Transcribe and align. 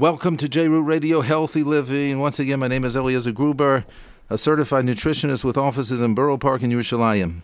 Welcome 0.00 0.38
to 0.38 0.48
J 0.48 0.66
Root 0.66 0.84
Radio 0.84 1.20
Healthy 1.20 1.62
Living. 1.62 2.20
Once 2.20 2.38
again, 2.38 2.60
my 2.60 2.68
name 2.68 2.86
is 2.86 2.96
Eliezer 2.96 3.32
Gruber, 3.32 3.84
a 4.30 4.38
certified 4.38 4.86
nutritionist 4.86 5.44
with 5.44 5.58
offices 5.58 6.00
in 6.00 6.14
Borough 6.14 6.38
Park 6.38 6.62
in 6.62 6.70
Yerushalayim. 6.70 7.42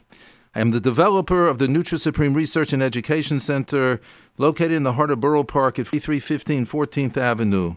I 0.54 0.60
am 0.62 0.70
the 0.70 0.80
developer 0.80 1.46
of 1.46 1.58
the 1.58 1.66
NutriSupreme 1.66 2.34
Research 2.34 2.72
and 2.72 2.82
Education 2.82 3.40
Center 3.40 4.00
located 4.38 4.72
in 4.72 4.84
the 4.84 4.94
heart 4.94 5.10
of 5.10 5.20
Borough 5.20 5.44
Park 5.44 5.78
at 5.78 5.86
3315 5.86 6.64
14th 6.64 7.18
Avenue. 7.18 7.76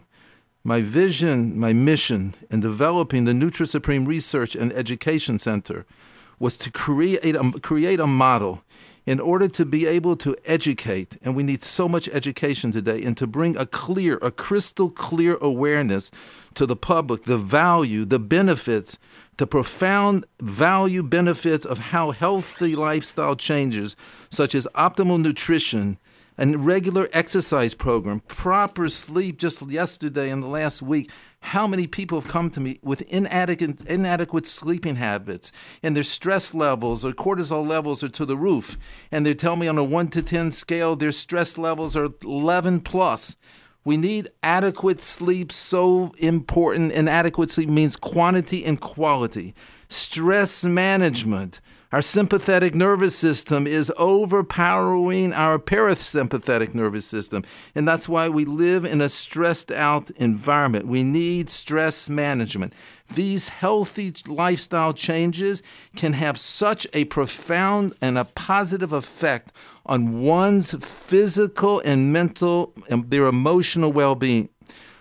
My 0.64 0.80
vision, 0.80 1.58
my 1.60 1.74
mission 1.74 2.34
in 2.50 2.60
developing 2.60 3.24
the 3.24 3.32
NutriSupreme 3.32 4.06
Research 4.06 4.54
and 4.54 4.72
Education 4.72 5.38
Center 5.38 5.84
was 6.38 6.56
to 6.56 6.70
create 6.70 7.36
a, 7.36 7.52
create 7.60 8.00
a 8.00 8.06
model 8.06 8.62
in 9.06 9.18
order 9.18 9.48
to 9.48 9.64
be 9.64 9.86
able 9.86 10.16
to 10.16 10.36
educate, 10.44 11.16
and 11.22 11.34
we 11.34 11.42
need 11.42 11.64
so 11.64 11.88
much 11.88 12.08
education 12.08 12.70
today, 12.72 13.02
and 13.02 13.16
to 13.16 13.26
bring 13.26 13.56
a 13.56 13.66
clear, 13.66 14.18
a 14.22 14.30
crystal 14.30 14.90
clear 14.90 15.36
awareness 15.40 16.10
to 16.54 16.66
the 16.66 16.76
public, 16.76 17.24
the 17.24 17.38
value, 17.38 18.04
the 18.04 18.18
benefits, 18.18 18.98
the 19.38 19.46
profound 19.46 20.26
value 20.40 21.02
benefits 21.02 21.64
of 21.64 21.78
how 21.78 22.10
healthy 22.10 22.76
lifestyle 22.76 23.34
changes, 23.36 23.96
such 24.30 24.54
as 24.54 24.66
optimal 24.74 25.20
nutrition 25.20 25.98
and 26.36 26.64
regular 26.64 27.08
exercise 27.12 27.74
program, 27.74 28.20
proper 28.20 28.88
sleep. 28.88 29.38
Just 29.38 29.62
yesterday 29.62 30.30
and 30.30 30.42
the 30.42 30.46
last 30.46 30.82
week, 30.82 31.10
how 31.42 31.66
many 31.66 31.86
people 31.86 32.20
have 32.20 32.30
come 32.30 32.50
to 32.50 32.60
me 32.60 32.78
with 32.82 33.02
inadequate, 33.02 33.80
inadequate 33.86 34.46
sleeping 34.46 34.96
habits 34.96 35.50
and 35.82 35.96
their 35.96 36.02
stress 36.02 36.54
levels 36.54 37.04
or 37.04 37.12
cortisol 37.12 37.66
levels 37.66 38.04
are 38.04 38.08
to 38.10 38.26
the 38.26 38.36
roof 38.36 38.76
and 39.10 39.24
they 39.24 39.34
tell 39.34 39.56
me 39.56 39.66
on 39.66 39.78
a 39.78 39.84
1 39.84 40.08
to 40.08 40.22
10 40.22 40.50
scale 40.52 40.96
their 40.96 41.12
stress 41.12 41.56
levels 41.56 41.96
are 41.96 42.10
11 42.22 42.82
plus. 42.82 43.36
We 43.84 43.96
need 43.96 44.28
adequate 44.42 45.00
sleep 45.00 45.50
so 45.50 46.12
important 46.18 46.92
and 46.92 47.08
adequate 47.08 47.50
sleep 47.50 47.70
means 47.70 47.96
quantity 47.96 48.64
and 48.64 48.78
quality. 48.78 49.54
Stress 49.88 50.64
management 50.64 51.60
our 51.92 52.02
sympathetic 52.02 52.72
nervous 52.72 53.16
system 53.16 53.66
is 53.66 53.92
overpowering 53.96 55.32
our 55.32 55.58
parasympathetic 55.58 56.72
nervous 56.72 57.04
system. 57.04 57.44
And 57.74 57.86
that's 57.86 58.08
why 58.08 58.28
we 58.28 58.44
live 58.44 58.84
in 58.84 59.00
a 59.00 59.08
stressed 59.08 59.72
out 59.72 60.10
environment. 60.12 60.86
We 60.86 61.02
need 61.02 61.50
stress 61.50 62.08
management. 62.08 62.74
These 63.12 63.48
healthy 63.48 64.14
lifestyle 64.28 64.92
changes 64.92 65.64
can 65.96 66.12
have 66.12 66.38
such 66.38 66.86
a 66.94 67.06
profound 67.06 67.94
and 68.00 68.16
a 68.16 68.24
positive 68.24 68.92
effect 68.92 69.50
on 69.84 70.22
one's 70.22 70.70
physical 70.70 71.80
and 71.84 72.12
mental 72.12 72.72
and 72.88 73.10
their 73.10 73.26
emotional 73.26 73.92
well 73.92 74.14
being. 74.14 74.48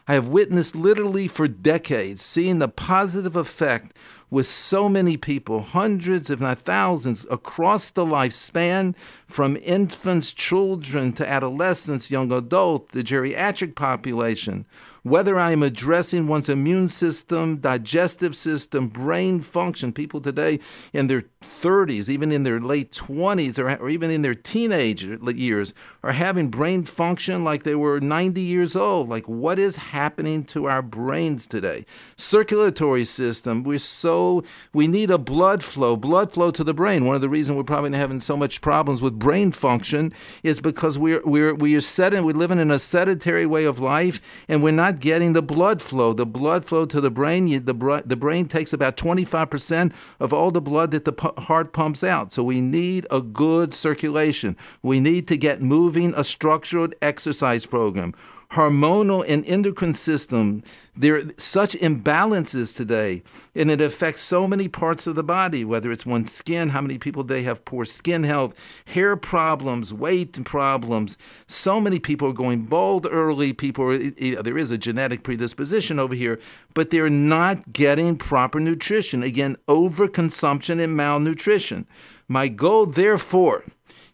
I 0.10 0.14
have 0.14 0.28
witnessed 0.28 0.76
literally 0.76 1.28
for 1.28 1.48
decades 1.48 2.24
seeing 2.24 2.58
the 2.58 2.68
positive 2.68 3.36
effect 3.36 3.96
with 4.32 4.48
so 4.48 4.90
many 4.90 5.18
people, 5.18 5.62
hundreds, 5.62 6.32
if 6.32 6.40
not 6.40 6.58
thousands, 6.58 7.28
across 7.30 7.92
the 7.92 8.04
lifespan, 8.04 8.96
from 9.28 9.56
infants, 9.58 10.34
children, 10.34 11.14
to 11.14 11.30
adolescents, 11.30 12.10
young 12.10 12.32
adult, 12.32 12.90
the 12.90 13.04
geriatric 13.04 13.76
population, 13.76 14.66
whether 15.04 15.40
I 15.40 15.52
am 15.52 15.64
addressing 15.64 16.28
one's 16.28 16.50
immune 16.50 16.90
system, 16.90 17.58
digestive 17.58 18.36
system, 18.36 18.88
brain 18.88 19.42
function, 19.42 19.94
people 19.94 20.22
today 20.22 20.60
in 20.94 21.08
their 21.08 21.26
30s, 21.62 22.10
even 22.10 22.32
in 22.32 22.44
their 22.44 22.60
late 22.60 22.92
20s, 22.92 23.58
or, 23.58 23.76
or 23.76 23.90
even 23.90 24.12
in 24.12 24.22
their 24.22 24.36
teenage 24.36 25.04
years, 25.04 25.74
are 26.04 26.12
having 26.12 26.50
brain 26.50 26.84
function 26.84 27.44
like 27.44 27.64
they 27.64 27.76
were 27.76 28.00
90 28.00 28.42
years 28.42 28.76
old. 28.76 29.10
Like, 29.10 29.28
what 29.28 29.58
is 29.58 29.78
happening 29.78 30.44
to 30.46 30.66
our 30.66 30.82
brains 30.82 31.48
today? 31.48 31.86
Circulatory 32.16 33.06
system, 33.06 33.64
we're 33.64 33.80
so, 33.80 34.44
we 34.74 34.88
need 34.88 35.12
a 35.12 35.18
blood 35.18 35.64
flow, 35.64 35.96
blood 35.96 36.32
flow 36.32 36.52
to 36.52 36.64
the 36.64 36.74
brain. 36.74 37.06
One 37.06 37.16
of 37.16 37.22
the 37.22 37.30
reasons 37.30 37.58
we're 37.58 37.64
probably 37.64 37.98
having 37.98 38.20
so 38.20 38.36
much 38.36 38.62
problems 38.62 39.02
with 39.02 39.18
brain 39.18 39.52
function 39.52 40.14
is 40.44 40.60
because 40.60 40.98
we're, 40.98 41.22
we're, 41.24 41.56
we're, 41.56 41.82
setting, 41.82 42.24
we're 42.24 42.36
living 42.36 42.60
in 42.60 42.72
a 42.72 42.80
sedentary 42.80 43.46
way 43.46 43.66
of 43.66 43.80
life 43.80 44.22
and 44.48 44.62
we're 44.62 44.72
not 44.72 44.89
not 44.90 45.00
getting 45.00 45.34
the 45.34 45.42
blood 45.42 45.82
flow. 45.82 46.14
The 46.14 46.26
blood 46.26 46.66
flow 46.66 46.86
to 46.86 47.00
the 47.00 47.12
brain, 47.12 47.48
you, 47.48 47.60
the, 47.60 48.04
the 48.06 48.16
brain 48.16 48.48
takes 48.48 48.74
about 48.74 48.98
25% 48.98 49.94
of 50.20 50.34
all 50.34 50.52
the 50.52 50.62
blood 50.62 50.92
that 50.92 51.06
the 51.06 51.12
pu- 51.12 51.40
heart 51.42 51.74
pumps 51.74 52.04
out. 52.04 52.34
So 52.34 52.44
we 52.44 52.60
need 52.60 53.06
a 53.12 53.22
good 53.22 53.74
circulation. 53.74 54.58
We 54.82 55.00
need 55.00 55.28
to 55.28 55.38
get 55.38 55.62
moving, 55.62 56.14
a 56.16 56.24
structured 56.24 56.96
exercise 57.02 57.66
program 57.66 58.14
hormonal 58.52 59.24
and 59.28 59.46
endocrine 59.46 59.94
system. 59.94 60.64
There 60.96 61.18
are 61.18 61.24
such 61.38 61.76
imbalances 61.76 62.76
today, 62.76 63.22
and 63.54 63.70
it 63.70 63.80
affects 63.80 64.24
so 64.24 64.48
many 64.48 64.68
parts 64.68 65.06
of 65.06 65.16
the 65.16 65.24
body, 65.24 65.64
whether 65.64 65.92
it's 65.92 66.06
one's 66.06 66.34
skin, 66.34 66.70
how 66.70 66.82
many 66.82 66.98
people 66.98 67.24
they 67.24 67.44
have 67.44 67.64
poor 67.64 67.86
skin 67.86 68.24
health, 68.24 68.56
hair 68.86 69.16
problems, 69.16 69.94
weight 69.94 70.44
problems. 70.46 71.16
So 71.46 71.80
many 71.80 72.00
people 72.00 72.30
are 72.30 72.34
going 72.34 72.64
bald 72.64 73.08
early. 73.10 73.54
People 73.54 73.86
are, 73.86 73.98
there 74.42 74.58
is 74.58 74.72
a 74.72 74.78
genetic 74.78 75.24
predisposition 75.24 76.00
over 76.00 76.16
here, 76.16 76.40
but 76.74 76.90
they're 76.90 77.10
not 77.10 77.72
getting 77.72 78.18
proper 78.18 78.60
nutrition. 78.60 79.22
Again, 79.22 79.58
overconsumption 79.68 80.84
and 80.84 80.98
malnutrition. 80.98 81.86
My 82.28 82.48
goal, 82.48 82.88
therefore, 82.88 83.66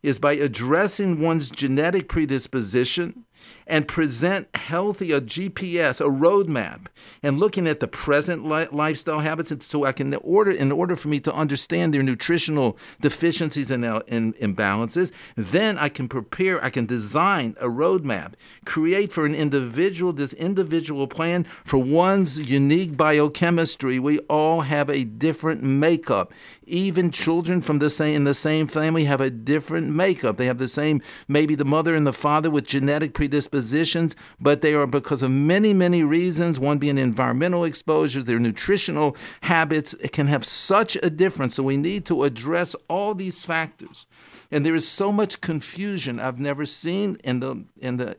is 0.03 0.19
by 0.19 0.33
addressing 0.33 1.21
one's 1.21 1.49
genetic 1.49 2.09
predisposition 2.09 3.25
and 3.67 3.87
present 3.87 4.47
healthy 4.55 5.11
a 5.11 5.21
GPS, 5.21 5.99
a 5.99 6.09
roadmap, 6.09 6.87
and 7.23 7.39
looking 7.39 7.67
at 7.67 7.79
the 7.79 7.87
present 7.87 8.47
li- 8.47 8.67
lifestyle 8.71 9.19
habits, 9.19 9.51
and 9.51 9.63
so 9.63 9.85
I 9.85 9.91
can 9.91 10.13
order 10.15 10.51
in 10.51 10.71
order 10.71 10.95
for 10.95 11.07
me 11.07 11.19
to 11.21 11.33
understand 11.33 11.93
their 11.93 12.03
nutritional 12.03 12.77
deficiencies 13.01 13.71
and, 13.71 13.83
uh, 13.83 14.01
and 14.07 14.35
imbalances. 14.37 15.11
Then 15.35 15.77
I 15.77 15.89
can 15.89 16.07
prepare, 16.07 16.63
I 16.63 16.69
can 16.69 16.85
design 16.85 17.55
a 17.59 17.67
roadmap, 17.67 18.33
create 18.65 19.11
for 19.11 19.25
an 19.25 19.35
individual 19.35 20.13
this 20.13 20.33
individual 20.33 21.07
plan 21.07 21.45
for 21.63 21.77
one's 21.77 22.39
unique 22.39 22.95
biochemistry. 22.95 23.99
We 23.99 24.19
all 24.19 24.61
have 24.61 24.89
a 24.89 25.03
different 25.03 25.63
makeup. 25.63 26.31
Even 26.67 27.11
children 27.11 27.61
from 27.61 27.79
the 27.79 27.89
same 27.89 28.15
in 28.15 28.23
the 28.23 28.33
same 28.33 28.67
family 28.67 29.05
have 29.05 29.21
a 29.21 29.29
different 29.29 29.89
makeup. 29.89 30.37
They 30.37 30.47
have 30.47 30.57
the 30.57 30.67
same, 30.67 31.01
maybe 31.27 31.55
the 31.55 31.65
mother 31.65 31.95
and 31.95 32.07
the 32.07 32.13
father 32.13 32.49
with 32.49 32.65
genetic 32.65 33.13
predispositions 33.13 33.54
dispositions, 33.55 34.15
but 34.39 34.61
they 34.61 34.73
are 34.73 34.87
because 34.87 35.21
of 35.21 35.31
many, 35.31 35.73
many 35.73 36.03
reasons, 36.03 36.59
one 36.59 36.77
being 36.77 36.97
environmental 36.97 37.63
exposures, 37.63 38.25
their 38.25 38.39
nutritional 38.39 39.15
habits, 39.41 39.93
it 39.99 40.11
can 40.11 40.27
have 40.27 40.45
such 40.45 40.97
a 41.01 41.09
difference. 41.09 41.55
So 41.55 41.63
we 41.63 41.77
need 41.77 42.05
to 42.05 42.23
address 42.23 42.75
all 42.89 43.15
these 43.15 43.45
factors. 43.45 44.05
And 44.51 44.65
there 44.65 44.75
is 44.75 44.87
so 44.87 45.11
much 45.11 45.41
confusion 45.41 46.19
I've 46.19 46.39
never 46.39 46.65
seen 46.65 47.17
in 47.23 47.39
the 47.39 47.65
in 47.77 47.97
the 47.97 48.15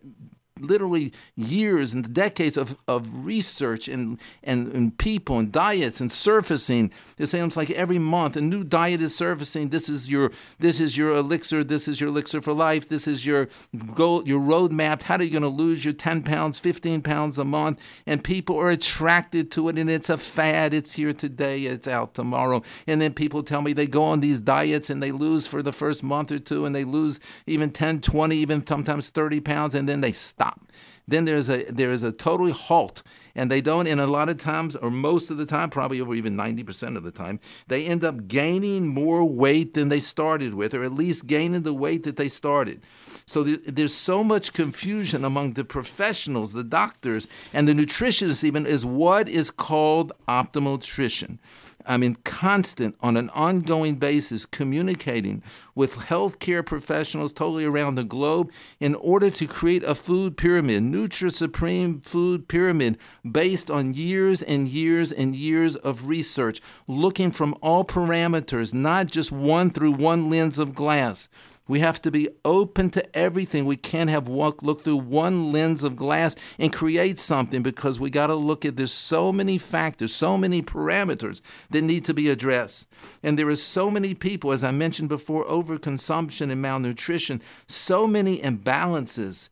literally 0.60 1.12
years 1.34 1.92
and 1.92 2.12
decades 2.12 2.56
of, 2.56 2.76
of 2.88 3.26
research 3.26 3.88
and, 3.88 4.18
and, 4.42 4.72
and 4.72 4.96
people 4.98 5.38
and 5.38 5.52
diets 5.52 6.00
and 6.00 6.10
surfacing. 6.10 6.92
It 7.18 7.26
seems 7.26 7.56
like 7.56 7.70
every 7.70 7.98
month 7.98 8.36
a 8.36 8.40
new 8.40 8.64
diet 8.64 9.00
is 9.00 9.14
surfacing. 9.14 9.68
This 9.68 9.88
is 9.88 10.08
your 10.08 10.32
this 10.58 10.80
is 10.80 10.96
your 10.96 11.14
elixir. 11.14 11.64
This 11.64 11.88
is 11.88 12.00
your 12.00 12.08
elixir 12.08 12.40
for 12.40 12.52
life. 12.52 12.88
This 12.88 13.06
is 13.06 13.26
your 13.26 13.48
goal, 13.94 14.26
your 14.26 14.40
roadmap. 14.40 15.02
How 15.02 15.16
are 15.16 15.22
you 15.22 15.30
going 15.30 15.42
to 15.42 15.48
lose 15.48 15.84
your 15.84 15.94
10 15.94 16.22
pounds, 16.22 16.58
15 16.58 17.02
pounds 17.02 17.38
a 17.38 17.44
month? 17.44 17.80
And 18.06 18.22
people 18.22 18.58
are 18.58 18.70
attracted 18.70 19.50
to 19.52 19.68
it, 19.68 19.78
and 19.78 19.90
it's 19.90 20.10
a 20.10 20.18
fad. 20.18 20.72
It's 20.72 20.94
here 20.94 21.12
today. 21.12 21.64
It's 21.64 21.88
out 21.88 22.14
tomorrow. 22.14 22.62
And 22.86 23.00
then 23.00 23.12
people 23.14 23.42
tell 23.42 23.62
me 23.62 23.72
they 23.72 23.86
go 23.86 24.04
on 24.04 24.20
these 24.20 24.40
diets 24.40 24.90
and 24.90 25.02
they 25.02 25.12
lose 25.12 25.46
for 25.46 25.62
the 25.62 25.72
first 25.72 26.02
month 26.02 26.32
or 26.32 26.38
two, 26.38 26.64
and 26.64 26.74
they 26.74 26.84
lose 26.84 27.20
even 27.46 27.70
10, 27.70 28.00
20, 28.00 28.36
even 28.36 28.66
sometimes 28.66 29.10
30 29.10 29.40
pounds, 29.40 29.74
and 29.74 29.88
then 29.88 30.00
they 30.00 30.12
stop 30.12 30.45
stop. 30.46 30.72
Then 31.08 31.24
there's 31.24 31.48
a 31.48 31.64
there 31.64 31.92
is 31.92 32.02
a 32.02 32.10
totally 32.10 32.50
halt, 32.50 33.02
and 33.36 33.50
they 33.50 33.60
don't. 33.60 33.86
And 33.86 34.00
a 34.00 34.06
lot 34.06 34.28
of 34.28 34.38
times, 34.38 34.74
or 34.74 34.90
most 34.90 35.30
of 35.30 35.36
the 35.36 35.46
time, 35.46 35.70
probably 35.70 36.00
over 36.00 36.14
even 36.14 36.34
ninety 36.34 36.64
percent 36.64 36.96
of 36.96 37.04
the 37.04 37.12
time, 37.12 37.38
they 37.68 37.86
end 37.86 38.04
up 38.04 38.26
gaining 38.26 38.88
more 38.88 39.24
weight 39.24 39.74
than 39.74 39.88
they 39.88 40.00
started 40.00 40.54
with, 40.54 40.74
or 40.74 40.82
at 40.82 40.92
least 40.92 41.26
gaining 41.26 41.62
the 41.62 41.74
weight 41.74 42.02
that 42.02 42.16
they 42.16 42.28
started. 42.28 42.82
So 43.28 43.42
there's 43.42 43.92
so 43.92 44.22
much 44.22 44.52
confusion 44.52 45.24
among 45.24 45.54
the 45.54 45.64
professionals, 45.64 46.52
the 46.52 46.62
doctors, 46.62 47.26
and 47.52 47.66
the 47.66 47.72
nutritionists 47.72 48.44
even 48.44 48.66
is 48.66 48.84
what 48.84 49.28
is 49.28 49.50
called 49.50 50.12
optimal 50.28 50.76
nutrition. 50.76 51.40
I'm 51.84 52.04
in 52.04 52.14
constant, 52.22 52.94
on 53.00 53.16
an 53.16 53.30
ongoing 53.30 53.96
basis, 53.96 54.46
communicating 54.46 55.42
with 55.74 55.94
healthcare 55.94 56.64
professionals 56.64 57.32
totally 57.32 57.64
around 57.64 57.96
the 57.96 58.04
globe 58.04 58.52
in 58.78 58.94
order 58.94 59.28
to 59.30 59.46
create 59.48 59.82
a 59.82 59.96
food 59.96 60.36
pyramid, 60.36 60.84
Nutri 60.84 61.32
Supreme 61.32 62.00
food 62.02 62.46
pyramid, 62.46 62.96
based 63.28 63.72
on 63.72 63.94
years 63.94 64.40
and 64.40 64.68
years 64.68 65.10
and 65.10 65.34
years 65.34 65.74
of 65.74 66.06
research, 66.06 66.60
looking 66.86 67.32
from 67.32 67.56
all 67.60 67.84
parameters, 67.84 68.72
not 68.72 69.08
just 69.08 69.32
one 69.32 69.70
through 69.70 69.92
one 69.92 70.30
lens 70.30 70.60
of 70.60 70.76
glass 70.76 71.28
We 71.68 71.80
have 71.80 72.00
to 72.02 72.10
be 72.10 72.28
open 72.44 72.90
to 72.90 73.16
everything. 73.16 73.64
We 73.64 73.76
can't 73.76 74.10
have 74.10 74.28
walk 74.28 74.62
look 74.62 74.82
through 74.82 74.98
one 74.98 75.50
lens 75.52 75.82
of 75.82 75.96
glass 75.96 76.36
and 76.58 76.72
create 76.72 77.18
something 77.18 77.62
because 77.62 77.98
we 77.98 78.10
got 78.10 78.28
to 78.28 78.34
look 78.34 78.64
at 78.64 78.76
there's 78.76 78.92
so 78.92 79.32
many 79.32 79.58
factors, 79.58 80.14
so 80.14 80.36
many 80.38 80.62
parameters 80.62 81.40
that 81.70 81.82
need 81.82 82.04
to 82.04 82.14
be 82.14 82.30
addressed. 82.30 82.88
And 83.22 83.38
there 83.38 83.48
are 83.48 83.56
so 83.56 83.90
many 83.90 84.14
people, 84.14 84.52
as 84.52 84.62
I 84.62 84.70
mentioned 84.70 85.08
before, 85.08 85.44
overconsumption 85.46 86.52
and 86.52 86.62
malnutrition, 86.62 87.42
so 87.66 88.06
many 88.06 88.38
imbalances 88.38 89.48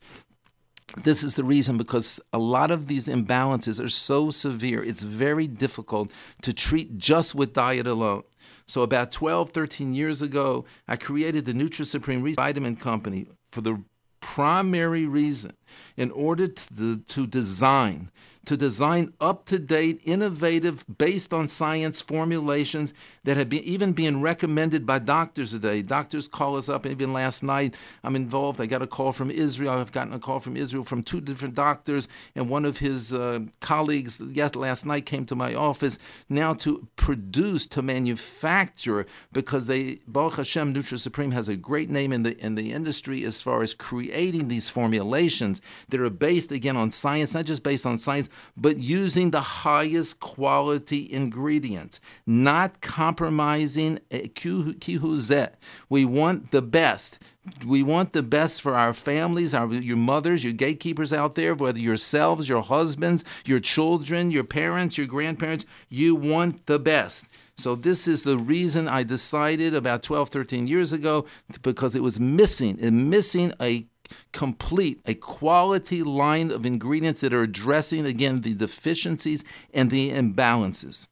this 1.03 1.23
is 1.23 1.33
the 1.33 1.43
reason 1.43 1.77
because 1.77 2.19
a 2.31 2.37
lot 2.37 2.71
of 2.71 2.87
these 2.87 3.07
imbalances 3.07 3.83
are 3.83 3.89
so 3.89 4.31
severe, 4.31 4.83
it's 4.83 5.03
very 5.03 5.47
difficult 5.47 6.11
to 6.41 6.53
treat 6.53 6.97
just 6.97 7.35
with 7.35 7.53
diet 7.53 7.87
alone. 7.87 8.23
So, 8.67 8.81
about 8.81 9.11
12, 9.11 9.51
13 9.51 9.93
years 9.93 10.21
ago, 10.21 10.65
I 10.87 10.95
created 10.95 11.45
the 11.45 11.53
NutriSupreme 11.53 12.35
Vitamin 12.35 12.75
Company 12.75 13.27
for 13.51 13.61
the 13.61 13.81
primary 14.21 15.05
reason 15.05 15.53
in 15.97 16.09
order 16.11 16.47
to, 16.47 16.97
to 16.97 17.27
design 17.27 18.09
to 18.45 18.55
design 18.55 19.13
up 19.19 19.45
to 19.45 19.59
date, 19.59 19.99
innovative, 20.03 20.85
based 20.97 21.33
on 21.33 21.47
science 21.47 22.01
formulations 22.01 22.93
that 23.25 23.37
have 23.37 23.49
been 23.49 23.63
even 23.63 23.91
being 23.91 24.21
recommended 24.21 24.85
by 24.85 24.99
doctors 24.99 25.51
today. 25.51 25.81
Doctors 25.81 26.27
call 26.27 26.55
us 26.55 26.69
up, 26.69 26.85
even 26.85 27.11
last 27.11 27.43
night, 27.43 27.75
I'm 28.03 28.15
involved. 28.15 28.61
I 28.61 28.67
got 28.67 28.83
a 28.83 28.87
call 28.87 29.11
from 29.11 29.29
Israel. 29.31 29.73
I've 29.73 29.91
gotten 29.91 30.13
a 30.13 30.19
call 30.19 30.39
from 30.39 30.55
Israel 30.55 30.83
from 30.83 31.03
two 31.03 31.19
different 31.19 31.55
doctors, 31.55 32.07
and 32.35 32.47
one 32.49 32.65
of 32.65 32.77
his 32.77 33.13
uh, 33.13 33.39
colleagues 33.59 34.21
yes, 34.31 34.55
last 34.55 34.85
night 34.85 35.05
came 35.05 35.25
to 35.25 35.35
my 35.35 35.55
office 35.55 35.97
now 36.29 36.53
to 36.53 36.87
produce, 36.95 37.65
to 37.67 37.81
manufacture, 37.81 39.07
because 39.33 39.65
they, 39.65 39.99
Baruch 40.07 40.35
Hashem, 40.35 40.73
Nutra 40.73 40.99
Supreme 40.99 41.31
has 41.31 41.49
a 41.49 41.55
great 41.55 41.89
name 41.89 42.13
in 42.13 42.23
the, 42.23 42.37
in 42.37 42.53
the 42.55 42.71
industry 42.71 43.25
as 43.25 43.41
far 43.41 43.63
as 43.63 43.73
creating 43.73 44.47
these 44.47 44.69
formulations 44.69 45.61
that 45.89 45.99
are 45.99 46.09
based, 46.11 46.51
again, 46.51 46.77
on 46.77 46.91
science, 46.91 47.33
not 47.33 47.45
just 47.45 47.63
based 47.63 47.87
on 47.87 47.97
science, 47.97 48.29
but 48.55 48.77
using 48.77 49.31
the 49.31 49.41
highest 49.41 50.19
quality 50.19 51.11
ingredients, 51.11 51.99
not 52.27 52.81
compromising 52.81 53.14
eh, 53.21 54.27
kihuzet. 54.27 55.53
We 55.89 56.05
want 56.05 56.51
the 56.51 56.61
best. 56.61 57.19
We 57.65 57.83
want 57.83 58.13
the 58.13 58.23
best 58.23 58.61
for 58.61 58.75
our 58.75 58.93
families, 58.93 59.53
our 59.53 59.71
your 59.71 59.97
mothers, 59.97 60.43
your 60.43 60.53
gatekeepers 60.53 61.13
out 61.13 61.35
there, 61.35 61.53
whether 61.53 61.79
yourselves, 61.79 62.49
your 62.49 62.63
husbands, 62.63 63.23
your 63.45 63.59
children, 63.59 64.31
your 64.31 64.43
parents, 64.43 64.97
your 64.97 65.07
grandparents, 65.07 65.65
you 65.89 66.15
want 66.15 66.65
the 66.65 66.79
best. 66.79 67.25
So 67.57 67.75
this 67.75 68.07
is 68.07 68.23
the 68.23 68.37
reason 68.37 68.87
I 68.87 69.03
decided 69.03 69.73
about 69.73 70.03
12, 70.03 70.29
13 70.29 70.67
years 70.67 70.91
ago 70.91 71.25
because 71.61 71.95
it 71.95 72.03
was 72.03 72.19
missing, 72.19 72.77
and 72.81 73.09
missing 73.09 73.53
a 73.61 73.87
complete, 74.33 75.01
a 75.05 75.13
quality 75.13 76.03
line 76.03 76.51
of 76.51 76.65
ingredients 76.65 77.21
that 77.21 77.33
are 77.33 77.43
addressing, 77.43 78.05
again, 78.05 78.41
the 78.41 78.53
deficiencies 78.53 79.43
and 79.73 79.89
the 79.89 80.11
imbalances. 80.11 81.07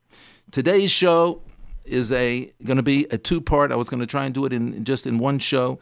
Today's 0.52 0.92
show 0.92 1.42
is 1.86 2.12
a 2.12 2.52
going 2.64 2.78
to 2.78 2.84
be 2.84 3.06
a 3.12 3.18
two 3.18 3.42
part. 3.42 3.72
I 3.72 3.76
was 3.76 3.90
going 3.90 4.00
to 4.00 4.08
try 4.08 4.26
and 4.26 4.34
do 4.34 4.46
it 4.46 4.54
in 4.54 4.84
just 4.84 5.06
in 5.06 5.20
one 5.20 5.40
show, 5.40 5.80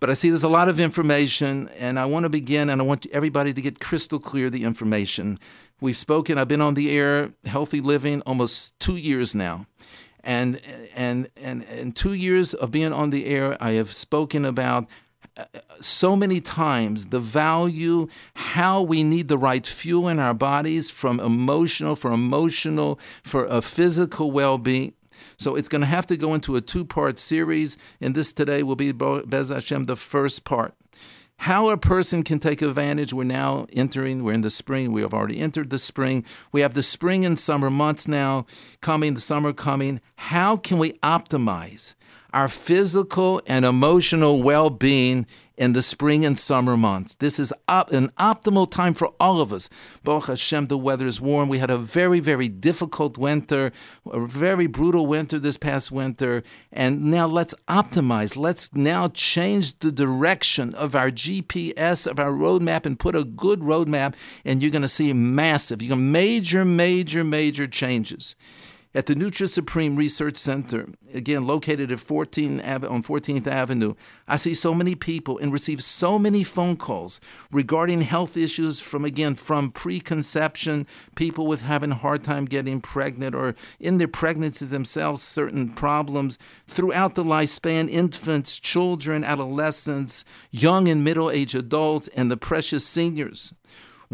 but 0.00 0.10
I 0.10 0.14
see 0.14 0.28
there's 0.28 0.42
a 0.42 0.48
lot 0.48 0.68
of 0.68 0.80
information, 0.80 1.68
and 1.78 1.98
I 1.98 2.04
want 2.04 2.24
to 2.24 2.28
begin, 2.28 2.68
and 2.70 2.80
I 2.80 2.84
want 2.84 3.06
everybody 3.12 3.52
to 3.52 3.60
get 3.60 3.80
crystal 3.80 4.18
clear 4.18 4.50
the 4.50 4.64
information. 4.64 5.38
We've 5.80 5.98
spoken. 5.98 6.38
I've 6.38 6.48
been 6.48 6.60
on 6.60 6.74
the 6.74 6.90
air, 6.90 7.32
healthy 7.44 7.80
living, 7.80 8.20
almost 8.22 8.78
two 8.80 8.96
years 8.96 9.34
now, 9.34 9.66
and 10.22 10.60
and 10.94 11.28
and 11.36 11.62
in 11.64 11.92
two 11.92 12.14
years 12.14 12.54
of 12.54 12.70
being 12.70 12.92
on 12.92 13.10
the 13.10 13.26
air, 13.26 13.56
I 13.60 13.72
have 13.72 13.92
spoken 13.92 14.44
about 14.44 14.88
uh, 15.36 15.44
so 15.80 16.14
many 16.14 16.40
times 16.40 17.08
the 17.08 17.18
value, 17.18 18.06
how 18.34 18.82
we 18.82 19.02
need 19.02 19.28
the 19.28 19.38
right 19.38 19.66
fuel 19.66 20.08
in 20.08 20.18
our 20.18 20.34
bodies 20.34 20.90
from 20.90 21.18
emotional, 21.18 21.96
for 21.96 22.12
emotional, 22.12 22.98
for 23.22 23.44
a 23.46 23.60
physical 23.60 24.30
well 24.30 24.58
being. 24.58 24.92
So 25.36 25.56
it's 25.56 25.68
going 25.68 25.80
to 25.80 25.86
have 25.86 26.06
to 26.06 26.16
go 26.16 26.34
into 26.34 26.56
a 26.56 26.60
two 26.60 26.84
part 26.84 27.18
series, 27.18 27.76
and 28.00 28.14
this 28.14 28.32
today 28.32 28.62
will 28.62 28.76
be 28.76 28.92
Bez 28.92 29.48
Hashem, 29.50 29.84
the 29.84 29.96
first 29.96 30.44
part. 30.44 30.74
How 31.38 31.68
a 31.68 31.76
person 31.76 32.22
can 32.22 32.38
take 32.38 32.62
advantage. 32.62 33.12
We're 33.12 33.24
now 33.24 33.66
entering, 33.72 34.22
we're 34.22 34.32
in 34.32 34.42
the 34.42 34.50
spring. 34.50 34.92
We 34.92 35.02
have 35.02 35.12
already 35.12 35.40
entered 35.40 35.70
the 35.70 35.78
spring. 35.78 36.24
We 36.52 36.60
have 36.60 36.74
the 36.74 36.82
spring 36.82 37.24
and 37.24 37.38
summer 37.38 37.70
months 37.70 38.06
now 38.06 38.46
coming, 38.80 39.14
the 39.14 39.20
summer 39.20 39.52
coming. 39.52 40.00
How 40.16 40.56
can 40.56 40.78
we 40.78 40.92
optimize? 41.02 41.94
our 42.34 42.48
physical 42.48 43.40
and 43.46 43.64
emotional 43.64 44.42
well 44.42 44.68
being 44.68 45.24
in 45.56 45.72
the 45.72 45.82
spring 45.82 46.24
and 46.24 46.38
summer 46.38 46.76
months. 46.76 47.14
This 47.16 47.38
is 47.38 47.52
op- 47.68 47.92
an 47.92 48.10
optimal 48.18 48.70
time 48.70 48.94
for 48.94 49.12
all 49.20 49.40
of 49.40 49.52
us. 49.52 49.68
Baruch 50.02 50.26
Hashem, 50.26 50.66
the 50.66 50.78
weather 50.78 51.06
is 51.06 51.20
warm. 51.20 51.48
We 51.48 51.58
had 51.58 51.70
a 51.70 51.78
very, 51.78 52.20
very 52.20 52.48
difficult 52.48 53.16
winter, 53.16 53.72
a 54.10 54.20
very 54.26 54.66
brutal 54.66 55.06
winter 55.06 55.38
this 55.38 55.56
past 55.56 55.92
winter. 55.92 56.42
And 56.72 57.04
now 57.04 57.26
let's 57.26 57.54
optimize. 57.68 58.36
Let's 58.36 58.74
now 58.74 59.08
change 59.08 59.78
the 59.78 59.92
direction 59.92 60.74
of 60.74 60.94
our 60.94 61.10
GPS, 61.10 62.06
of 62.06 62.18
our 62.18 62.32
roadmap, 62.32 62.84
and 62.86 62.98
put 62.98 63.14
a 63.14 63.24
good 63.24 63.60
roadmap. 63.60 64.14
And 64.44 64.62
you're 64.62 64.72
going 64.72 64.82
to 64.82 64.88
see 64.88 65.12
massive, 65.12 65.82
you're 65.82 65.90
going 65.90 66.00
to 66.00 66.10
major, 66.10 66.64
major, 66.64 67.22
major 67.22 67.66
changes 67.66 68.34
at 68.94 69.06
the 69.06 69.14
Nutra 69.14 69.48
Supreme 69.48 69.96
Research 69.96 70.36
Center, 70.36 70.88
again 71.12 71.46
located 71.46 71.90
at 71.90 71.98
14 71.98 72.60
on 72.60 73.02
14th 73.02 73.46
Avenue, 73.46 73.94
I 74.28 74.36
see 74.36 74.54
so 74.54 74.72
many 74.72 74.94
people 74.94 75.36
and 75.38 75.52
receive 75.52 75.82
so 75.82 76.16
many 76.16 76.44
phone 76.44 76.76
calls 76.76 77.18
regarding 77.50 78.02
health 78.02 78.36
issues 78.36 78.78
from 78.78 79.04
again 79.04 79.34
from 79.34 79.72
preconception, 79.72 80.86
people 81.16 81.48
with 81.48 81.62
having 81.62 81.90
a 81.90 81.96
hard 81.96 82.22
time 82.22 82.44
getting 82.44 82.80
pregnant 82.80 83.34
or 83.34 83.56
in 83.80 83.98
their 83.98 84.06
pregnancy 84.06 84.64
themselves 84.64 85.22
certain 85.22 85.70
problems. 85.70 86.38
Throughout 86.68 87.16
the 87.16 87.24
lifespan, 87.24 87.90
infants, 87.90 88.60
children, 88.60 89.24
adolescents, 89.24 90.24
young 90.52 90.86
and 90.86 91.02
middle-aged 91.02 91.56
adults 91.56 92.08
and 92.14 92.30
the 92.30 92.36
precious 92.36 92.86
seniors 92.86 93.52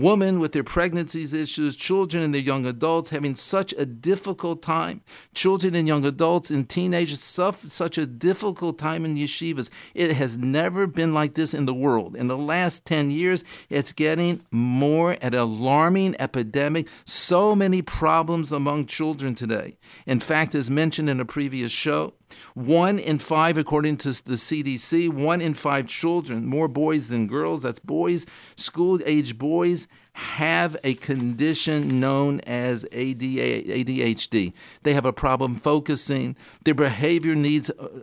women 0.00 0.40
with 0.40 0.52
their 0.52 0.64
pregnancies 0.64 1.34
issues, 1.34 1.76
children 1.76 2.22
and 2.22 2.34
their 2.34 2.40
young 2.40 2.66
adults 2.66 3.10
having 3.10 3.34
such 3.34 3.72
a 3.74 3.86
difficult 3.86 4.62
time, 4.62 5.02
children 5.34 5.74
and 5.74 5.86
young 5.86 6.04
adults 6.04 6.50
and 6.50 6.68
teenagers 6.68 7.20
suffer 7.20 7.68
such 7.68 7.98
a 7.98 8.06
difficult 8.06 8.78
time 8.78 9.04
in 9.04 9.16
yeshivas. 9.16 9.70
It 9.94 10.12
has 10.12 10.36
never 10.36 10.86
been 10.86 11.14
like 11.14 11.34
this 11.34 11.54
in 11.54 11.66
the 11.66 11.74
world. 11.74 12.16
In 12.16 12.28
the 12.28 12.38
last 12.38 12.84
10 12.84 13.10
years, 13.10 13.44
it's 13.68 13.92
getting 13.92 14.42
more 14.50 15.16
an 15.20 15.34
alarming 15.34 16.16
epidemic. 16.18 16.88
So 17.04 17.54
many 17.54 17.82
problems 17.82 18.52
among 18.52 18.86
children 18.86 19.34
today. 19.34 19.78
In 20.06 20.20
fact, 20.20 20.54
as 20.54 20.70
mentioned 20.70 21.10
in 21.10 21.20
a 21.20 21.24
previous 21.24 21.70
show, 21.70 22.14
one 22.54 22.98
in 22.98 23.18
five, 23.18 23.56
according 23.56 23.98
to 23.98 24.08
the 24.08 24.34
CDC, 24.34 25.08
one 25.08 25.40
in 25.40 25.54
five 25.54 25.86
children, 25.86 26.46
more 26.46 26.68
boys 26.68 27.08
than 27.08 27.26
girls, 27.26 27.62
that's 27.62 27.80
boys, 27.80 28.26
school 28.56 29.00
age 29.04 29.38
boys, 29.38 29.86
have 30.12 30.76
a 30.84 30.94
condition 30.94 32.00
known 32.00 32.40
as 32.40 32.84
ADHD. 32.92 34.52
They 34.82 34.92
have 34.92 35.06
a 35.06 35.12
problem 35.12 35.56
focusing. 35.56 36.36
Their 36.64 36.74
behavior 36.74 37.34
needs, 37.34 37.70
uh, 37.70 38.02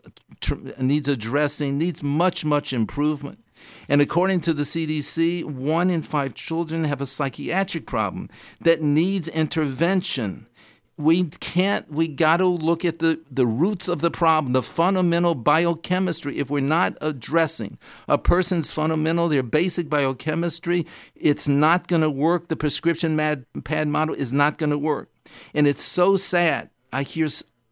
needs 0.79 1.07
addressing, 1.07 1.77
needs 1.77 2.01
much, 2.01 2.45
much 2.45 2.73
improvement. 2.73 3.43
And 3.89 4.01
according 4.01 4.41
to 4.41 4.53
the 4.53 4.63
CDC, 4.63 5.43
one 5.43 5.89
in 5.89 6.01
five 6.03 6.33
children 6.33 6.83
have 6.83 7.01
a 7.01 7.05
psychiatric 7.05 7.85
problem 7.85 8.29
that 8.61 8.81
needs 8.81 9.27
intervention 9.27 10.47
we 10.97 11.25
can't 11.25 11.91
we 11.91 12.07
got 12.07 12.37
to 12.37 12.47
look 12.47 12.83
at 12.83 12.99
the, 12.99 13.19
the 13.29 13.45
roots 13.45 13.87
of 13.87 14.01
the 14.01 14.11
problem 14.11 14.53
the 14.53 14.63
fundamental 14.63 15.35
biochemistry. 15.35 16.37
If 16.37 16.49
we're 16.49 16.59
not 16.59 16.97
addressing 17.01 17.77
a 18.07 18.17
person's 18.17 18.71
fundamental 18.71 19.29
their 19.29 19.43
basic 19.43 19.89
biochemistry 19.89 20.85
it's 21.15 21.47
not 21.47 21.87
going 21.87 22.01
to 22.01 22.09
work. 22.09 22.47
The 22.47 22.55
prescription 22.55 23.15
mad, 23.15 23.45
pad 23.63 23.87
model 23.87 24.15
is 24.15 24.33
not 24.33 24.57
going 24.57 24.71
to 24.71 24.77
work. 24.77 25.09
And 25.53 25.67
it's 25.67 25.83
so 25.83 26.17
sad. 26.17 26.69
I 26.91 27.03
hear 27.03 27.27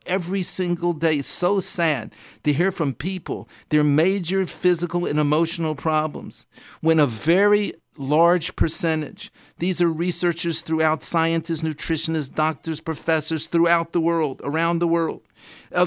every 0.05 0.43
single 0.43 0.93
day 0.93 1.21
so 1.21 1.59
sad 1.59 2.13
to 2.43 2.53
hear 2.53 2.71
from 2.71 2.93
people 2.93 3.49
their 3.69 3.83
major 3.83 4.45
physical 4.45 5.05
and 5.05 5.19
emotional 5.19 5.75
problems. 5.75 6.45
When 6.81 6.99
a 6.99 7.07
very 7.07 7.73
large 7.97 8.55
percentage. 8.55 9.31
These 9.59 9.81
are 9.81 9.87
researchers 9.87 10.61
throughout 10.61 11.03
scientists, 11.03 11.61
nutritionists, 11.61 12.33
doctors, 12.33 12.81
professors 12.81 13.47
throughout 13.47 13.93
the 13.93 14.01
world, 14.01 14.41
around 14.43 14.79
the 14.79 14.87
world. 14.87 15.21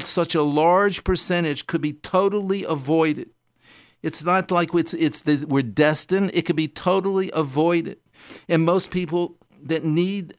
Such 0.00 0.34
a 0.34 0.42
large 0.42 1.04
percentage 1.04 1.66
could 1.66 1.80
be 1.80 1.92
totally 1.92 2.64
avoided. 2.64 3.30
It's 4.02 4.22
not 4.22 4.50
like 4.50 4.74
it's, 4.74 4.94
it's 4.94 5.24
we're 5.24 5.62
destined, 5.62 6.30
it 6.32 6.42
could 6.42 6.56
be 6.56 6.68
totally 6.68 7.30
avoided. 7.34 7.98
And 8.48 8.64
most 8.64 8.90
people 8.90 9.36
that 9.62 9.84
need 9.84 10.32
uh, 10.32 10.36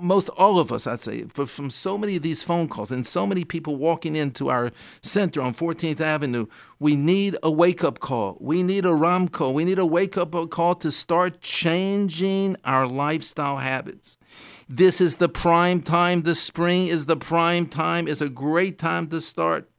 most 0.00 0.28
all 0.30 0.58
of 0.58 0.72
us, 0.72 0.86
I'd 0.86 1.00
say, 1.00 1.24
from 1.24 1.70
so 1.70 1.96
many 1.96 2.16
of 2.16 2.22
these 2.22 2.42
phone 2.42 2.68
calls 2.68 2.90
and 2.90 3.06
so 3.06 3.26
many 3.26 3.44
people 3.44 3.76
walking 3.76 4.16
into 4.16 4.48
our 4.48 4.72
center 5.02 5.40
on 5.40 5.54
14th 5.54 6.00
Avenue, 6.00 6.46
we 6.78 6.96
need 6.96 7.36
a 7.42 7.50
wake 7.50 7.84
up 7.84 8.00
call. 8.00 8.36
We 8.40 8.62
need 8.62 8.84
a 8.84 8.90
Ramco. 8.90 9.52
We 9.52 9.64
need 9.64 9.78
a 9.78 9.86
wake 9.86 10.16
up 10.16 10.34
call 10.50 10.74
to 10.76 10.90
start 10.90 11.40
changing 11.40 12.56
our 12.64 12.86
lifestyle 12.88 13.58
habits. 13.58 14.18
This 14.68 15.00
is 15.00 15.16
the 15.16 15.28
prime 15.28 15.80
time. 15.80 16.22
The 16.22 16.34
spring 16.34 16.88
is 16.88 17.06
the 17.06 17.16
prime 17.16 17.66
time. 17.66 18.08
It's 18.08 18.20
a 18.20 18.28
great 18.28 18.78
time 18.78 19.08
to 19.08 19.20
start. 19.20 19.70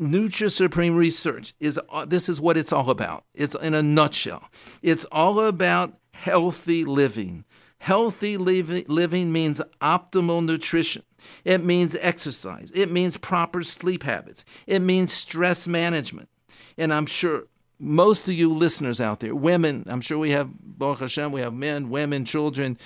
Nutri 0.00 0.50
Supreme 0.50 0.96
Research 0.96 1.54
is 1.60 1.78
uh, 1.90 2.04
this 2.04 2.28
is 2.28 2.40
what 2.40 2.56
it's 2.56 2.72
all 2.72 2.88
about. 2.88 3.24
It's 3.34 3.54
in 3.56 3.74
a 3.74 3.82
nutshell. 3.82 4.44
It's 4.80 5.04
all 5.06 5.40
about 5.40 5.98
healthy 6.12 6.84
living. 6.84 7.44
Healthy 7.80 8.36
living 8.36 9.32
means 9.32 9.60
optimal 9.80 10.44
nutrition. 10.44 11.02
It 11.44 11.64
means 11.64 11.96
exercise. 12.00 12.70
It 12.74 12.90
means 12.90 13.16
proper 13.16 13.62
sleep 13.62 14.02
habits. 14.02 14.44
It 14.66 14.80
means 14.80 15.12
stress 15.12 15.66
management. 15.66 16.28
And 16.76 16.92
I'm 16.92 17.06
sure 17.06 17.44
most 17.78 18.28
of 18.28 18.34
you 18.34 18.52
listeners 18.52 19.00
out 19.00 19.20
there, 19.20 19.34
women, 19.34 19.84
I'm 19.86 20.00
sure 20.00 20.18
we 20.18 20.32
have, 20.32 20.50
Baruch 20.60 21.00
Hashem, 21.00 21.32
we 21.32 21.40
have 21.40 21.54
men, 21.54 21.90
women, 21.90 22.24
children, 22.24 22.76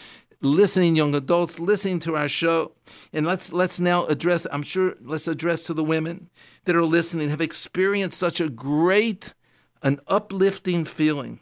listening, 0.43 0.97
young 0.97 1.15
adults, 1.15 1.59
listening 1.59 1.99
to 2.01 2.17
our 2.17 2.29
show. 2.29 2.73
And 3.13 3.27
let's 3.27 3.53
let's 3.53 3.81
now 3.81 4.07
address, 4.07 4.47
I'm 4.53 4.63
sure, 4.63 4.95
let's 5.01 5.29
address 5.29 5.63
to 5.65 5.75
the 5.75 5.85
women 5.85 6.29
that 6.65 6.77
are 6.77 6.85
listening, 6.85 7.31
have 7.31 7.41
experienced 7.41 8.19
such 8.19 8.41
a 8.41 8.51
great, 8.51 9.35
an 9.83 10.01
uplifting 10.07 10.85
feeling 10.85 11.41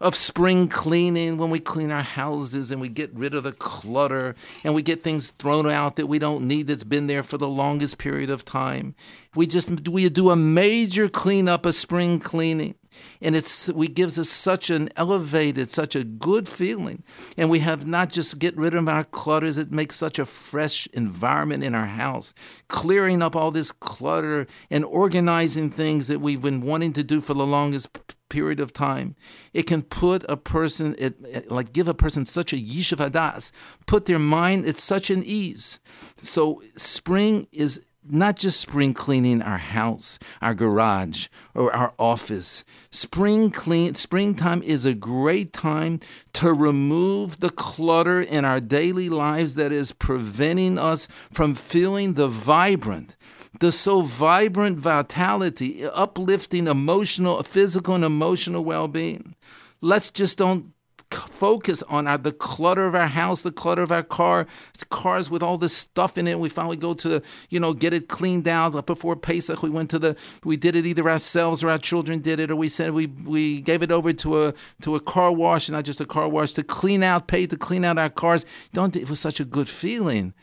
of 0.00 0.14
spring 0.14 0.68
cleaning 0.68 1.36
when 1.36 1.50
we 1.50 1.60
clean 1.60 1.90
our 1.90 2.02
houses 2.02 2.72
and 2.72 2.80
we 2.80 2.88
get 2.88 3.12
rid 3.14 3.34
of 3.34 3.44
the 3.44 3.52
clutter 3.52 4.34
and 4.64 4.74
we 4.74 4.82
get 4.82 5.02
things 5.02 5.30
thrown 5.38 5.68
out 5.70 5.96
that 5.96 6.06
we 6.06 6.18
don't 6.18 6.46
need 6.46 6.66
that's 6.66 6.84
been 6.84 7.06
there 7.06 7.22
for 7.22 7.38
the 7.38 7.48
longest 7.48 7.98
period 7.98 8.30
of 8.30 8.44
time. 8.44 8.94
We 9.34 9.46
just 9.46 9.88
we 9.88 10.08
do 10.08 10.30
a 10.30 10.36
major 10.36 11.08
cleanup, 11.08 11.66
a 11.66 11.72
spring 11.72 12.18
cleaning 12.18 12.74
and 13.20 13.34
it's 13.34 13.68
we 13.68 13.88
gives 13.88 14.18
us 14.18 14.28
such 14.28 14.70
an 14.70 14.90
elevated 14.96 15.70
such 15.70 15.94
a 15.94 16.04
good 16.04 16.48
feeling. 16.48 17.02
And 17.36 17.50
we 17.50 17.60
have 17.60 17.86
not 17.86 18.10
just 18.10 18.38
get 18.38 18.56
rid 18.56 18.74
of 18.74 18.88
our 18.88 19.04
clutters 19.04 19.58
it 19.58 19.72
makes 19.72 19.96
such 19.96 20.18
a 20.18 20.26
fresh 20.26 20.86
environment 20.92 21.64
in 21.64 21.74
our 21.74 21.86
house. 21.86 22.34
Clearing 22.68 23.22
up 23.22 23.34
all 23.34 23.50
this 23.50 23.72
clutter 23.72 24.46
and 24.70 24.84
organizing 24.84 25.70
things 25.70 26.08
that 26.08 26.20
we've 26.20 26.42
been 26.42 26.60
wanting 26.60 26.92
to 26.94 27.04
do 27.04 27.20
for 27.20 27.34
the 27.34 27.46
longest 27.46 27.88
period 28.28 28.60
of 28.60 28.72
time. 28.72 29.14
It 29.52 29.64
can 29.64 29.82
put 29.82 30.24
a 30.28 30.36
person 30.36 30.94
it, 30.98 31.16
it 31.24 31.50
like 31.50 31.72
give 31.72 31.88
a 31.88 31.94
person 31.94 32.26
such 32.26 32.52
a 32.52 32.56
yishuv 32.56 33.10
hadas 33.10 33.52
put 33.86 34.06
their 34.06 34.18
mind 34.18 34.66
at 34.66 34.76
such 34.76 35.10
an 35.10 35.22
ease. 35.24 35.78
So 36.20 36.62
spring 36.76 37.46
is 37.52 37.80
not 38.08 38.36
just 38.36 38.60
spring 38.60 38.94
cleaning 38.94 39.42
our 39.42 39.58
house, 39.58 40.18
our 40.40 40.54
garage, 40.54 41.26
or 41.54 41.74
our 41.74 41.92
office. 41.98 42.64
Spring 42.90 43.50
clean 43.50 43.94
springtime 43.94 44.62
is 44.62 44.84
a 44.84 44.94
great 44.94 45.52
time 45.52 46.00
to 46.34 46.52
remove 46.52 47.40
the 47.40 47.50
clutter 47.50 48.20
in 48.20 48.44
our 48.44 48.60
daily 48.60 49.08
lives 49.08 49.54
that 49.54 49.72
is 49.72 49.92
preventing 49.92 50.78
us 50.78 51.08
from 51.32 51.54
feeling 51.54 52.14
the 52.14 52.28
vibrant, 52.28 53.16
the 53.60 53.72
so 53.72 54.02
vibrant 54.02 54.78
vitality, 54.78 55.84
uplifting 55.86 56.66
emotional, 56.66 57.42
physical 57.42 57.94
and 57.94 58.04
emotional 58.04 58.64
well-being. 58.64 59.34
Let's 59.80 60.10
just 60.10 60.38
don't 60.38 60.72
focus 61.10 61.82
on 61.88 62.06
our, 62.06 62.18
the 62.18 62.32
clutter 62.32 62.86
of 62.86 62.94
our 62.94 63.06
house, 63.06 63.42
the 63.42 63.52
clutter 63.52 63.82
of 63.82 63.92
our 63.92 64.02
car. 64.02 64.46
It's 64.74 64.84
cars 64.84 65.30
with 65.30 65.42
all 65.42 65.58
this 65.58 65.76
stuff 65.76 66.18
in 66.18 66.26
it. 66.26 66.38
We 66.38 66.48
finally 66.48 66.76
go 66.76 66.94
to, 66.94 67.22
you 67.48 67.60
know, 67.60 67.72
get 67.72 67.92
it 67.92 68.08
cleaned 68.08 68.48
out. 68.48 68.86
Before 68.86 69.16
Pesach, 69.16 69.62
we 69.62 69.70
went 69.70 69.90
to 69.90 69.98
the, 69.98 70.16
we 70.44 70.56
did 70.56 70.76
it 70.76 70.86
either 70.86 71.08
ourselves 71.08 71.62
or 71.62 71.70
our 71.70 71.78
children 71.78 72.20
did 72.20 72.40
it, 72.40 72.50
or 72.50 72.56
we 72.56 72.68
said 72.68 72.92
we 72.92 73.06
we 73.06 73.60
gave 73.60 73.82
it 73.82 73.90
over 73.90 74.12
to 74.12 74.46
a 74.46 74.54
to 74.82 74.94
a 74.96 75.00
car 75.00 75.32
wash, 75.32 75.68
not 75.70 75.84
just 75.84 76.00
a 76.00 76.06
car 76.06 76.28
wash, 76.28 76.52
to 76.52 76.62
clean 76.62 77.02
out, 77.02 77.28
pay 77.28 77.46
to 77.46 77.56
clean 77.56 77.84
out 77.84 77.98
our 77.98 78.10
cars. 78.10 78.44
Don't 78.72 78.96
it 78.96 79.08
was 79.08 79.20
such 79.20 79.40
a 79.40 79.44
good 79.44 79.68
feeling. 79.68 80.34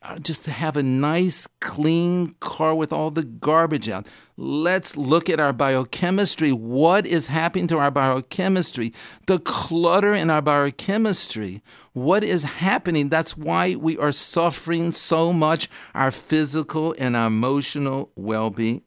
Uh, 0.00 0.16
just 0.20 0.44
to 0.44 0.52
have 0.52 0.76
a 0.76 0.82
nice, 0.82 1.48
clean 1.58 2.32
car 2.38 2.72
with 2.72 2.92
all 2.92 3.10
the 3.10 3.24
garbage 3.24 3.88
out. 3.88 4.06
Let's 4.36 4.96
look 4.96 5.28
at 5.28 5.40
our 5.40 5.52
biochemistry. 5.52 6.52
What 6.52 7.04
is 7.04 7.26
happening 7.26 7.66
to 7.66 7.78
our 7.78 7.90
biochemistry? 7.90 8.94
The 9.26 9.40
clutter 9.40 10.14
in 10.14 10.30
our 10.30 10.40
biochemistry. 10.40 11.62
What 11.94 12.22
is 12.22 12.44
happening? 12.44 13.08
That's 13.08 13.36
why 13.36 13.74
we 13.74 13.98
are 13.98 14.12
suffering 14.12 14.92
so 14.92 15.32
much 15.32 15.68
our 15.96 16.12
physical 16.12 16.94
and 16.96 17.16
our 17.16 17.26
emotional 17.26 18.12
well 18.14 18.50
being. 18.50 18.82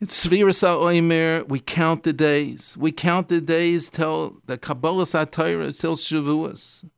It's 0.00 0.24
Sfiras 0.26 0.62
Oimer. 0.62 1.46
We 1.46 1.60
count 1.60 2.04
the 2.04 2.14
days. 2.14 2.74
We 2.78 2.90
count 2.90 3.28
the 3.28 3.42
days 3.42 3.90
till 3.90 4.40
the 4.46 4.56
Kabbalas 4.56 5.12
HaTorah, 5.12 5.78
till 5.78 5.96
Shavuos. 5.96 6.88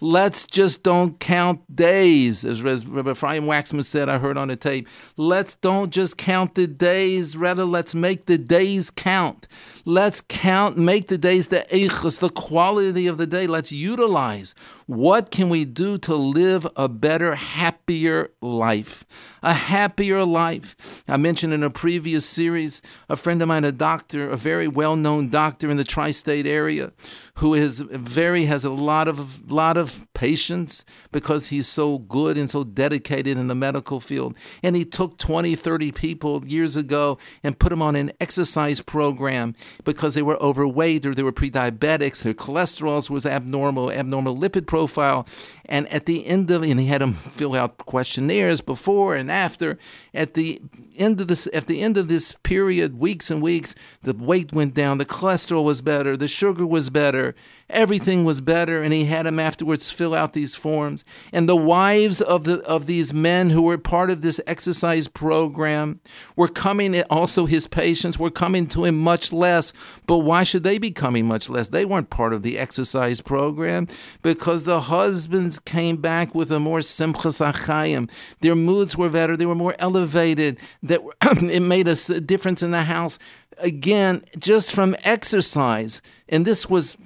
Let's 0.00 0.46
just 0.46 0.82
don't 0.82 1.18
count 1.18 1.74
days, 1.74 2.44
as 2.44 2.62
Rabbi 2.62 3.12
Ephraim 3.12 3.44
Waxman 3.44 3.82
said, 3.82 4.10
I 4.10 4.18
heard 4.18 4.36
on 4.36 4.48
the 4.48 4.56
tape. 4.56 4.86
Let's 5.16 5.54
don't 5.54 5.90
just 5.90 6.18
count 6.18 6.54
the 6.54 6.66
days, 6.66 7.34
rather, 7.34 7.64
let's 7.64 7.94
make 7.94 8.26
the 8.26 8.36
days 8.36 8.90
count. 8.90 9.48
Let's 9.88 10.20
count, 10.20 10.76
make 10.76 11.06
the 11.06 11.16
days 11.16 11.46
the 11.46 11.64
eichus, 11.70 12.18
the 12.18 12.28
quality 12.28 13.06
of 13.06 13.18
the 13.18 13.26
day. 13.26 13.46
Let's 13.46 13.70
utilize 13.70 14.52
what 14.86 15.30
can 15.30 15.48
we 15.48 15.64
do 15.64 15.96
to 15.98 16.14
live 16.16 16.66
a 16.74 16.88
better, 16.88 17.36
happier 17.36 18.30
life? 18.40 19.04
A 19.44 19.52
happier 19.52 20.24
life. 20.24 20.76
I 21.06 21.16
mentioned 21.16 21.52
in 21.52 21.62
a 21.62 21.70
previous 21.70 22.24
series 22.24 22.82
a 23.08 23.16
friend 23.16 23.40
of 23.42 23.48
mine, 23.48 23.64
a 23.64 23.70
doctor, 23.70 24.28
a 24.28 24.36
very 24.36 24.66
well-known 24.66 25.28
doctor 25.28 25.70
in 25.70 25.76
the 25.76 25.84
tri-state 25.84 26.46
area, 26.46 26.92
who 27.36 27.54
is 27.54 27.80
very 27.80 28.46
has 28.46 28.64
a 28.64 28.70
lot 28.70 29.06
of 29.06 29.52
lot 29.52 29.76
of 29.76 30.06
patience 30.14 30.84
because 31.12 31.48
he's 31.48 31.68
so 31.68 31.98
good 31.98 32.36
and 32.36 32.50
so 32.50 32.64
dedicated 32.64 33.38
in 33.38 33.46
the 33.46 33.54
medical 33.54 34.00
field. 34.00 34.34
And 34.64 34.74
he 34.74 34.84
took 34.84 35.18
20, 35.18 35.54
30 35.54 35.92
people 35.92 36.46
years 36.46 36.76
ago 36.76 37.18
and 37.44 37.58
put 37.58 37.70
them 37.70 37.82
on 37.82 37.94
an 37.94 38.12
exercise 38.20 38.80
program 38.80 39.54
because 39.84 40.14
they 40.14 40.22
were 40.22 40.40
overweight 40.42 41.06
or 41.06 41.14
they 41.14 41.22
were 41.22 41.32
pre-diabetics, 41.32 42.22
their 42.22 42.34
cholesterol 42.34 43.08
was 43.10 43.26
abnormal, 43.26 43.90
abnormal 43.90 44.36
lipid 44.36 44.66
profile. 44.66 45.26
And 45.64 45.88
at 45.92 46.06
the 46.06 46.26
end 46.26 46.50
of, 46.50 46.62
and 46.62 46.80
he 46.80 46.86
had 46.86 47.00
them 47.00 47.14
fill 47.36 47.54
out 47.54 47.78
questionnaires 47.78 48.60
before 48.60 49.14
and 49.14 49.30
after. 49.30 49.78
At 50.14 50.34
the 50.34 50.60
end 50.96 51.20
of 51.20 51.28
this, 51.28 51.48
at 51.52 51.66
the 51.66 51.80
end 51.80 51.96
of 51.96 52.08
this 52.08 52.32
period, 52.42 52.98
weeks 52.98 53.30
and 53.30 53.42
weeks, 53.42 53.74
the 54.02 54.14
weight 54.14 54.52
went 54.52 54.74
down, 54.74 54.98
the 54.98 55.04
cholesterol 55.04 55.64
was 55.64 55.82
better, 55.82 56.16
the 56.16 56.28
sugar 56.28 56.66
was 56.66 56.90
better, 56.90 57.34
everything 57.68 58.24
was 58.24 58.40
better. 58.40 58.82
And 58.82 58.92
he 58.92 59.04
had 59.04 59.26
them 59.26 59.38
afterwards 59.38 59.90
fill 59.90 60.14
out 60.14 60.32
these 60.32 60.54
forms. 60.54 61.04
And 61.32 61.48
the 61.48 61.56
wives 61.56 62.20
of 62.20 62.44
the 62.44 62.60
of 62.62 62.86
these 62.86 63.12
men 63.12 63.50
who 63.50 63.62
were 63.62 63.78
part 63.78 64.10
of 64.10 64.22
this 64.22 64.40
exercise 64.46 65.08
program 65.08 66.00
were 66.36 66.48
coming. 66.48 67.00
Also, 67.04 67.46
his 67.46 67.66
patients 67.66 68.18
were 68.18 68.30
coming 68.30 68.66
to 68.68 68.84
him 68.84 68.98
much 68.98 69.32
less. 69.32 69.72
But 70.06 70.18
why 70.18 70.44
should 70.44 70.62
they 70.62 70.78
be 70.78 70.90
coming 70.90 71.26
much 71.26 71.50
less? 71.50 71.68
They 71.68 71.84
weren't 71.84 72.10
part 72.10 72.32
of 72.32 72.42
the 72.42 72.58
exercise 72.58 73.20
program 73.20 73.88
because 74.22 74.64
the 74.64 74.82
husbands 74.82 75.58
came 75.58 75.96
back 75.96 76.34
with 76.34 76.50
a 76.52 76.60
more 76.60 76.80
simchas 76.80 77.40
achayim. 77.40 78.10
Their 78.40 78.54
moods 78.54 78.96
were 78.96 79.10
better. 79.10 79.36
They 79.36 79.46
were 79.46 79.54
more 79.54 79.74
elevated. 79.78 80.58
That 80.82 81.00
it 81.22 81.60
made 81.60 81.88
a 81.88 82.20
difference 82.20 82.62
in 82.62 82.70
the 82.70 82.82
house. 82.82 83.18
Again, 83.58 84.22
just 84.38 84.72
from 84.72 84.94
exercise, 85.02 86.02
and 86.28 86.44
this 86.44 86.68
was 86.68 86.96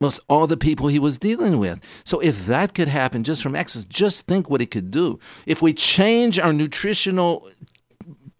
most 0.00 0.20
all 0.28 0.46
the 0.46 0.56
people 0.56 0.88
he 0.88 0.98
was 0.98 1.18
dealing 1.18 1.58
with. 1.58 1.80
So 2.04 2.20
if 2.20 2.46
that 2.46 2.74
could 2.74 2.88
happen 2.88 3.24
just 3.24 3.42
from 3.42 3.54
exercise, 3.54 3.84
just 3.84 4.26
think 4.26 4.50
what 4.50 4.62
it 4.62 4.70
could 4.70 4.90
do. 4.90 5.18
If 5.46 5.62
we 5.62 5.72
change 5.72 6.38
our 6.38 6.52
nutritional 6.52 7.48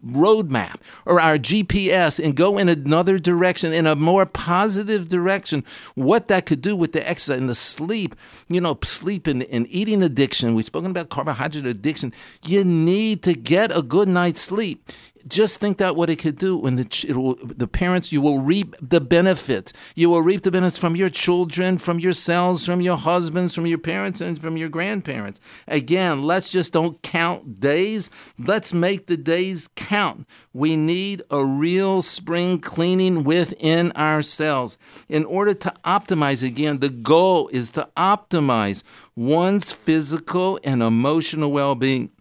roadmap 0.05 0.75
or 1.05 1.19
our 1.19 1.37
GPS 1.37 2.23
and 2.23 2.35
go 2.35 2.57
in 2.57 2.69
another 2.69 3.17
direction, 3.19 3.73
in 3.73 3.87
a 3.87 3.95
more 3.95 4.25
positive 4.25 5.09
direction, 5.09 5.63
what 5.95 6.27
that 6.27 6.45
could 6.45 6.61
do 6.61 6.75
with 6.75 6.93
the 6.93 7.07
exercise 7.07 7.39
and 7.39 7.49
the 7.49 7.55
sleep, 7.55 8.15
you 8.47 8.61
know, 8.61 8.77
sleep 8.83 9.27
and, 9.27 9.43
and 9.43 9.67
eating 9.69 10.03
addiction. 10.03 10.55
We've 10.55 10.65
spoken 10.65 10.91
about 10.91 11.09
carbohydrate 11.09 11.65
addiction. 11.65 12.13
You 12.45 12.63
need 12.63 13.23
to 13.23 13.33
get 13.33 13.75
a 13.75 13.81
good 13.81 14.07
night's 14.07 14.41
sleep 14.41 14.89
just 15.29 15.59
think 15.59 15.77
that 15.77 15.95
what 15.95 16.09
it 16.09 16.17
could 16.17 16.37
do 16.37 16.57
when 16.57 16.75
the 16.75 17.13
will, 17.15 17.37
the 17.41 17.67
parents 17.67 18.11
you 18.11 18.21
will 18.21 18.39
reap 18.39 18.75
the 18.81 19.01
benefit. 19.01 19.73
You 19.95 20.09
will 20.09 20.21
reap 20.21 20.43
the 20.43 20.51
benefits 20.51 20.77
from 20.77 20.95
your 20.95 21.09
children, 21.09 21.77
from 21.77 21.99
yourselves, 21.99 22.65
from 22.65 22.81
your 22.81 22.97
husbands, 22.97 23.53
from 23.53 23.65
your 23.65 23.77
parents, 23.77 24.21
and 24.21 24.39
from 24.39 24.57
your 24.57 24.69
grandparents. 24.69 25.39
Again, 25.67 26.23
let's 26.23 26.49
just 26.49 26.73
don't 26.73 27.01
count 27.01 27.59
days. 27.59 28.09
Let's 28.37 28.73
make 28.73 29.07
the 29.07 29.17
days 29.17 29.69
count. 29.75 30.27
We 30.53 30.75
need 30.75 31.23
a 31.29 31.45
real 31.45 32.01
spring 32.01 32.59
cleaning 32.59 33.23
within 33.23 33.91
ourselves 33.93 34.77
in 35.07 35.25
order 35.25 35.53
to 35.53 35.73
optimize. 35.83 36.45
Again, 36.45 36.79
the 36.79 36.89
goal 36.89 37.49
is 37.49 37.71
to 37.71 37.89
optimize 37.95 38.83
one's 39.15 39.71
physical 39.71 40.59
and 40.63 40.81
emotional 40.81 41.51
well-being. 41.51 42.11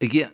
Again, 0.00 0.30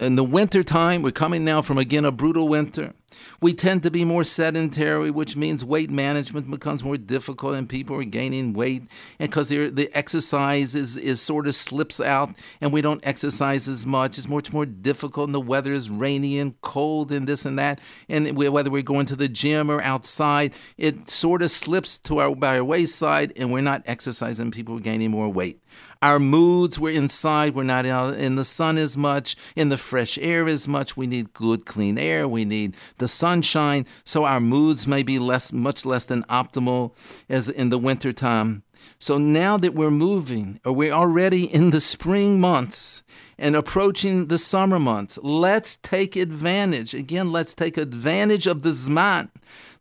in 0.00 0.16
the 0.16 0.24
winter 0.24 0.64
time, 0.64 1.02
we're 1.02 1.10
coming 1.10 1.44
now 1.44 1.60
from 1.62 1.78
again 1.78 2.04
a 2.04 2.10
brutal 2.10 2.48
winter. 2.48 2.94
We 3.40 3.52
tend 3.52 3.82
to 3.82 3.90
be 3.90 4.04
more 4.04 4.24
sedentary, 4.24 5.10
which 5.10 5.36
means 5.36 5.64
weight 5.64 5.90
management 5.90 6.50
becomes 6.50 6.84
more 6.84 6.96
difficult 6.96 7.54
and 7.54 7.68
people 7.68 7.96
are 7.96 8.04
gaining 8.04 8.52
weight 8.52 8.84
because 9.18 9.48
the 9.48 9.90
exercise 9.92 10.74
is, 10.74 10.96
is 10.96 11.20
sort 11.20 11.46
of 11.46 11.54
slips 11.54 12.00
out 12.00 12.34
and 12.60 12.72
we 12.72 12.80
don't 12.80 13.04
exercise 13.04 13.68
as 13.68 13.84
much. 13.84 14.16
It's 14.16 14.28
much 14.28 14.52
more 14.52 14.64
difficult 14.64 15.26
and 15.26 15.34
the 15.34 15.40
weather 15.40 15.72
is 15.72 15.90
rainy 15.90 16.38
and 16.38 16.58
cold 16.62 17.10
and 17.12 17.26
this 17.26 17.44
and 17.44 17.58
that. 17.58 17.80
And 18.08 18.36
whether 18.36 18.70
we're 18.70 18.82
going 18.82 19.06
to 19.06 19.16
the 19.16 19.28
gym 19.28 19.70
or 19.70 19.82
outside, 19.82 20.54
it 20.78 21.10
sort 21.10 21.42
of 21.42 21.50
slips 21.50 21.98
to 21.98 22.18
our, 22.18 22.34
by 22.34 22.58
our 22.58 22.64
wayside 22.64 23.32
and 23.36 23.52
we're 23.52 23.60
not 23.60 23.82
exercising. 23.86 24.50
People 24.50 24.76
are 24.76 24.80
gaining 24.80 25.10
more 25.10 25.28
weight. 25.28 25.60
Our 26.02 26.18
moods, 26.18 26.78
we're 26.78 26.94
inside, 26.94 27.54
we're 27.54 27.62
not 27.64 27.84
in 27.84 28.36
the 28.36 28.44
sun 28.44 28.78
as 28.78 28.96
much, 28.96 29.36
in 29.54 29.68
the 29.68 29.76
fresh 29.76 30.16
air 30.16 30.48
as 30.48 30.66
much. 30.66 30.96
We 30.96 31.06
need 31.06 31.34
good, 31.34 31.66
clean 31.66 31.98
air. 31.98 32.26
We 32.26 32.46
need 32.46 32.74
the 32.96 33.06
sunshine. 33.06 33.84
So 34.04 34.24
our 34.24 34.40
moods 34.40 34.86
may 34.86 35.02
be 35.02 35.18
less, 35.18 35.52
much 35.52 35.84
less 35.84 36.06
than 36.06 36.22
optimal 36.24 36.92
as 37.28 37.50
in 37.50 37.68
the 37.68 37.76
wintertime. 37.76 38.62
So 38.98 39.18
now 39.18 39.58
that 39.58 39.74
we're 39.74 39.90
moving, 39.90 40.58
or 40.64 40.72
we're 40.72 40.92
already 40.92 41.44
in 41.44 41.68
the 41.68 41.82
spring 41.82 42.40
months 42.40 43.02
and 43.38 43.54
approaching 43.54 44.28
the 44.28 44.38
summer 44.38 44.78
months, 44.78 45.18
let's 45.22 45.76
take 45.82 46.16
advantage. 46.16 46.94
Again, 46.94 47.30
let's 47.30 47.54
take 47.54 47.76
advantage 47.76 48.46
of 48.46 48.62
the 48.62 48.70
Zman 48.70 49.28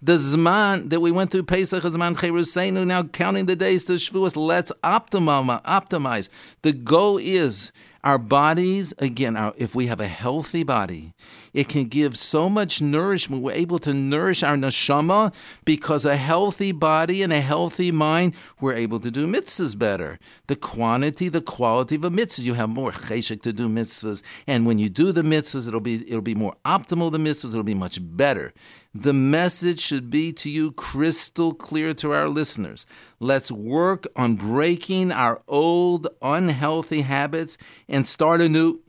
the 0.02 0.14
Zman 0.14 0.90
that 0.90 1.02
we 1.02 1.12
went 1.12 1.32
through 1.32 1.44
Pesach 1.44 1.84
Zman 1.84 2.16
Cheruseinu, 2.16 2.88
now 2.88 3.04
counting 3.04 3.48
the 3.48 3.56
days 3.56 3.84
to 3.86 3.94
Shavuos, 3.94 4.36
let's 4.36 4.72
optimize. 4.84 6.30
The 6.62 6.72
goal 6.72 7.18
is 7.18 7.72
our 8.02 8.18
bodies, 8.18 8.94
again, 9.00 9.36
our, 9.36 9.54
if 9.58 9.76
we 9.76 9.88
have 9.88 10.00
a 10.00 10.08
healthy 10.08 10.64
body, 10.64 11.14
it 11.54 11.68
can 11.68 11.86
give 11.86 12.18
so 12.18 12.50
much 12.50 12.82
nourishment. 12.82 13.44
We're 13.44 13.52
able 13.52 13.78
to 13.80 13.94
nourish 13.94 14.42
our 14.42 14.56
neshama 14.56 15.34
because 15.66 16.06
a 16.06 16.16
healthy 16.16 16.72
body 16.72 17.22
and 17.22 17.34
a 17.34 17.42
healthy 17.42 17.92
mind, 17.92 18.36
we're 18.62 18.76
able 18.76 19.02
to 19.02 19.12
do 19.12 19.28
mitzvahs 19.28 19.78
better. 19.78 20.18
The 20.48 20.56
quantity, 20.56 21.28
the 21.28 21.42
quality 21.42 21.96
of 21.96 22.06
a 22.06 22.10
mitzvah, 22.10 22.46
you 22.46 22.54
have 22.54 22.70
more 22.70 22.92
cheshek 22.92 23.42
to 23.42 23.52
do 23.52 23.68
mitzvahs. 23.68 24.22
And 24.48 24.66
when 24.66 24.80
you 24.80 24.88
do 24.88 25.12
the 25.12 25.24
mitzvahs, 25.24 25.68
it'll 25.68 25.82
be, 25.82 26.08
it'll 26.08 26.22
be 26.22 26.36
more 26.36 26.56
optimal, 26.66 27.12
the 27.12 27.18
mitzvahs, 27.18 27.50
it'll 27.50 27.64
be 27.64 27.74
much 27.74 28.00
better. 28.02 28.54
The 29.02 29.14
message 29.14 29.80
should 29.80 30.10
be 30.10 30.34
to 30.34 30.50
you 30.50 30.74
crystal 30.74 31.54
clear 31.54 31.94
to 31.94 32.12
our 32.12 32.28
listeners. 32.28 32.86
Let's 33.22 33.50
work 33.50 34.06
on 34.18 34.36
breaking 34.36 35.14
our 35.14 35.42
old 35.48 36.10
unhealthy 36.22 37.00
habits 37.00 37.58
and 37.88 38.06
start 38.06 38.42
anew. 38.42 38.82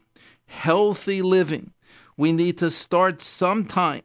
Healthy 0.46 1.22
living. 1.22 1.74
We 2.16 2.32
need 2.32 2.58
to 2.58 2.72
start 2.72 3.22
sometime. 3.22 4.02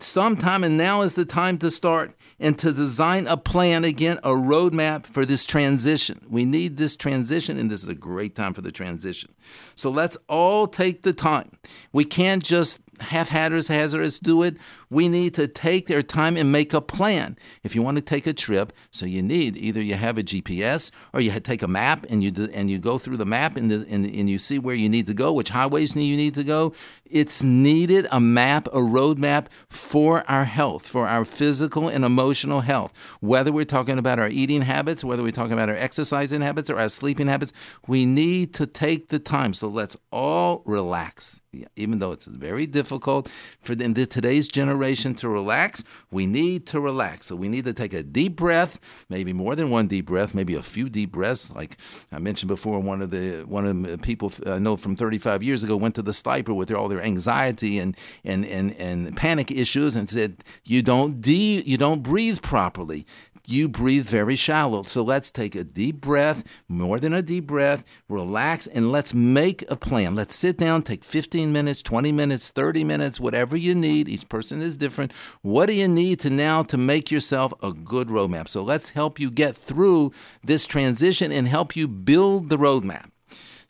Sometime, 0.00 0.62
and 0.62 0.78
now 0.78 1.02
is 1.02 1.16
the 1.16 1.24
time 1.24 1.58
to 1.58 1.70
start 1.72 2.14
and 2.38 2.56
to 2.60 2.72
design 2.72 3.26
a 3.26 3.36
plan 3.36 3.84
again, 3.84 4.18
a 4.22 4.30
roadmap 4.30 5.04
for 5.04 5.26
this 5.26 5.44
transition. 5.44 6.24
We 6.30 6.44
need 6.44 6.76
this 6.76 6.94
transition, 6.94 7.58
and 7.58 7.68
this 7.68 7.82
is 7.82 7.88
a 7.88 7.94
great 7.96 8.36
time 8.36 8.54
for 8.54 8.62
the 8.62 8.70
transition. 8.70 9.34
So 9.74 9.90
let's 9.90 10.16
all 10.28 10.68
take 10.68 11.02
the 11.02 11.12
time. 11.12 11.58
We 11.92 12.04
can't 12.04 12.44
just 12.44 12.80
half-hatters, 13.00 13.68
hazardous 13.68 14.18
do 14.18 14.42
it. 14.42 14.56
We 14.88 15.08
need 15.08 15.34
to 15.34 15.46
take 15.48 15.86
their 15.86 16.02
time 16.02 16.36
and 16.36 16.50
make 16.50 16.72
a 16.72 16.80
plan. 16.80 17.36
If 17.62 17.74
you 17.74 17.82
want 17.82 17.96
to 17.96 18.02
take 18.02 18.26
a 18.26 18.32
trip, 18.32 18.72
so 18.90 19.06
you 19.06 19.22
need 19.22 19.56
either 19.56 19.82
you 19.82 19.94
have 19.94 20.18
a 20.18 20.22
GPS 20.22 20.90
or 21.12 21.20
you 21.20 21.38
take 21.40 21.62
a 21.62 21.68
map 21.68 22.06
and 22.08 22.22
you 22.22 22.32
and 22.52 22.70
you 22.70 22.78
go 22.78 22.98
through 22.98 23.16
the 23.16 23.26
map 23.26 23.56
and, 23.56 23.70
the, 23.70 23.86
and, 23.88 24.04
and 24.04 24.28
you 24.28 24.38
see 24.38 24.58
where 24.58 24.74
you 24.74 24.88
need 24.88 25.06
to 25.06 25.14
go, 25.14 25.32
which 25.32 25.50
highways 25.50 25.96
you 25.96 26.16
need 26.16 26.34
to 26.34 26.44
go. 26.44 26.72
It's 27.04 27.42
needed 27.42 28.06
a 28.10 28.20
map, 28.20 28.68
a 28.68 28.78
roadmap 28.78 29.46
for 29.68 30.24
our 30.28 30.44
health, 30.44 30.86
for 30.86 31.08
our 31.08 31.24
physical 31.24 31.88
and 31.88 32.04
emotional 32.04 32.60
health. 32.60 32.92
Whether 33.20 33.52
we're 33.52 33.64
talking 33.64 33.98
about 33.98 34.18
our 34.18 34.28
eating 34.28 34.62
habits, 34.62 35.04
whether 35.04 35.22
we're 35.22 35.32
talking 35.32 35.52
about 35.52 35.68
our 35.68 35.76
exercising 35.76 36.40
habits 36.40 36.70
or 36.70 36.78
our 36.78 36.88
sleeping 36.88 37.28
habits, 37.28 37.52
we 37.86 38.06
need 38.06 38.54
to 38.54 38.66
take 38.66 39.08
the 39.08 39.18
time. 39.18 39.54
So 39.54 39.68
let's 39.68 39.96
all 40.12 40.62
relax 40.64 41.40
even 41.76 41.98
though 41.98 42.12
it's 42.12 42.26
very 42.26 42.66
difficult 42.66 42.89
for 42.98 43.74
the, 43.74 44.06
today's 44.06 44.48
generation 44.48 45.14
to 45.16 45.28
relax, 45.28 45.84
we 46.10 46.26
need 46.26 46.66
to 46.66 46.80
relax. 46.80 47.26
So 47.26 47.36
we 47.36 47.48
need 47.48 47.64
to 47.66 47.72
take 47.72 47.92
a 47.92 48.02
deep 48.02 48.36
breath, 48.36 48.78
maybe 49.08 49.32
more 49.32 49.54
than 49.54 49.70
one 49.70 49.86
deep 49.86 50.06
breath, 50.06 50.34
maybe 50.34 50.54
a 50.54 50.62
few 50.62 50.88
deep 50.88 51.12
breaths. 51.12 51.50
Like 51.50 51.76
I 52.10 52.18
mentioned 52.18 52.48
before, 52.48 52.80
one 52.80 53.02
of 53.02 53.10
the 53.10 53.44
one 53.46 53.66
of 53.66 53.82
the 53.82 53.98
people 53.98 54.32
uh, 54.46 54.54
I 54.54 54.58
know 54.58 54.76
from 54.76 54.96
35 54.96 55.42
years 55.42 55.62
ago 55.62 55.76
went 55.76 55.94
to 55.96 56.02
the 56.02 56.12
sniper 56.12 56.54
with 56.54 56.70
all 56.70 56.88
their 56.88 57.02
anxiety 57.02 57.78
and 57.78 57.96
and 58.24 58.44
and, 58.44 58.72
and 58.76 59.16
panic 59.16 59.50
issues 59.50 59.96
and 59.96 60.08
said, 60.08 60.42
"You 60.64 60.82
don't 60.82 61.20
de- 61.20 61.62
you 61.62 61.76
don't 61.76 62.02
breathe 62.02 62.42
properly 62.42 63.06
you 63.50 63.68
breathe 63.68 64.06
very 64.06 64.36
shallow. 64.36 64.82
So 64.82 65.02
let's 65.02 65.30
take 65.30 65.54
a 65.54 65.64
deep 65.64 66.00
breath, 66.00 66.44
more 66.68 66.98
than 66.98 67.12
a 67.12 67.22
deep 67.22 67.46
breath, 67.46 67.84
relax, 68.08 68.66
and 68.66 68.92
let's 68.92 69.14
make 69.14 69.64
a 69.70 69.76
plan. 69.76 70.14
Let's 70.14 70.34
sit 70.34 70.58
down, 70.58 70.82
take 70.82 71.04
15 71.04 71.52
minutes, 71.52 71.82
20 71.82 72.12
minutes, 72.12 72.50
30 72.50 72.84
minutes, 72.84 73.20
whatever 73.20 73.56
you 73.56 73.74
need. 73.74 74.08
Each 74.08 74.28
person 74.28 74.60
is 74.60 74.76
different. 74.76 75.12
What 75.42 75.66
do 75.66 75.72
you 75.72 75.88
need 75.88 76.20
to 76.20 76.30
now 76.30 76.62
to 76.64 76.76
make 76.76 77.10
yourself 77.10 77.52
a 77.62 77.72
good 77.72 78.08
roadmap? 78.08 78.48
So 78.48 78.62
let's 78.62 78.90
help 78.90 79.18
you 79.18 79.30
get 79.30 79.56
through 79.56 80.12
this 80.44 80.66
transition 80.66 81.32
and 81.32 81.48
help 81.48 81.76
you 81.76 81.88
build 81.88 82.48
the 82.48 82.58
roadmap. 82.58 83.10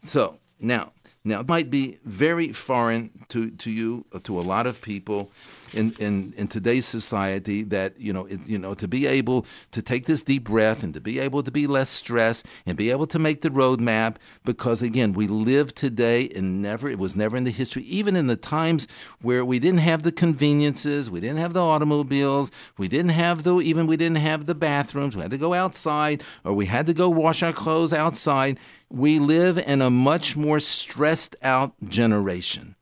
So 0.03 0.39
now, 0.59 0.93
now, 1.23 1.41
it 1.41 1.49
might 1.49 1.69
be 1.69 1.99
very 2.05 2.51
foreign 2.53 3.11
to, 3.29 3.51
to 3.51 3.71
you, 3.71 4.07
to 4.23 4.39
a 4.39 4.41
lot 4.41 4.67
of 4.67 4.81
people 4.81 5.31
in, 5.75 5.95
in, 5.99 6.35
in 6.37 6.49
today's 6.49 6.87
society 6.87 7.63
that, 7.65 7.99
you 7.99 8.13
know, 8.13 8.27
it, 8.27 8.47
you 8.47 8.59
know, 8.59 8.75
to 8.75 8.89
be 8.89 9.07
able 9.07 9.47
to 9.73 9.83
take 9.83 10.07
this 10.07 10.23
deep 10.23 10.45
breath 10.45 10.83
and 10.83 10.95
to 10.95 11.01
be 11.01 11.19
able 11.19 11.43
to 11.43 11.51
be 11.51 11.67
less 11.67 11.91
stressed 11.91 12.47
and 12.67 12.77
be 12.77 12.91
able 12.91 13.07
to 13.07 13.19
make 13.19 13.43
the 13.43 13.51
roadmap 13.51 14.17
because, 14.45 14.83
again, 14.83 15.13
we 15.13 15.27
live 15.27 15.75
today 15.75 16.29
and 16.35 16.63
never, 16.63 16.89
it 16.89 16.99
was 16.99 17.17
never 17.17 17.37
in 17.37 17.45
the 17.45 17.51
history, 17.51 17.83
even 17.85 18.17
in 18.17 18.27
the 18.27 18.37
times 18.37 18.87
where 19.23 19.45
we 19.45 19.59
didn't 19.59 19.81
have 19.81 20.03
the 20.03 20.13
conveniences, 20.13 21.11
we 21.11 21.21
didn't 21.21 21.39
have 21.39 21.53
the 21.53 21.63
automobiles, 21.63 22.51
we 22.79 22.89
didn't 22.89 23.11
have 23.11 23.43
the, 23.43 23.61
even 23.61 23.87
we 23.87 23.97
didn't 23.97 24.19
have 24.19 24.47
the 24.47 24.55
bathrooms, 24.55 25.17
we 25.17 25.23
had 25.23 25.31
to 25.31 25.39
go 25.39 25.55
outside 25.55 26.23
or 26.45 26.53
we 26.53 26.67
had 26.67 26.87
to 26.87 26.95
go 26.95 27.09
wash 27.09 27.43
our 27.43 27.53
clothes 27.53 27.93
outside 27.93 28.59
we 28.91 29.21
live 29.21 29.57
in 29.57 29.81
a 29.81 29.89
much 29.89 30.37
more 30.37 30.59
stressed 30.59 31.37
out 31.43 31.73
generation. 31.89 32.75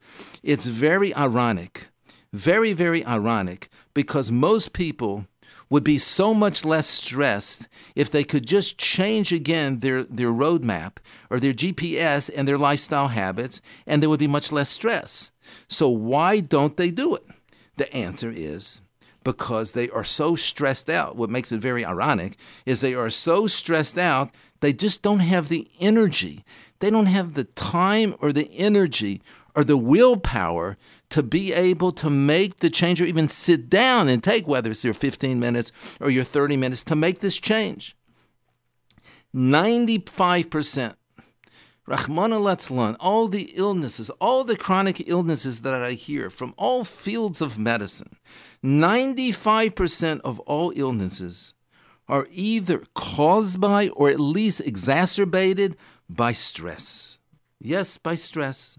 It's 0.42 0.66
very 0.66 1.14
ironic, 1.14 1.87
very, 2.32 2.72
very 2.72 3.04
ironic, 3.04 3.68
because 3.94 4.30
most 4.30 4.72
people 4.72 5.26
would 5.70 5.84
be 5.84 5.98
so 5.98 6.32
much 6.32 6.64
less 6.64 6.86
stressed 6.86 7.66
if 7.94 8.10
they 8.10 8.24
could 8.24 8.46
just 8.46 8.78
change 8.78 9.32
again 9.32 9.80
their, 9.80 10.02
their 10.04 10.32
roadmap 10.32 10.96
or 11.30 11.38
their 11.38 11.52
GPS 11.52 12.30
and 12.34 12.48
their 12.48 12.58
lifestyle 12.58 13.08
habits, 13.08 13.60
and 13.86 14.02
there 14.02 14.08
would 14.08 14.20
be 14.20 14.26
much 14.26 14.50
less 14.50 14.70
stress. 14.70 15.30
So, 15.68 15.88
why 15.88 16.40
don't 16.40 16.76
they 16.76 16.90
do 16.90 17.14
it? 17.14 17.24
The 17.76 17.92
answer 17.94 18.32
is 18.34 18.80
because 19.24 19.72
they 19.72 19.90
are 19.90 20.04
so 20.04 20.36
stressed 20.36 20.88
out. 20.88 21.16
What 21.16 21.30
makes 21.30 21.52
it 21.52 21.60
very 21.60 21.84
ironic 21.84 22.36
is 22.64 22.80
they 22.80 22.94
are 22.94 23.10
so 23.10 23.46
stressed 23.46 23.98
out, 23.98 24.30
they 24.60 24.72
just 24.72 25.02
don't 25.02 25.20
have 25.20 25.48
the 25.48 25.68
energy. 25.80 26.44
They 26.80 26.90
don't 26.90 27.06
have 27.06 27.34
the 27.34 27.44
time 27.44 28.14
or 28.20 28.32
the 28.32 28.50
energy 28.54 29.20
or 29.54 29.64
the 29.64 29.76
willpower 29.76 30.76
to 31.10 31.22
be 31.22 31.52
able 31.52 31.92
to 31.92 32.10
make 32.10 32.58
the 32.58 32.70
change 32.70 33.00
or 33.00 33.04
even 33.04 33.28
sit 33.28 33.70
down 33.70 34.08
and 34.08 34.22
take, 34.22 34.46
whether 34.46 34.70
it's 34.70 34.84
your 34.84 34.94
15 34.94 35.40
minutes 35.40 35.72
or 36.00 36.10
your 36.10 36.24
30 36.24 36.56
minutes, 36.56 36.82
to 36.84 36.94
make 36.94 37.20
this 37.20 37.38
change. 37.38 37.96
95% 39.34 40.94
Rahman 41.88 42.34
al 42.34 42.96
all 43.00 43.28
the 43.28 43.50
illnesses, 43.54 44.10
all 44.20 44.44
the 44.44 44.56
chronic 44.58 45.08
illnesses 45.08 45.62
that 45.62 45.72
I 45.72 45.92
hear 45.92 46.28
from 46.28 46.52
all 46.58 46.84
fields 46.84 47.40
of 47.40 47.58
medicine, 47.58 48.18
95% 48.62 50.20
of 50.20 50.38
all 50.40 50.70
illnesses 50.76 51.54
are 52.06 52.28
either 52.30 52.84
caused 52.94 53.58
by 53.58 53.88
or 53.88 54.10
at 54.10 54.20
least 54.20 54.60
exacerbated 54.60 55.78
by 56.10 56.32
stress. 56.32 57.18
Yes, 57.58 57.96
by 57.96 58.16
stress. 58.16 58.76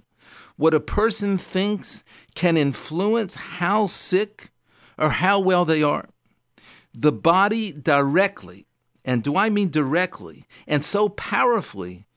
What 0.60 0.74
a 0.74 0.82
person 0.82 1.38
thinks 1.38 2.04
can 2.36 2.58
influence 2.58 3.36
how 3.36 3.86
sick 3.86 4.52
or 4.98 5.10
how 5.10 5.40
well 5.40 5.64
they 5.64 5.82
are. 5.82 6.10
The 6.94 7.14
body 7.14 7.72
directly, 7.72 8.68
and 9.06 9.24
do 9.24 9.38
I 9.38 9.50
mean 9.50 9.70
directly, 9.70 10.46
and 10.68 10.84
so 10.84 11.08
powerfully, 11.08 12.08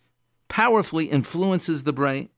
powerfully 0.48 1.05
influences 1.05 1.85
the 1.85 1.92
brain. 1.92 2.31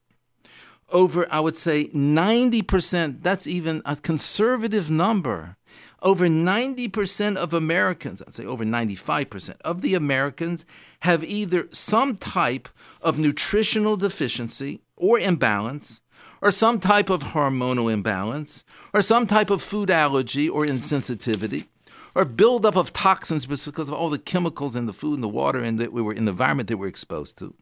Over, 0.91 1.27
I 1.31 1.41
would 1.41 1.57
say, 1.57 1.87
90%, 1.87 3.23
that's 3.23 3.47
even 3.47 3.81
a 3.87 3.97
conservative 3.97 4.91
number. 4.91 5.57
Over 6.03 6.27
90% 6.27 7.37
of 7.37 7.55
Americans, 7.55 8.21
I'd 8.21 8.35
say 8.35 8.45
over 8.45 8.63
95% 8.63 9.57
of 9.63 9.81
the 9.81 9.95
Americans, 9.95 10.67
have 11.01 11.25
either 11.25 11.67
some 11.73 12.19
type 12.19 12.69
of 13.01 13.19
nutritional 13.19 13.97
deficiency 13.97 14.83
or 14.97 15.19
imbalance, 15.19 16.01
or 16.41 16.51
some 16.51 16.79
type 16.79 17.11
of 17.11 17.23
hormonal 17.23 17.93
imbalance, 17.93 18.65
or 18.93 19.03
some 19.03 19.27
type 19.27 19.51
of 19.51 19.63
food 19.63 19.91
allergy 19.91 20.49
or 20.49 20.65
insensitivity, 20.65 21.67
or 22.15 22.25
buildup 22.25 22.77
of 22.77 22.93
toxins 22.93 23.47
because 23.47 23.89
of 23.89 23.95
all 23.95 24.11
the 24.11 24.19
chemicals 24.19 24.77
in 24.77 24.87
the 24.87 24.93
food 24.93 25.15
and 25.15 25.25
the 25.25 25.29
water 25.29 25.61
and 25.61 25.79
that 25.81 25.93
we 25.93 26.03
were 26.03 26.13
in 26.13 26.27
the 26.27 26.31
environment 26.31 26.69
that 26.69 26.77
we're 26.77 26.87
exposed 26.87 27.37
to, 27.39 27.55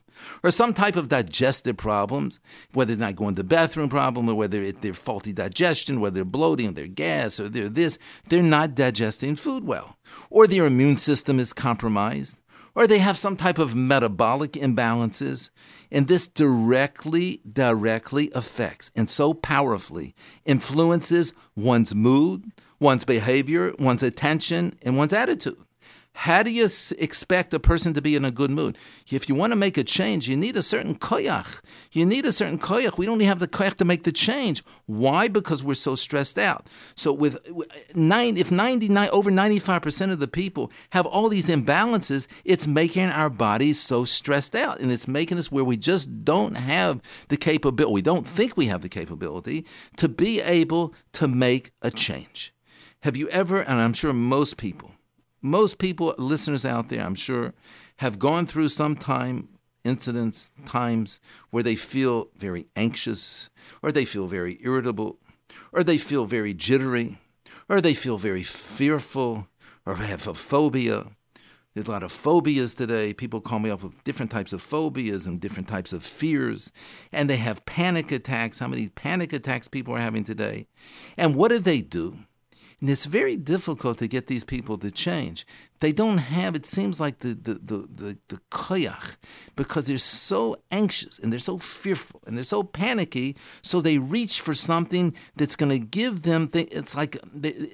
or 0.42 0.50
some 0.50 0.74
type 0.74 0.96
of 0.96 1.08
digestive 1.08 1.76
problems, 1.76 2.38
whether 2.72 2.94
they're 2.94 3.06
not 3.06 3.16
going 3.16 3.34
to 3.34 3.42
the 3.42 3.48
bathroom 3.48 3.88
problem 3.88 4.28
or 4.28 4.34
whether 4.34 4.60
it, 4.60 4.82
they're 4.82 4.92
faulty 4.92 5.32
digestion, 5.32 6.00
whether 6.00 6.16
they're 6.16 6.24
bloating, 6.24 6.68
or 6.68 6.72
they're 6.72 6.86
gas, 6.86 7.40
or 7.40 7.48
they're 7.48 7.68
this, 7.68 7.98
they're 8.28 8.42
not 8.42 8.74
digesting 8.74 9.36
food 9.36 9.64
well, 9.64 9.96
or 10.28 10.46
their 10.46 10.66
immune 10.66 10.96
system 10.96 11.40
is 11.40 11.52
compromised, 11.52 12.36
or 12.74 12.86
they 12.86 12.98
have 12.98 13.18
some 13.18 13.36
type 13.36 13.58
of 13.58 13.74
metabolic 13.74 14.52
imbalances. 14.52 15.50
And 15.92 16.08
this 16.08 16.26
directly, 16.26 17.42
directly 17.46 18.32
affects 18.34 18.90
and 18.96 19.10
so 19.10 19.34
powerfully 19.34 20.14
influences 20.46 21.34
one's 21.54 21.94
mood, 21.94 22.50
one's 22.80 23.04
behavior, 23.04 23.74
one's 23.78 24.02
attention, 24.02 24.78
and 24.80 24.96
one's 24.96 25.12
attitude. 25.12 25.58
How 26.14 26.42
do 26.42 26.50
you 26.50 26.68
expect 26.98 27.54
a 27.54 27.58
person 27.58 27.94
to 27.94 28.02
be 28.02 28.14
in 28.14 28.24
a 28.24 28.30
good 28.30 28.50
mood? 28.50 28.76
If 29.10 29.28
you 29.28 29.34
want 29.34 29.52
to 29.52 29.56
make 29.56 29.78
a 29.78 29.82
change, 29.82 30.28
you 30.28 30.36
need 30.36 30.56
a 30.56 30.62
certain 30.62 30.94
koyach. 30.94 31.60
You 31.90 32.04
need 32.04 32.26
a 32.26 32.32
certain 32.32 32.58
koyach. 32.58 32.98
We 32.98 33.06
don't 33.06 33.16
even 33.16 33.28
have 33.28 33.38
the 33.38 33.48
koyach 33.48 33.74
to 33.76 33.84
make 33.86 34.04
the 34.04 34.12
change. 34.12 34.62
Why? 34.84 35.26
Because 35.26 35.64
we're 35.64 35.74
so 35.74 35.94
stressed 35.94 36.38
out. 36.38 36.68
So 36.94 37.12
with 37.12 37.38
nine, 37.94 38.36
if 38.36 38.50
99, 38.50 39.08
over 39.10 39.30
95% 39.30 40.12
of 40.12 40.20
the 40.20 40.28
people 40.28 40.70
have 40.90 41.06
all 41.06 41.30
these 41.30 41.48
imbalances, 41.48 42.26
it's 42.44 42.66
making 42.66 43.08
our 43.08 43.30
bodies 43.30 43.80
so 43.80 44.04
stressed 44.04 44.54
out. 44.54 44.80
And 44.80 44.92
it's 44.92 45.08
making 45.08 45.38
us 45.38 45.50
where 45.50 45.64
we 45.64 45.78
just 45.78 46.24
don't 46.24 46.56
have 46.56 47.00
the 47.28 47.38
capability, 47.38 47.94
we 47.94 48.02
don't 48.02 48.28
think 48.28 48.56
we 48.56 48.66
have 48.66 48.82
the 48.82 48.88
capability 48.90 49.66
to 49.96 50.08
be 50.08 50.42
able 50.42 50.94
to 51.12 51.26
make 51.26 51.72
a 51.80 51.90
change. 51.90 52.54
Have 53.00 53.16
you 53.16 53.28
ever, 53.30 53.60
and 53.60 53.80
I'm 53.80 53.94
sure 53.94 54.12
most 54.12 54.58
people, 54.58 54.91
most 55.42 55.78
people, 55.78 56.14
listeners 56.16 56.64
out 56.64 56.88
there, 56.88 57.04
I'm 57.04 57.14
sure, 57.16 57.52
have 57.96 58.18
gone 58.18 58.46
through 58.46 58.68
some 58.68 58.96
time, 58.96 59.48
incidents, 59.84 60.50
times 60.64 61.20
where 61.50 61.62
they 61.62 61.74
feel 61.74 62.28
very 62.36 62.66
anxious, 62.76 63.50
or 63.82 63.90
they 63.90 64.04
feel 64.04 64.28
very 64.28 64.58
irritable, 64.62 65.18
or 65.72 65.82
they 65.82 65.98
feel 65.98 66.24
very 66.24 66.54
jittery, 66.54 67.18
or 67.68 67.80
they 67.80 67.94
feel 67.94 68.18
very 68.18 68.42
fearful, 68.42 69.48
or 69.84 69.96
have 69.96 70.26
a 70.28 70.34
phobia. 70.34 71.06
There's 71.74 71.88
a 71.88 71.90
lot 71.90 72.02
of 72.02 72.12
phobias 72.12 72.74
today. 72.74 73.14
People 73.14 73.40
call 73.40 73.58
me 73.58 73.70
up 73.70 73.82
with 73.82 74.04
different 74.04 74.30
types 74.30 74.52
of 74.52 74.60
phobias 74.60 75.26
and 75.26 75.40
different 75.40 75.68
types 75.68 75.92
of 75.92 76.04
fears. 76.04 76.70
And 77.10 77.30
they 77.30 77.38
have 77.38 77.64
panic 77.64 78.12
attacks. 78.12 78.58
How 78.58 78.68
many 78.68 78.90
panic 78.90 79.32
attacks 79.32 79.68
people 79.68 79.94
are 79.94 80.00
having 80.00 80.22
today? 80.22 80.66
And 81.16 81.34
what 81.34 81.48
do 81.48 81.58
they 81.58 81.80
do? 81.80 82.18
And 82.82 82.90
it's 82.90 83.06
very 83.06 83.36
difficult 83.36 83.98
to 83.98 84.08
get 84.08 84.26
these 84.26 84.42
people 84.42 84.76
to 84.78 84.90
change. 84.90 85.46
They 85.78 85.92
don't 85.92 86.18
have, 86.18 86.56
it 86.56 86.66
seems 86.66 86.98
like, 86.98 87.20
the, 87.20 87.28
the, 87.28 87.54
the, 87.54 87.88
the, 87.94 88.18
the 88.26 88.40
koyach 88.50 89.14
because 89.54 89.86
they're 89.86 89.98
so 89.98 90.56
anxious 90.72 91.20
and 91.20 91.32
they're 91.32 91.38
so 91.38 91.58
fearful 91.58 92.20
and 92.26 92.36
they're 92.36 92.42
so 92.42 92.64
panicky. 92.64 93.36
So 93.62 93.80
they 93.80 93.98
reach 93.98 94.40
for 94.40 94.52
something 94.52 95.14
that's 95.36 95.54
going 95.54 95.70
to 95.70 95.78
give 95.78 96.22
them, 96.22 96.50
it's 96.52 96.96
like, 96.96 97.16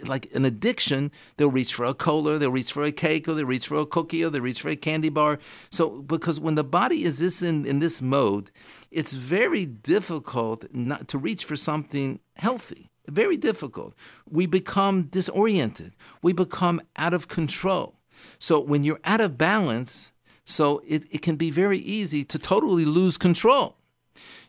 like 0.05 0.29
an 0.35 0.45
addiction. 0.45 1.11
They'll 1.39 1.51
reach 1.51 1.73
for 1.73 1.87
a 1.87 1.95
cola, 1.95 2.37
they'll 2.37 2.51
reach 2.51 2.73
for 2.73 2.85
a 2.85 2.93
cake, 2.93 3.27
or 3.29 3.33
they'll 3.33 3.47
reach 3.47 3.69
for 3.69 3.79
a 3.79 3.87
cookie, 3.87 4.23
or 4.23 4.29
they'll 4.29 4.43
reach 4.43 4.61
for 4.61 4.69
a 4.69 4.77
candy 4.77 5.09
bar. 5.09 5.39
So, 5.71 6.03
because 6.03 6.39
when 6.39 6.55
the 6.55 6.65
body 6.65 7.05
is 7.05 7.19
this 7.19 7.41
in, 7.41 7.65
in 7.65 7.79
this 7.79 8.03
mode, 8.03 8.51
it's 8.91 9.15
very 9.15 9.65
difficult 9.65 10.67
not 10.75 11.09
to 11.09 11.17
reach 11.17 11.47
for 11.47 11.57
something 11.57 12.21
healthy 12.35 12.91
very 13.09 13.37
difficult. 13.37 13.95
We 14.29 14.47
become 14.47 15.05
disoriented. 15.05 15.95
We 16.23 16.33
become 16.33 16.81
out 16.97 17.15
of 17.15 17.29
control. 17.29 17.97
So 18.39 18.61
when 18.61 18.85
you're 18.85 19.01
out 19.05 19.21
of 19.21 19.39
balance, 19.39 20.13
so 20.45 20.83
it, 20.87 21.05
it 21.11 21.23
can 21.23 21.37
be 21.37 21.51
very 21.51 21.79
easy 21.79 22.25
to 22.25 22.39
totally 22.39 22.85
lose 22.85 23.19
control. 23.19 23.79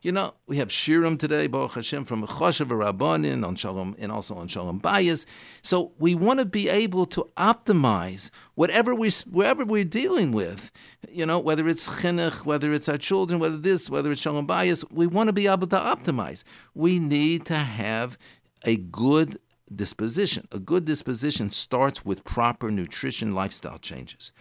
You 0.02 0.14
know, 0.14 0.36
we 0.48 0.56
have 0.58 0.70
Shirim 0.70 1.20
today, 1.20 1.48
Baruch 1.48 1.74
Hashem, 1.74 2.06
from 2.06 2.26
Choshev 2.26 2.68
Rabbanin, 2.68 3.46
on 3.46 3.56
Shalom, 3.56 3.98
and 4.00 4.14
also 4.14 4.34
on 4.36 4.48
Shalom 4.48 4.80
Bayis. 4.80 5.26
So 5.62 5.92
we 6.00 6.16
want 6.16 6.40
to 6.40 6.46
be 6.46 6.70
able 6.70 7.06
to 7.08 7.28
optimize 7.36 8.30
whatever 8.56 8.96
we, 8.96 9.10
wherever 9.30 9.66
we're 9.66 9.84
dealing 9.84 10.32
with. 10.32 10.72
You 11.10 11.26
know, 11.26 11.38
whether 11.38 11.68
it's 11.68 11.86
chinuch, 11.86 12.46
whether 12.46 12.74
it's 12.74 12.88
our 12.88 12.98
children, 12.98 13.42
whether 13.42 13.58
this, 13.58 13.90
whether 13.90 14.10
it's 14.10 14.22
Shalom 14.22 14.48
Bayis, 14.48 14.90
we 14.90 15.06
want 15.06 15.28
to 15.28 15.34
be 15.34 15.48
able 15.48 15.68
to 15.68 15.78
optimize. 15.78 16.44
We 16.74 16.98
need 16.98 17.46
to 17.48 17.56
have 17.56 18.18
a 18.64 18.78
good 18.78 19.40
disposition. 19.74 20.48
A 20.52 20.60
good 20.60 20.86
disposition 20.86 21.52
starts 21.52 22.06
with 22.06 22.24
proper 22.24 22.72
nutrition 22.72 23.36
lifestyle 23.36 23.80
changes. 23.80 24.32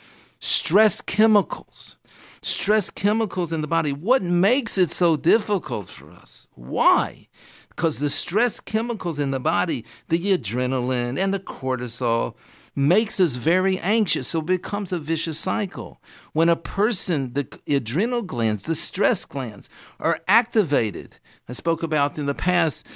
Stress 0.40 1.00
chemicals. 1.00 1.96
Stress 2.40 2.90
chemicals 2.90 3.52
in 3.52 3.60
the 3.60 3.68
body. 3.68 3.92
What 3.92 4.22
makes 4.22 4.78
it 4.78 4.90
so 4.90 5.16
difficult 5.16 5.88
for 5.88 6.10
us? 6.10 6.48
Why? 6.54 7.28
Because 7.68 7.98
the 7.98 8.10
stress 8.10 8.60
chemicals 8.60 9.18
in 9.18 9.30
the 9.30 9.40
body, 9.40 9.84
the 10.08 10.36
adrenaline 10.36 11.18
and 11.18 11.34
the 11.34 11.40
cortisol, 11.40 12.34
makes 12.78 13.18
us 13.18 13.34
very 13.34 13.76
anxious. 13.80 14.28
So 14.28 14.38
it 14.38 14.46
becomes 14.46 14.92
a 14.92 15.00
vicious 15.00 15.36
cycle. 15.36 16.00
When 16.32 16.48
a 16.48 16.54
person, 16.54 17.32
the 17.32 17.48
adrenal 17.66 18.22
glands, 18.22 18.62
the 18.62 18.76
stress 18.76 19.24
glands, 19.24 19.68
are 19.98 20.20
activated, 20.28 21.16
I 21.48 21.54
spoke 21.54 21.82
about 21.82 22.18
in 22.18 22.26
the 22.26 22.34
past, 22.34 22.86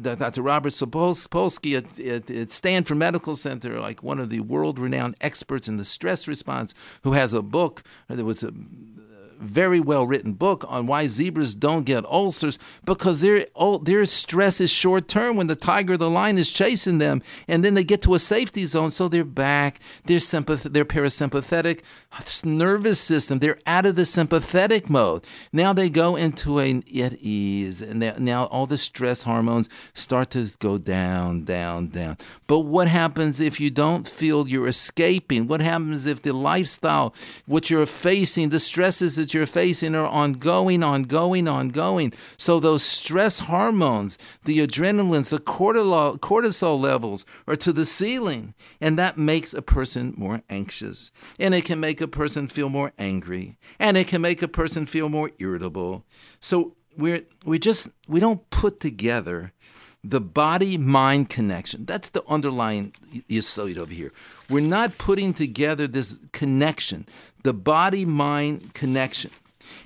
Dr. 0.00 0.42
Robert 0.42 0.72
Sapolsky 0.72 1.76
at, 1.76 1.98
at, 1.98 2.30
at, 2.30 2.52
Stanford 2.52 2.98
Medical 2.98 3.34
Center, 3.34 3.80
like 3.80 4.02
one 4.02 4.20
of 4.20 4.30
the 4.30 4.40
world 4.40 4.78
renowned 4.78 5.16
experts 5.20 5.66
in 5.66 5.76
the 5.76 5.84
stress 5.84 6.28
response, 6.28 6.72
who 7.02 7.12
has 7.12 7.34
a 7.34 7.42
book. 7.42 7.82
There 8.08 8.24
was 8.24 8.44
a 8.44 8.52
very 9.42 9.80
well 9.80 10.06
written 10.06 10.32
book 10.32 10.64
on 10.68 10.86
why 10.86 11.06
zebras 11.06 11.54
don't 11.54 11.84
get 11.84 12.04
ulcers 12.06 12.58
because 12.84 13.20
their 13.20 13.46
their 13.82 14.06
stress 14.06 14.60
is 14.60 14.70
short 14.70 15.08
term 15.08 15.36
when 15.36 15.46
the 15.46 15.56
tiger, 15.56 15.96
the 15.96 16.10
lion 16.10 16.38
is 16.38 16.50
chasing 16.50 16.98
them, 16.98 17.22
and 17.48 17.64
then 17.64 17.74
they 17.74 17.84
get 17.84 18.02
to 18.02 18.14
a 18.14 18.18
safety 18.18 18.66
zone, 18.66 18.90
so 18.90 19.08
they're 19.08 19.24
back. 19.24 19.80
They're 20.04 20.18
sympath- 20.18 20.70
parasympathetic 20.84 21.80
nervous 22.44 23.00
system. 23.00 23.38
They're 23.38 23.58
out 23.66 23.86
of 23.86 23.96
the 23.96 24.04
sympathetic 24.04 24.90
mode. 24.90 25.24
Now 25.52 25.72
they 25.72 25.88
go 25.88 26.16
into 26.16 26.60
a 26.60 26.82
at 26.96 27.14
ease, 27.14 27.82
and 27.82 28.00
now 28.18 28.44
all 28.46 28.66
the 28.66 28.76
stress 28.76 29.22
hormones 29.22 29.68
start 29.94 30.30
to 30.30 30.50
go 30.58 30.78
down, 30.78 31.44
down, 31.44 31.88
down. 31.88 32.18
But 32.46 32.60
what 32.60 32.88
happens 32.88 33.40
if 33.40 33.60
you 33.60 33.70
don't 33.70 34.06
feel 34.06 34.48
you're 34.48 34.68
escaping? 34.68 35.48
What 35.48 35.60
happens 35.60 36.06
if 36.06 36.22
the 36.22 36.32
lifestyle, 36.32 37.14
what 37.46 37.70
you're 37.70 37.86
facing, 37.86 38.50
the 38.50 38.58
stresses 38.58 39.16
that 39.16 39.31
you're 39.34 39.46
facing 39.46 39.94
are 39.94 40.06
ongoing, 40.06 40.82
ongoing, 40.82 41.48
ongoing. 41.48 42.12
So 42.36 42.60
those 42.60 42.82
stress 42.82 43.40
hormones, 43.40 44.18
the 44.44 44.58
adrenalines, 44.66 45.30
the 45.30 45.38
cortisol, 45.38 46.18
cortisol 46.18 46.80
levels 46.80 47.24
are 47.46 47.56
to 47.56 47.72
the 47.72 47.86
ceiling. 47.86 48.54
And 48.80 48.98
that 48.98 49.18
makes 49.18 49.54
a 49.54 49.62
person 49.62 50.14
more 50.16 50.42
anxious. 50.48 51.12
And 51.38 51.54
it 51.54 51.64
can 51.64 51.80
make 51.80 52.00
a 52.00 52.08
person 52.08 52.48
feel 52.48 52.68
more 52.68 52.92
angry. 52.98 53.58
And 53.78 53.96
it 53.96 54.08
can 54.08 54.22
make 54.22 54.42
a 54.42 54.48
person 54.48 54.86
feel 54.86 55.08
more 55.08 55.30
irritable. 55.38 56.04
So 56.40 56.76
we're 56.96 57.22
we 57.44 57.58
just 57.58 57.88
we 58.06 58.20
don't 58.20 58.48
put 58.50 58.80
together 58.80 59.52
the 60.04 60.20
body 60.20 60.76
mind 60.76 61.28
connection. 61.28 61.84
That's 61.84 62.10
the 62.10 62.24
underlying 62.28 62.92
yesod 63.28 63.78
over 63.78 63.92
here. 63.92 64.12
We're 64.50 64.60
not 64.60 64.98
putting 64.98 65.32
together 65.32 65.86
this 65.86 66.16
connection, 66.32 67.06
the 67.44 67.54
body 67.54 68.04
mind 68.04 68.74
connection. 68.74 69.30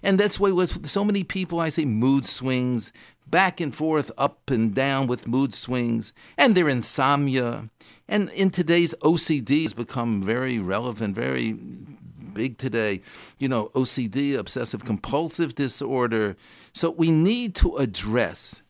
And 0.02 0.18
that's 0.18 0.40
why 0.40 0.50
with 0.52 0.88
so 0.88 1.04
many 1.04 1.22
people, 1.22 1.60
I 1.60 1.68
say 1.68 1.84
mood 1.84 2.26
swings, 2.26 2.92
back 3.26 3.60
and 3.60 3.74
forth, 3.74 4.10
up 4.16 4.50
and 4.50 4.74
down 4.74 5.06
with 5.06 5.26
mood 5.26 5.54
swings, 5.54 6.12
and 6.38 6.54
their 6.54 6.68
insomnia. 6.68 7.68
And 8.08 8.30
in 8.30 8.50
today's 8.50 8.94
OCD 9.02 9.62
has 9.62 9.74
become 9.74 10.22
very 10.22 10.58
relevant, 10.58 11.14
very 11.14 11.52
big 11.52 12.56
today. 12.56 13.02
You 13.38 13.48
know, 13.48 13.68
OCD, 13.74 14.36
obsessive 14.36 14.84
compulsive 14.84 15.54
disorder. 15.54 16.36
So 16.72 16.90
we 16.90 17.10
need 17.10 17.54
to 17.56 17.76
address 17.76 18.62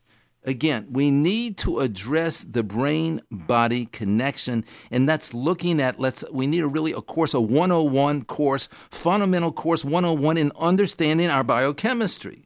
again, 0.47 0.87
we 0.89 1.11
need 1.11 1.57
to 1.57 1.79
address 1.79 2.43
the 2.43 2.63
brain 2.63 3.21
body 3.29 3.85
connection, 3.87 4.65
and 4.89 5.07
that's 5.07 5.33
looking 5.33 5.79
at 5.79 5.99
let's 5.99 6.23
we 6.31 6.47
need 6.47 6.63
a 6.63 6.67
really 6.67 6.93
a 6.93 7.01
course, 7.01 7.35
a 7.35 7.41
101 7.41 8.23
course, 8.23 8.67
fundamental 8.89 9.51
course 9.51 9.85
101 9.85 10.37
in 10.37 10.51
understanding 10.57 11.29
our 11.29 11.43
biochemistry. 11.43 12.45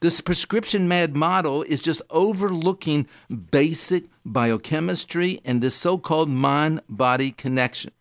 This 0.00 0.22
prescription 0.22 0.88
mad 0.88 1.14
model 1.14 1.62
is 1.64 1.82
just 1.82 2.00
overlooking 2.08 3.06
basic 3.50 4.04
biochemistry 4.24 5.42
and 5.44 5.60
this 5.60 5.74
so 5.74 5.98
called 5.98 6.30
mind 6.30 6.80
body 6.88 7.32
connection. 7.32 7.92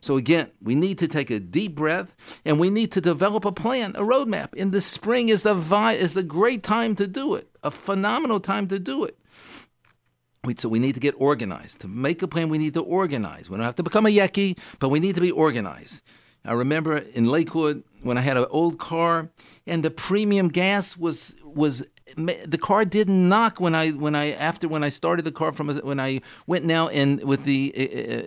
So, 0.00 0.16
again, 0.16 0.50
we 0.62 0.74
need 0.74 0.98
to 0.98 1.08
take 1.08 1.30
a 1.30 1.40
deep 1.40 1.74
breath 1.74 2.14
and 2.44 2.58
we 2.58 2.70
need 2.70 2.92
to 2.92 3.00
develop 3.00 3.44
a 3.44 3.52
plan, 3.52 3.94
a 3.96 4.02
roadmap. 4.02 4.54
In 4.54 4.70
the 4.70 4.80
spring 4.80 5.28
is 5.28 5.42
the, 5.42 5.54
vi- 5.54 5.94
is 5.94 6.14
the 6.14 6.22
great 6.22 6.62
time 6.62 6.94
to 6.96 7.06
do 7.06 7.34
it, 7.34 7.48
a 7.62 7.70
phenomenal 7.70 8.40
time 8.40 8.68
to 8.68 8.78
do 8.78 9.04
it. 9.04 9.18
So 10.56 10.68
we 10.68 10.78
need 10.78 10.94
to 10.94 11.00
get 11.00 11.14
organized. 11.18 11.80
To 11.80 11.88
make 11.88 12.22
a 12.22 12.28
plan, 12.28 12.48
we 12.48 12.58
need 12.58 12.74
to 12.74 12.80
organize. 12.80 13.50
We 13.50 13.56
don't 13.56 13.66
have 13.66 13.74
to 13.74 13.82
become 13.82 14.06
a 14.06 14.10
yeki, 14.10 14.58
but 14.78 14.88
we 14.88 15.00
need 15.00 15.14
to 15.16 15.20
be 15.20 15.30
organized. 15.30 16.02
I 16.44 16.52
remember 16.52 16.96
in 16.96 17.26
Lakewood 17.26 17.82
when 18.02 18.16
I 18.16 18.22
had 18.22 18.36
an 18.36 18.46
old 18.50 18.78
car 18.78 19.30
and 19.66 19.84
the 19.84 19.90
premium 19.90 20.48
gas 20.48 20.96
was 20.96 21.34
was 21.42 21.82
the 22.16 22.58
car 22.58 22.84
didn't 22.84 23.28
knock 23.28 23.60
when 23.60 23.74
I 23.74 23.90
when 23.90 24.14
I 24.14 24.32
after 24.32 24.68
when 24.68 24.82
I 24.82 24.88
started 24.88 25.24
the 25.24 25.32
car 25.32 25.52
from 25.52 25.68
when 25.68 26.00
I 26.00 26.20
went 26.46 26.64
now 26.64 26.88
and 26.88 27.22
with 27.22 27.44
the 27.44 27.72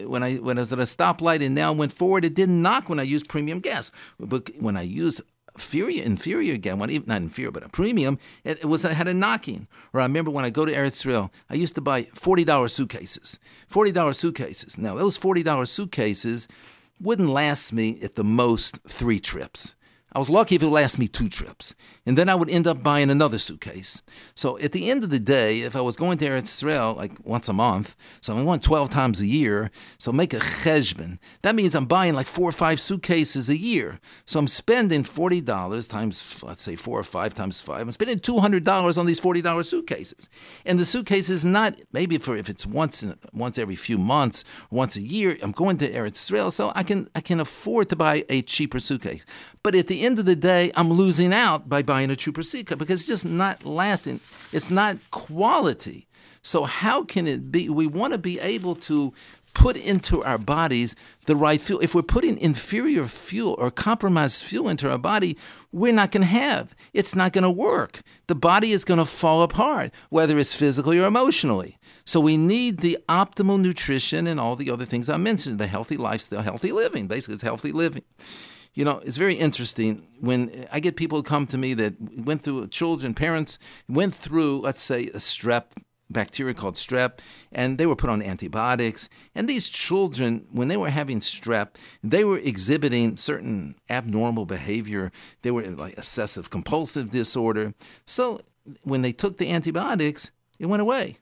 uh, 0.03 0.09
when 0.09 0.23
I 0.23 0.35
when 0.35 0.57
I 0.57 0.61
was 0.61 0.73
at 0.73 0.79
a 0.79 0.83
stoplight 0.83 1.43
and 1.45 1.55
now 1.55 1.73
went 1.73 1.93
forward 1.93 2.25
it 2.25 2.33
didn't 2.33 2.61
knock 2.61 2.89
when 2.89 2.99
I 2.99 3.03
used 3.03 3.27
premium 3.27 3.59
gas. 3.59 3.91
But 4.19 4.51
when 4.59 4.77
I 4.77 4.83
used 4.83 5.21
inferior 5.55 6.03
inferior 6.03 6.57
gas 6.57 6.77
not 6.77 7.21
inferior 7.21 7.51
but 7.51 7.63
a 7.63 7.69
premium 7.69 8.17
it, 8.45 8.59
it 8.59 8.65
was 8.65 8.85
I 8.85 8.93
had 8.93 9.07
a 9.07 9.13
knocking. 9.13 9.67
Or 9.93 9.99
I 9.99 10.03
remember 10.03 10.31
when 10.31 10.45
I 10.45 10.49
go 10.49 10.65
to 10.65 10.73
Eretz 10.73 10.93
Israel 10.93 11.31
I 11.49 11.55
used 11.55 11.75
to 11.75 11.81
buy 11.81 12.03
forty 12.13 12.43
dollar 12.43 12.67
suitcases 12.67 13.39
forty 13.67 13.91
dollar 13.91 14.13
suitcases. 14.13 14.77
Now 14.77 14.95
those 14.95 15.17
forty 15.17 15.43
dollar 15.43 15.65
suitcases 15.65 16.47
wouldn't 16.99 17.29
last 17.29 17.73
me 17.73 17.99
at 18.01 18.15
the 18.15 18.23
most 18.23 18.79
three 18.87 19.19
trips. 19.19 19.75
I 20.13 20.19
was 20.19 20.29
lucky 20.29 20.55
if 20.55 20.61
it 20.61 20.67
lasted 20.67 20.99
me 20.99 21.07
two 21.07 21.29
trips. 21.29 21.73
And 22.05 22.17
then 22.17 22.29
I 22.29 22.35
would 22.35 22.49
end 22.49 22.65
up 22.65 22.81
buying 22.81 23.11
another 23.11 23.37
suitcase. 23.37 24.01
So 24.33 24.57
at 24.57 24.71
the 24.71 24.89
end 24.89 25.03
of 25.03 25.11
the 25.11 25.19
day, 25.19 25.61
if 25.61 25.75
I 25.75 25.81
was 25.81 25.95
going 25.95 26.17
to 26.17 26.25
Eretz 26.27 26.45
Israel 26.45 26.95
like 26.97 27.11
once 27.23 27.47
a 27.47 27.53
month, 27.53 27.95
so 28.21 28.35
I 28.35 28.41
went 28.41 28.63
12 28.63 28.89
times 28.89 29.21
a 29.21 29.27
year, 29.27 29.69
so 29.99 30.11
make 30.11 30.33
a 30.33 30.39
cheshbon. 30.39 31.19
That 31.43 31.53
means 31.53 31.75
I'm 31.75 31.85
buying 31.85 32.15
like 32.15 32.25
four 32.25 32.49
or 32.49 32.53
five 32.53 32.81
suitcases 32.81 33.49
a 33.49 33.57
year. 33.57 33.99
So 34.25 34.39
I'm 34.39 34.47
spending 34.47 35.03
$40 35.03 35.87
times, 35.87 36.43
let's 36.43 36.63
say 36.63 36.75
four 36.75 36.99
or 36.99 37.03
five 37.03 37.35
times 37.35 37.61
five. 37.61 37.81
I'm 37.81 37.91
spending 37.91 38.19
$200 38.19 38.97
on 38.97 39.05
these 39.05 39.21
$40 39.21 39.65
suitcases. 39.65 40.27
And 40.65 40.79
the 40.79 40.85
suitcase 40.85 41.29
is 41.29 41.45
not, 41.45 41.75
maybe 41.91 42.17
for 42.17 42.35
if 42.35 42.49
it's 42.49 42.65
once 42.65 43.03
in, 43.03 43.15
once 43.31 43.59
every 43.59 43.75
few 43.75 43.99
months, 43.99 44.43
once 44.71 44.95
a 44.95 45.01
year, 45.01 45.37
I'm 45.43 45.51
going 45.51 45.77
to 45.77 45.91
Eretz 45.91 46.15
Israel, 46.15 46.49
so 46.49 46.71
I 46.73 46.81
can, 46.81 47.09
I 47.13 47.21
can 47.21 47.39
afford 47.39 47.89
to 47.89 47.95
buy 47.95 48.25
a 48.27 48.41
cheaper 48.41 48.79
suitcase. 48.79 49.23
But 49.63 49.75
at 49.75 49.85
the 49.85 50.01
end 50.01 50.17
of 50.17 50.25
the 50.25 50.35
day, 50.35 50.71
I'm 50.75 50.91
losing 50.91 51.31
out 51.31 51.69
by 51.69 51.83
buying 51.83 52.00
a 52.09 52.15
Trooper 52.15 52.43
Seeker 52.43 52.75
because 52.75 53.01
it's 53.01 53.07
just 53.07 53.25
not 53.25 53.65
lasting. 53.65 54.19
It's 54.51 54.71
not 54.71 54.97
quality. 55.11 56.07
So 56.41 56.63
how 56.63 57.03
can 57.03 57.27
it 57.27 57.51
be? 57.51 57.69
We 57.69 57.87
want 57.87 58.13
to 58.13 58.17
be 58.17 58.39
able 58.39 58.75
to 58.75 59.13
put 59.53 59.75
into 59.75 60.23
our 60.23 60.37
bodies 60.37 60.95
the 61.25 61.35
right 61.35 61.59
fuel. 61.59 61.79
If 61.81 61.93
we're 61.93 62.01
putting 62.01 62.37
inferior 62.37 63.05
fuel 63.07 63.55
or 63.57 63.69
compromised 63.69 64.43
fuel 64.43 64.69
into 64.69 64.89
our 64.89 64.97
body, 64.97 65.37
we're 65.71 65.93
not 65.93 66.11
going 66.11 66.21
to 66.21 66.27
have. 66.27 66.75
It's 66.93 67.15
not 67.15 67.33
going 67.33 67.43
to 67.43 67.51
work. 67.51 68.01
The 68.27 68.35
body 68.35 68.71
is 68.71 68.85
going 68.85 68.99
to 68.99 69.05
fall 69.05 69.43
apart, 69.43 69.91
whether 70.09 70.37
it's 70.39 70.55
physically 70.55 70.99
or 70.99 71.05
emotionally. 71.05 71.77
So 72.05 72.19
we 72.19 72.37
need 72.37 72.79
the 72.79 72.97
optimal 73.07 73.59
nutrition 73.59 74.25
and 74.25 74.39
all 74.39 74.55
the 74.55 74.71
other 74.71 74.85
things 74.85 75.09
I 75.09 75.17
mentioned, 75.17 75.59
the 75.59 75.67
healthy 75.67 75.97
lifestyle, 75.97 76.41
healthy 76.41 76.71
living. 76.71 77.07
Basically, 77.07 77.35
it's 77.35 77.43
healthy 77.43 77.71
living. 77.71 78.03
You 78.73 78.85
know, 78.85 79.01
it's 79.03 79.17
very 79.17 79.35
interesting 79.35 80.07
when 80.19 80.65
I 80.71 80.79
get 80.79 80.95
people 80.95 81.23
come 81.23 81.45
to 81.47 81.57
me 81.57 81.73
that 81.73 81.95
went 82.17 82.43
through 82.43 82.67
children, 82.67 83.13
parents 83.13 83.59
went 83.89 84.13
through, 84.13 84.61
let's 84.61 84.81
say, 84.81 85.03
a 85.07 85.17
strep 85.17 85.65
bacteria 86.11 86.53
called 86.53 86.75
strep, 86.75 87.19
and 87.51 87.77
they 87.77 87.85
were 87.85 87.95
put 87.95 88.09
on 88.09 88.21
antibiotics. 88.21 89.09
And 89.33 89.47
these 89.47 89.69
children, 89.69 90.47
when 90.51 90.67
they 90.67 90.77
were 90.77 90.89
having 90.89 91.19
strep, 91.19 91.69
they 92.03 92.23
were 92.23 92.37
exhibiting 92.39 93.17
certain 93.17 93.75
abnormal 93.89 94.45
behavior. 94.45 95.11
They 95.41 95.51
were 95.51 95.63
like 95.63 95.97
obsessive 95.97 96.49
compulsive 96.49 97.09
disorder. 97.09 97.73
So 98.05 98.41
when 98.83 99.01
they 99.01 99.11
took 99.11 99.37
the 99.37 99.51
antibiotics, 99.51 100.31
it 100.59 100.67
went 100.67 100.81
away. 100.81 101.17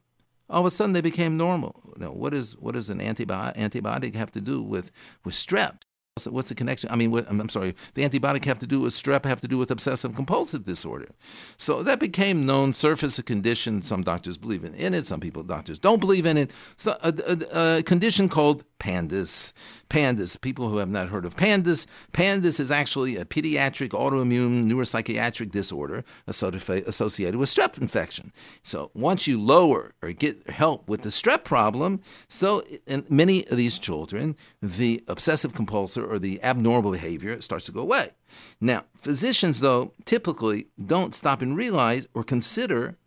All 0.50 0.62
of 0.62 0.66
a 0.66 0.72
sudden, 0.72 0.94
they 0.94 1.02
became 1.02 1.38
normal. 1.38 1.94
Now, 1.98 2.12
what 2.12 2.34
is 2.34 2.58
what 2.58 2.74
does 2.74 2.90
an 2.90 3.00
antibiotic 3.00 3.56
antibiotic 3.56 4.16
have 4.16 4.32
to 4.32 4.42
do 4.42 4.64
with 4.64 4.92
with 5.24 5.36
strep? 5.36 5.82
What's 6.28 6.50
the 6.50 6.56
connection? 6.56 6.90
I 6.92 6.96
mean, 6.96 7.12
what, 7.12 7.26
I'm 7.30 7.50
sorry, 7.50 7.76
the 7.94 8.08
antibiotic 8.08 8.46
have 8.46 8.60
to 8.60 8.68
do 8.68 8.82
with 8.82 8.94
strep, 8.94 9.26
have 9.26 9.42
to 9.42 9.48
do 9.48 9.58
with 9.58 9.72
obsessive 9.72 10.16
compulsive 10.16 10.66
disorder. 10.66 11.10
So 11.58 11.84
that 11.84 12.00
became 12.00 12.46
known, 12.46 12.74
surface 12.74 13.20
a 13.20 13.24
condition. 13.24 13.82
Some 13.82 14.04
doctors 14.04 14.38
believe 14.38 14.64
in 14.64 14.94
it, 14.94 15.08
some 15.08 15.20
people, 15.20 15.44
doctors 15.44 15.80
don't 15.80 16.00
believe 16.00 16.26
in 16.26 16.38
it. 16.38 16.52
So 16.78 16.98
a, 17.02 17.14
a, 17.28 17.78
a 17.78 17.84
condition 17.84 18.30
called 18.30 18.64
PANDAS. 18.80 19.54
PANDAS, 19.90 20.38
people 20.38 20.70
who 20.70 20.78
have 20.78 20.90
not 20.90 21.10
heard 21.10 21.26
of 21.26 21.36
PANDAS, 21.36 21.86
PANDAS 22.14 22.60
is 22.60 22.72
actually 22.72 23.18
a 23.18 23.26
pediatric 23.26 23.90
autoimmune 23.90 24.70
neuropsychiatric 24.70 25.52
disorder 25.52 26.04
associated 26.28 27.36
with 27.36 27.50
strep 27.50 27.78
infection. 27.78 28.32
So 28.64 28.92
once 28.94 29.28
you 29.28 29.40
lower 29.40 29.94
or 30.02 30.14
get 30.14 30.50
help 30.50 30.88
with 30.88 31.02
the 31.02 31.10
strep 31.10 31.44
problem, 31.44 32.02
so 32.28 32.64
in 32.88 33.06
many 33.10 33.46
of 33.48 33.58
these 33.58 33.78
children, 33.80 34.38
the 34.62 35.04
obsessive 35.08 35.54
compulsive 35.54 36.09
or 36.10 36.20
the 36.20 36.42
abnormal 36.44 36.92
behavior 36.92 37.40
starts 37.42 37.66
to 37.66 37.72
go 37.72 37.82
away. 37.82 38.12
Now, 38.60 38.86
physicians, 39.02 39.60
though, 39.60 39.94
typically 40.06 40.68
don't 40.84 41.16
stop 41.16 41.42
and 41.42 41.56
realize 41.56 42.08
or 42.14 42.24
consider 42.24 42.98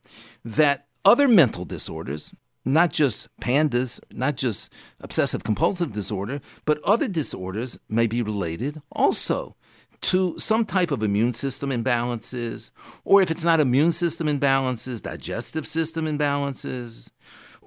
that 0.44 0.86
other 1.04 1.28
mental 1.28 1.64
disorders, 1.64 2.34
not 2.64 2.92
just 2.92 3.28
pandas, 3.40 4.00
not 4.10 4.36
just 4.36 4.72
obsessive 5.00 5.42
compulsive 5.42 5.92
disorder, 5.92 6.40
but 6.64 6.82
other 6.84 7.08
disorders 7.08 7.78
may 7.88 8.06
be 8.06 8.22
related 8.22 8.80
also 8.92 9.56
to 10.02 10.36
some 10.38 10.64
type 10.64 10.90
of 10.90 11.02
immune 11.02 11.32
system 11.32 11.70
imbalances, 11.70 12.72
or 13.04 13.22
if 13.22 13.30
it's 13.30 13.44
not 13.44 13.60
immune 13.60 13.92
system 13.92 14.26
imbalances, 14.26 15.00
digestive 15.00 15.66
system 15.66 16.06
imbalances, 16.06 17.10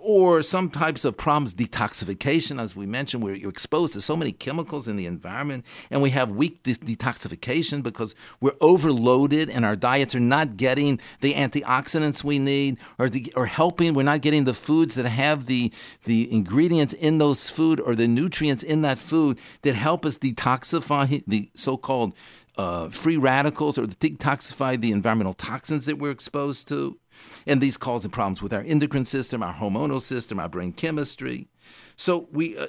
or 0.06 0.44
some 0.44 0.70
types 0.70 1.04
of 1.04 1.18
problems, 1.18 1.56
detoxification, 1.56 2.62
as 2.62 2.76
we 2.76 2.86
mentioned, 2.86 3.24
where 3.24 3.34
you're 3.34 3.50
exposed 3.50 3.94
to 3.94 4.00
so 4.02 4.16
many 4.16 4.32
chemicals 4.32 4.88
in 4.88 4.98
the 4.98 5.08
environment, 5.08 5.66
and 5.90 6.00
we 6.00 6.12
have 6.12 6.30
weak 6.30 6.62
de- 6.62 6.76
detoxification 6.76 7.82
because 7.82 8.14
we're 8.40 8.56
overloaded 8.62 9.50
and 9.50 9.66
our 9.66 9.76
diets 9.76 10.14
are 10.14 10.20
not 10.20 10.58
getting 10.58 11.00
the 11.22 11.34
antioxidants 11.34 12.24
we 12.24 12.38
need, 12.38 12.78
or 13.00 13.10
the, 13.10 13.34
or 13.36 13.48
helping. 13.48 13.96
We're 13.96 14.04
not 14.04 14.22
getting 14.22 14.44
the 14.44 14.54
foods 14.54 14.94
that 14.94 15.06
have 15.06 15.48
the 15.48 15.74
the 16.04 16.32
ingredients 16.32 16.94
in 16.94 17.18
those 17.18 17.50
food 17.50 17.80
or 17.80 17.96
the 17.96 18.08
nutrients 18.08 18.62
in 18.62 18.84
that 18.84 19.00
food 19.00 19.40
that 19.64 19.74
help 19.74 20.06
us 20.06 20.20
detoxify 20.20 21.24
the 21.26 21.50
so-called 21.56 22.14
uh, 22.58 22.90
free 22.90 23.18
radicals 23.18 23.78
or 23.78 23.86
detoxify 23.86 24.80
the 24.80 24.92
environmental 24.92 25.34
toxins 25.34 25.86
that 25.88 25.98
we're 25.98 26.12
exposed 26.12 26.68
to. 26.68 26.98
And 27.46 27.62
these 27.62 27.78
cause 27.78 28.06
problems 28.08 28.42
with 28.42 28.54
our 28.54 28.62
endocrine 28.62 29.06
system, 29.06 29.44
our 29.44 29.54
hormonal 29.54 30.02
system, 30.02 30.40
our 30.40 30.50
brain 30.50 30.72
chemistry. 30.72 31.48
So 31.96 32.28
we. 32.32 32.58
Uh, 32.58 32.68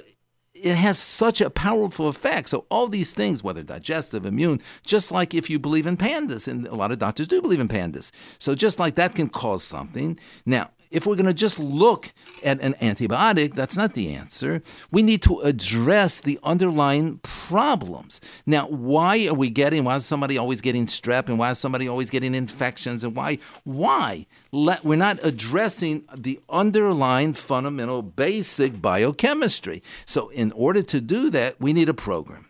it 0.63 0.75
has 0.75 0.97
such 0.97 1.39
a 1.39 1.51
powerful 1.51 2.07
effect. 2.07 2.49
So 2.49 2.65
all 2.71 2.87
these 2.87 3.13
things, 3.13 3.43
whether 3.43 3.61
digestive, 3.61 4.25
immune, 4.25 4.59
just 4.85 5.11
like 5.11 5.35
if 5.35 5.51
you 5.51 5.59
believe 5.59 5.85
in 5.85 5.97
pandas, 5.97 6.47
and 6.47 6.67
a 6.67 6.75
lot 6.75 6.91
of 6.91 6.97
doctors 6.97 7.27
do 7.27 7.41
believe 7.43 7.59
in 7.59 7.67
pandas. 7.67 8.09
So 8.39 8.55
just 8.55 8.79
like 8.79 8.95
that 8.95 9.13
can 9.13 9.29
cause 9.29 9.63
something. 9.63 10.19
Now, 10.47 10.71
if 10.91 11.05
we're 11.05 11.15
going 11.15 11.25
to 11.25 11.33
just 11.33 11.59
look 11.59 12.13
at 12.43 12.59
an 12.61 12.75
antibiotic, 12.81 13.53
that's 13.53 13.77
not 13.77 13.93
the 13.93 14.13
answer. 14.13 14.61
We 14.91 15.01
need 15.01 15.21
to 15.23 15.39
address 15.39 16.21
the 16.21 16.39
underlying 16.43 17.19
problems. 17.19 18.21
Now, 18.45 18.67
why 18.67 19.27
are 19.27 19.33
we 19.33 19.49
getting, 19.49 19.83
why 19.83 19.95
is 19.95 20.05
somebody 20.05 20.37
always 20.37 20.61
getting 20.61 20.85
strep 20.85 21.27
and 21.27 21.37
why 21.37 21.51
is 21.51 21.59
somebody 21.59 21.87
always 21.87 22.09
getting 22.09 22.35
infections 22.35 23.03
and 23.03 23.15
why? 23.15 23.39
Why? 23.63 24.25
Let, 24.51 24.83
we're 24.83 24.95
not 24.95 25.19
addressing 25.23 26.05
the 26.15 26.39
underlying 26.49 27.33
fundamental 27.33 28.01
basic 28.01 28.81
biochemistry. 28.81 29.83
So, 30.05 30.29
in 30.29 30.51
order 30.53 30.81
to 30.83 31.01
do 31.01 31.29
that, 31.31 31.59
we 31.59 31.73
need 31.73 31.89
a 31.89 31.93
program. 31.93 32.47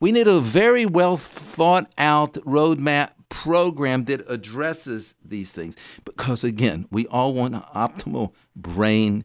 We 0.00 0.12
need 0.12 0.28
a 0.28 0.40
very 0.40 0.86
well 0.86 1.16
thought 1.16 1.90
out 1.98 2.34
roadmap 2.34 3.10
program 3.28 4.04
that 4.04 4.24
addresses 4.30 5.14
these 5.24 5.52
things. 5.52 5.76
Because 6.04 6.44
again, 6.44 6.86
we 6.90 7.06
all 7.08 7.34
want 7.34 7.54
an 7.54 7.64
optimal 7.74 8.32
brain 8.54 9.24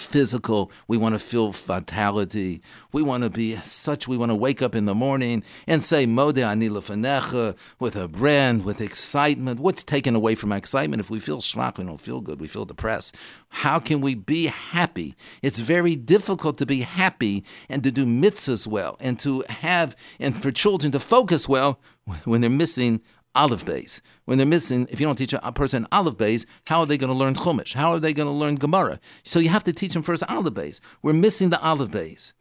physical. 0.00 0.70
We 0.86 0.96
want 0.96 1.14
to 1.14 1.18
feel 1.18 1.52
vitality. 1.52 2.62
We 2.92 3.02
want 3.02 3.24
to 3.24 3.30
be 3.30 3.58
such. 3.64 4.08
We 4.08 4.16
want 4.16 4.30
to 4.30 4.34
wake 4.36 4.62
up 4.62 4.74
in 4.74 4.84
the 4.84 4.94
morning 4.94 5.42
and 5.66 5.84
say 5.84 6.06
"Mode 6.06 6.38
ani 6.38 6.68
lefanecha" 6.68 7.56
with 7.78 7.96
a 7.96 8.08
brand, 8.08 8.64
with 8.64 8.80
excitement. 8.80 9.60
What's 9.60 9.82
taken 9.82 10.14
away 10.14 10.34
from 10.34 10.52
excitement? 10.52 11.00
If 11.00 11.10
we 11.10 11.20
feel 11.20 11.38
schwach, 11.38 11.78
we 11.78 11.84
don't 11.84 12.00
feel 12.00 12.20
good. 12.20 12.40
We 12.40 12.48
feel 12.48 12.64
depressed. 12.64 13.16
How 13.50 13.78
can 13.78 14.00
we 14.00 14.14
be 14.14 14.46
happy? 14.46 15.14
It's 15.42 15.58
very 15.58 15.96
difficult 15.96 16.58
to 16.58 16.66
be 16.66 16.82
happy 16.82 17.44
and 17.68 17.82
to 17.82 17.90
do 17.90 18.06
mitzvahs 18.06 18.66
well, 18.66 18.96
and 19.00 19.18
to 19.20 19.44
have 19.48 19.96
and 20.18 20.40
for 20.40 20.50
children 20.50 20.92
to 20.92 21.00
focus 21.00 21.48
well 21.48 21.80
when 22.24 22.40
they're 22.40 22.50
missing 22.50 23.00
Aleph 23.38 23.64
Beis. 23.64 24.00
When 24.24 24.36
they're 24.36 24.46
missing, 24.46 24.88
if 24.90 24.98
you 24.98 25.06
don't 25.06 25.14
teach 25.14 25.32
a 25.32 25.52
person 25.52 25.86
Aleph 25.92 26.16
Beis, 26.16 26.44
how 26.66 26.80
are 26.80 26.86
they 26.86 26.98
going 26.98 27.12
to 27.12 27.16
learn 27.16 27.34
Chumash? 27.34 27.72
How 27.72 27.92
are 27.92 28.00
they 28.00 28.12
going 28.12 28.26
to 28.26 28.32
learn 28.32 28.56
Gemara? 28.56 28.98
So 29.22 29.38
you 29.38 29.48
have 29.48 29.62
to 29.64 29.72
teach 29.72 29.92
them 29.94 30.02
first 30.02 30.24
Aleph 30.28 30.54
Beis. 30.54 30.80
We're 31.02 31.12
missing 31.12 31.50
the 31.50 31.60
Aleph 31.60 31.90
Beis. 31.90 32.32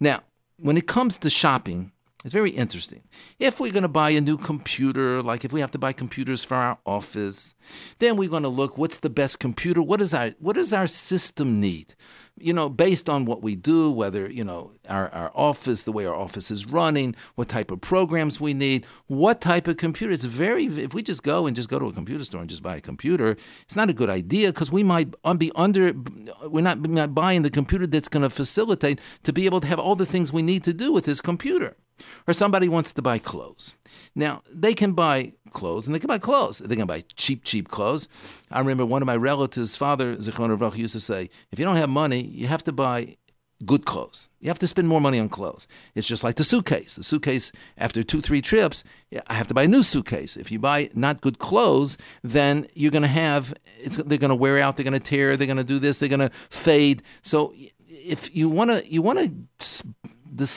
Now, 0.00 0.22
when 0.58 0.78
it 0.78 0.86
comes 0.86 1.18
to 1.18 1.28
shopping, 1.28 1.92
it's 2.26 2.32
very 2.32 2.50
interesting. 2.50 3.04
If 3.38 3.60
we're 3.60 3.70
going 3.70 3.84
to 3.84 3.88
buy 3.88 4.10
a 4.10 4.20
new 4.20 4.36
computer, 4.36 5.22
like 5.22 5.44
if 5.44 5.52
we 5.52 5.60
have 5.60 5.70
to 5.70 5.78
buy 5.78 5.92
computers 5.92 6.42
for 6.42 6.56
our 6.56 6.76
office, 6.84 7.54
then 8.00 8.16
we're 8.16 8.28
going 8.28 8.42
to 8.42 8.48
look 8.48 8.76
what's 8.76 8.98
the 8.98 9.08
best 9.08 9.38
computer? 9.38 9.80
What 9.80 10.00
is 10.00 10.12
our 10.12 10.30
what 10.40 10.56
does 10.56 10.72
our 10.72 10.88
system 10.88 11.60
need? 11.60 11.94
You 12.36 12.52
know, 12.52 12.68
based 12.68 13.08
on 13.08 13.26
what 13.26 13.44
we 13.44 13.54
do, 13.54 13.92
whether, 13.92 14.28
you 14.28 14.42
know, 14.42 14.72
our, 14.88 15.08
our 15.10 15.30
office, 15.36 15.82
the 15.82 15.92
way 15.92 16.04
our 16.04 16.16
office 16.16 16.50
is 16.50 16.66
running, 16.66 17.14
what 17.36 17.48
type 17.48 17.70
of 17.70 17.80
programs 17.80 18.40
we 18.40 18.54
need, 18.54 18.86
what 19.06 19.40
type 19.40 19.68
of 19.68 19.76
computer. 19.76 20.12
It's 20.12 20.24
very 20.24 20.66
if 20.66 20.94
we 20.94 21.04
just 21.04 21.22
go 21.22 21.46
and 21.46 21.54
just 21.54 21.68
go 21.68 21.78
to 21.78 21.86
a 21.86 21.92
computer 21.92 22.24
store 22.24 22.40
and 22.40 22.50
just 22.50 22.62
buy 22.62 22.74
a 22.74 22.80
computer, 22.80 23.36
it's 23.62 23.76
not 23.76 23.88
a 23.88 23.94
good 23.94 24.10
idea 24.10 24.48
because 24.48 24.72
we 24.72 24.82
might 24.82 25.14
be 25.38 25.52
under 25.54 25.94
we're 26.42 26.60
not, 26.60 26.80
we're 26.80 26.92
not 26.92 27.14
buying 27.14 27.42
the 27.42 27.50
computer 27.50 27.86
that's 27.86 28.08
going 28.08 28.24
to 28.24 28.30
facilitate 28.30 28.98
to 29.22 29.32
be 29.32 29.46
able 29.46 29.60
to 29.60 29.68
have 29.68 29.78
all 29.78 29.94
the 29.94 30.04
things 30.04 30.32
we 30.32 30.42
need 30.42 30.64
to 30.64 30.74
do 30.74 30.92
with 30.92 31.04
this 31.04 31.20
computer. 31.20 31.76
Or 32.26 32.34
somebody 32.34 32.68
wants 32.68 32.92
to 32.92 33.02
buy 33.02 33.18
clothes. 33.18 33.74
Now, 34.14 34.42
they 34.50 34.74
can 34.74 34.92
buy 34.92 35.32
clothes 35.50 35.86
and 35.86 35.94
they 35.94 35.98
can 35.98 36.08
buy 36.08 36.18
clothes. 36.18 36.58
They 36.58 36.76
can 36.76 36.86
buy 36.86 37.04
cheap, 37.14 37.44
cheap 37.44 37.68
clothes. 37.68 38.08
I 38.50 38.58
remember 38.58 38.84
one 38.86 39.02
of 39.02 39.06
my 39.06 39.16
relatives' 39.16 39.76
father, 39.76 40.16
Zichron 40.16 40.60
Rav, 40.60 40.76
used 40.76 40.92
to 40.92 41.00
say, 41.00 41.30
if 41.52 41.58
you 41.58 41.64
don't 41.64 41.76
have 41.76 41.88
money, 41.88 42.22
you 42.22 42.46
have 42.46 42.64
to 42.64 42.72
buy 42.72 43.16
good 43.64 43.86
clothes. 43.86 44.28
You 44.40 44.48
have 44.48 44.58
to 44.58 44.66
spend 44.66 44.86
more 44.86 45.00
money 45.00 45.18
on 45.18 45.30
clothes. 45.30 45.66
It's 45.94 46.06
just 46.06 46.22
like 46.22 46.36
the 46.36 46.44
suitcase. 46.44 46.96
The 46.96 47.02
suitcase, 47.02 47.52
after 47.78 48.02
two, 48.02 48.20
three 48.20 48.42
trips, 48.42 48.84
I 49.28 49.32
have 49.34 49.48
to 49.48 49.54
buy 49.54 49.62
a 49.62 49.68
new 49.68 49.82
suitcase. 49.82 50.36
If 50.36 50.52
you 50.52 50.58
buy 50.58 50.90
not 50.92 51.22
good 51.22 51.38
clothes, 51.38 51.96
then 52.22 52.66
you're 52.74 52.90
going 52.90 53.00
to 53.02 53.08
have, 53.08 53.54
they're 53.86 54.18
going 54.18 54.28
to 54.28 54.34
wear 54.34 54.58
out, 54.58 54.76
they're 54.76 54.84
going 54.84 54.92
to 54.92 55.00
tear, 55.00 55.38
they're 55.38 55.46
going 55.46 55.56
to 55.56 55.64
do 55.64 55.78
this, 55.78 55.96
they're 55.98 56.10
going 56.10 56.20
to 56.20 56.30
fade. 56.50 57.02
So 57.22 57.54
if 57.88 58.34
you 58.36 58.50
want 58.50 58.72
to, 58.72 58.86
you 58.92 59.00
want 59.00 59.20
to 59.20 59.32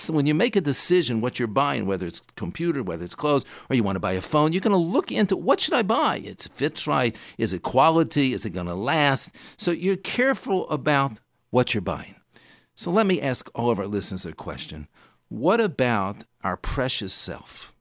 when 0.10 0.26
you 0.26 0.34
make 0.34 0.56
a 0.56 0.62
decision 0.62 1.22
what 1.22 1.40
you're 1.40 1.48
buying, 1.48 1.86
whether 1.86 2.06
it's 2.06 2.22
computer, 2.36 2.84
whether 2.84 3.06
it's 3.06 3.16
clothes, 3.16 3.46
or 3.70 3.76
you 3.76 3.84
want 3.84 3.96
to 3.96 4.02
buy 4.02 4.14
a 4.14 4.22
phone, 4.22 4.54
you're 4.54 4.62
going 4.62 4.72
to 4.72 4.78
look 4.78 5.12
into 5.12 5.36
what 5.36 5.60
should 5.60 5.74
I 5.74 5.82
buy? 5.82 6.18
It 6.18 6.48
fits 6.54 6.88
right. 6.88 7.16
Is 7.38 7.54
it 7.54 7.64
quality? 7.64 8.34
Is 8.34 8.46
it 8.46 8.52
going 8.52 8.68
to 8.68 8.76
last? 8.76 9.30
So 9.58 9.72
you're 9.72 9.98
careful 9.98 10.70
about 10.70 11.20
what 11.50 11.74
you're 11.74 11.82
buying. 11.82 12.16
So 12.76 12.92
let 12.92 13.06
me 13.06 13.22
ask 13.22 13.50
all 13.54 13.70
of 13.70 13.80
our 13.80 13.88
listeners 13.88 14.26
a 14.26 14.34
question. 14.34 14.88
What 15.28 15.60
about 15.60 16.24
our 16.44 16.58
precious 16.58 17.14
self? 17.14 17.74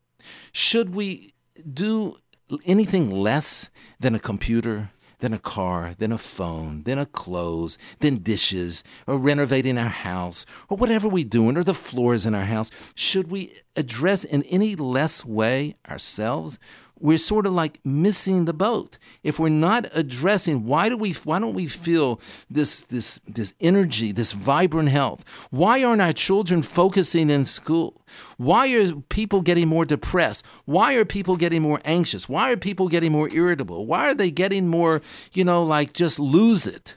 Should 0.53 0.95
we 0.95 1.35
do 1.73 2.17
anything 2.65 3.11
less 3.11 3.69
than 4.01 4.15
a 4.15 4.19
computer, 4.19 4.91
then 5.21 5.33
a 5.33 5.39
car, 5.39 5.95
then 5.99 6.13
a 6.13 6.19
phone, 6.19 6.83
then 6.85 6.99
a 6.99 7.07
clothes, 7.07 7.79
then 8.01 8.19
dishes, 8.19 8.85
or 9.07 9.19
renovating 9.19 9.79
our 9.79 9.89
house, 9.89 10.47
or 10.69 10.77
whatever 10.77 11.09
we're 11.09 11.25
doing, 11.25 11.57
or 11.57 11.65
the 11.65 11.75
floors 11.75 12.27
in 12.27 12.35
our 12.35 12.45
house, 12.45 12.71
should 12.95 13.31
we 13.31 13.55
address 13.77 14.25
in 14.25 14.43
any 14.45 14.75
less 14.77 15.25
way 15.25 15.77
ourselves? 15.89 16.59
We're 17.01 17.19
sort 17.19 17.47
of 17.47 17.53
like 17.53 17.81
missing 17.85 18.45
the 18.45 18.53
boat. 18.53 18.99
If 19.23 19.39
we're 19.39 19.49
not 19.49 19.89
addressing 19.93 20.65
why 20.65 20.89
do 20.89 20.97
we 20.97 21.13
why 21.13 21.39
don't 21.39 21.55
we 21.55 21.67
feel 21.67 22.21
this 22.51 22.81
this 22.83 23.21
this 23.27 23.55
energy 23.61 24.13
this 24.13 24.33
vibrant 24.33 24.89
health? 24.89 25.25
Why 25.51 25.83
aren't 25.83 26.03
our 26.03 26.13
children 26.13 26.63
focusing 26.63 27.31
in 27.31 27.47
school? 27.47 28.05
Why 28.37 28.69
are 28.69 28.93
people 29.09 29.43
getting 29.43 29.69
more 29.69 29.85
depressed? 29.85 30.45
Why 30.65 30.95
are 30.95 31.05
people 31.05 31.37
getting 31.37 31.63
more 31.63 31.81
anxious? 31.85 32.29
Why 32.29 32.51
are 32.51 32.57
people 32.57 32.89
getting 32.89 33.13
more 33.13 33.29
irritable? 33.31 33.87
Why 33.87 34.11
are 34.11 34.15
they 34.15 34.31
getting 34.31 34.69
more 34.69 35.03
you 35.33 35.45
know 35.45 35.63
like 35.65 35.93
just 35.93 36.19
lose 36.19 36.67
it? 36.67 36.97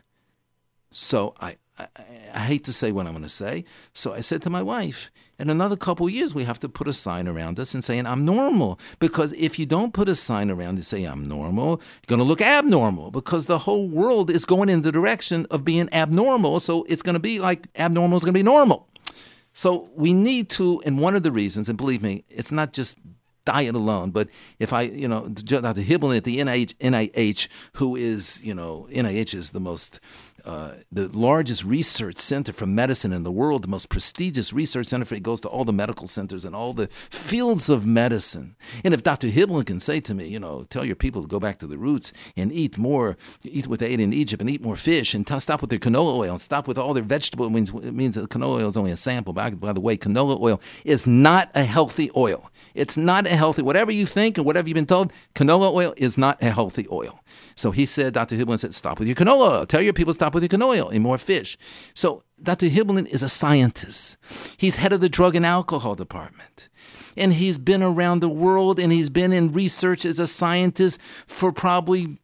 So 0.91 1.35
i 1.39 1.57
i, 1.77 1.87
I 2.33 2.39
hate 2.39 2.65
to 2.65 2.73
say 2.73 2.91
what 2.91 3.05
i'm 3.05 3.13
going 3.13 3.23
to 3.23 3.29
say. 3.29 3.65
So 3.93 4.13
i 4.13 4.21
said 4.21 4.41
to 4.43 4.49
my 4.49 4.61
wife 4.61 5.11
in 5.41 5.49
another 5.49 5.75
couple 5.75 6.07
years, 6.07 6.35
we 6.35 6.43
have 6.43 6.59
to 6.59 6.69
put 6.69 6.87
a 6.87 6.93
sign 6.93 7.27
around 7.27 7.59
us 7.59 7.73
and 7.73 7.83
saying, 7.83 8.05
I'm 8.05 8.23
normal. 8.23 8.79
Because 8.99 9.33
if 9.33 9.57
you 9.57 9.65
don't 9.65 9.91
put 9.91 10.07
a 10.07 10.13
sign 10.13 10.51
around 10.51 10.75
and 10.75 10.85
say, 10.85 11.03
I'm 11.03 11.27
normal, 11.27 11.67
you're 11.67 12.07
going 12.07 12.19
to 12.19 12.23
look 12.23 12.41
abnormal 12.41 13.09
because 13.09 13.47
the 13.47 13.57
whole 13.57 13.89
world 13.89 14.29
is 14.29 14.45
going 14.45 14.69
in 14.69 14.83
the 14.83 14.91
direction 14.91 15.47
of 15.49 15.65
being 15.65 15.89
abnormal. 15.93 16.59
So 16.59 16.83
it's 16.83 17.01
going 17.01 17.15
to 17.15 17.19
be 17.19 17.39
like 17.39 17.67
abnormal 17.75 18.17
is 18.17 18.23
going 18.23 18.35
to 18.35 18.37
be 18.37 18.43
normal. 18.43 18.87
So 19.51 19.89
we 19.95 20.13
need 20.13 20.49
to, 20.51 20.79
and 20.85 20.99
one 20.99 21.15
of 21.15 21.23
the 21.23 21.31
reasons, 21.31 21.67
and 21.67 21.77
believe 21.77 22.03
me, 22.03 22.23
it's 22.29 22.51
not 22.51 22.71
just 22.71 22.99
diet 23.45 23.75
alone. 23.75 24.11
But 24.11 24.29
if 24.59 24.73
I, 24.73 24.83
you 24.83 25.07
know, 25.07 25.27
Dr. 25.27 25.81
Hibbeln 25.81 26.15
at 26.17 26.23
the 26.23 26.37
NIH, 26.37 26.75
NIH, 26.75 27.47
who 27.73 27.95
is, 27.95 28.41
you 28.43 28.53
know, 28.53 28.87
NIH 28.91 29.33
is 29.33 29.51
the 29.51 29.59
most, 29.59 29.99
uh, 30.45 30.71
the 30.91 31.07
largest 31.17 31.63
research 31.63 32.17
center 32.17 32.51
for 32.53 32.65
medicine 32.65 33.13
in 33.13 33.23
the 33.23 33.31
world, 33.31 33.63
the 33.63 33.67
most 33.67 33.89
prestigious 33.89 34.53
research 34.53 34.87
center 34.87 35.05
for 35.05 35.15
it 35.15 35.23
goes 35.23 35.41
to 35.41 35.47
all 35.47 35.65
the 35.65 35.73
medical 35.73 36.07
centers 36.07 36.45
and 36.45 36.55
all 36.55 36.73
the 36.73 36.87
fields 37.09 37.69
of 37.69 37.85
medicine. 37.85 38.55
And 38.83 38.93
if 38.93 39.03
Dr. 39.03 39.27
Hibbeln 39.27 39.65
can 39.65 39.79
say 39.79 39.99
to 40.01 40.13
me, 40.13 40.27
you 40.27 40.39
know, 40.39 40.65
tell 40.69 40.85
your 40.85 40.95
people 40.95 41.21
to 41.21 41.27
go 41.27 41.39
back 41.39 41.59
to 41.59 41.67
the 41.67 41.77
roots 41.77 42.13
and 42.35 42.51
eat 42.51 42.77
more, 42.77 43.17
eat 43.43 43.67
what 43.67 43.79
they 43.79 43.87
ate 43.87 43.99
in 43.99 44.13
Egypt 44.13 44.41
and 44.41 44.49
eat 44.49 44.61
more 44.61 44.75
fish 44.75 45.13
and 45.13 45.25
t- 45.25 45.39
stop 45.39 45.61
with 45.61 45.69
their 45.69 45.79
canola 45.79 46.15
oil 46.15 46.31
and 46.31 46.41
stop 46.41 46.67
with 46.67 46.77
all 46.77 46.93
their 46.93 47.03
vegetable, 47.03 47.45
it 47.45 47.51
means, 47.51 47.69
it 47.69 47.93
means 47.93 48.15
that 48.15 48.29
canola 48.29 48.61
oil 48.61 48.67
is 48.67 48.77
only 48.77 48.91
a 48.91 48.97
sample. 48.97 49.33
By, 49.33 49.51
by 49.51 49.73
the 49.73 49.81
way, 49.81 49.97
canola 49.97 50.39
oil 50.39 50.61
is 50.85 51.07
not 51.07 51.49
a 51.55 51.63
healthy 51.63 52.11
oil. 52.15 52.50
It's 52.73 52.97
not 52.97 53.25
a 53.27 53.35
healthy, 53.35 53.61
whatever 53.61 53.91
you 53.91 54.05
think 54.05 54.37
and 54.37 54.45
whatever 54.45 54.67
you've 54.67 54.75
been 54.75 54.85
told, 54.85 55.11
canola 55.35 55.71
oil 55.73 55.93
is 55.97 56.17
not 56.17 56.41
a 56.41 56.51
healthy 56.51 56.87
oil. 56.91 57.19
So 57.55 57.71
he 57.71 57.85
said, 57.85 58.13
Dr. 58.13 58.35
Hibbeln 58.35 58.59
said, 58.59 58.73
stop 58.73 58.99
with 58.99 59.07
your 59.07 59.15
canola 59.15 59.59
oil. 59.59 59.65
Tell 59.65 59.81
your 59.81 59.93
people 59.93 60.13
stop 60.13 60.33
with 60.33 60.43
your 60.43 60.49
canola 60.49 60.83
oil, 60.85 60.93
eat 60.93 60.99
more 60.99 61.17
fish. 61.17 61.57
So 61.93 62.23
Dr. 62.41 62.67
Hibbeln 62.67 63.07
is 63.07 63.23
a 63.23 63.29
scientist. 63.29 64.17
He's 64.57 64.77
head 64.77 64.93
of 64.93 65.01
the 65.01 65.09
drug 65.09 65.35
and 65.35 65.45
alcohol 65.45 65.95
department. 65.95 66.69
And 67.17 67.33
he's 67.33 67.57
been 67.57 67.83
around 67.83 68.21
the 68.21 68.29
world 68.29 68.79
and 68.79 68.91
he's 68.91 69.09
been 69.09 69.33
in 69.33 69.51
research 69.51 70.05
as 70.05 70.19
a 70.19 70.27
scientist 70.27 70.99
for 71.27 71.51
probably 71.51 72.20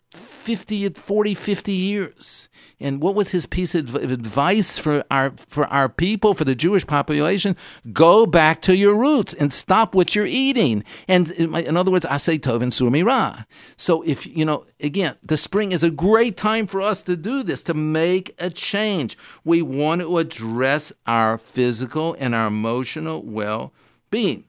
50, 0.47 0.87
40, 0.91 1.33
50 1.33 1.73
years. 1.73 2.47
And 2.79 3.01
what 3.01 3.15
was 3.15 3.31
his 3.31 3.45
piece 3.45 3.75
of 3.75 3.95
advice 3.95 4.77
for 4.77 5.03
our, 5.11 5.33
for 5.35 5.65
our 5.65 5.89
people, 5.89 6.33
for 6.33 6.45
the 6.45 6.55
Jewish 6.55 6.87
population? 6.87 7.57
Go 7.91 8.25
back 8.25 8.61
to 8.61 8.73
your 8.73 8.97
roots 8.97 9.33
and 9.33 9.51
stop 9.51 9.93
what 9.93 10.15
you're 10.15 10.25
eating. 10.25 10.85
And 11.05 11.31
in 11.31 11.75
other 11.75 11.91
words, 11.91 12.05
I 12.05 12.15
say 12.15 12.39
tov 12.39 12.61
and 12.61 12.71
surmira. 12.71 13.45
So 13.75 14.03
if, 14.03 14.25
you 14.25 14.45
know, 14.45 14.63
again, 14.79 15.17
the 15.21 15.35
spring 15.35 15.73
is 15.73 15.83
a 15.83 15.91
great 15.91 16.37
time 16.37 16.65
for 16.65 16.81
us 16.81 17.01
to 17.03 17.17
do 17.17 17.43
this, 17.43 17.61
to 17.63 17.73
make 17.73 18.33
a 18.39 18.49
change. 18.49 19.17
We 19.43 19.61
want 19.61 19.99
to 19.99 20.17
address 20.17 20.93
our 21.05 21.37
physical 21.37 22.15
and 22.19 22.33
our 22.33 22.47
emotional 22.47 23.21
well 23.21 23.73
being. 24.09 24.45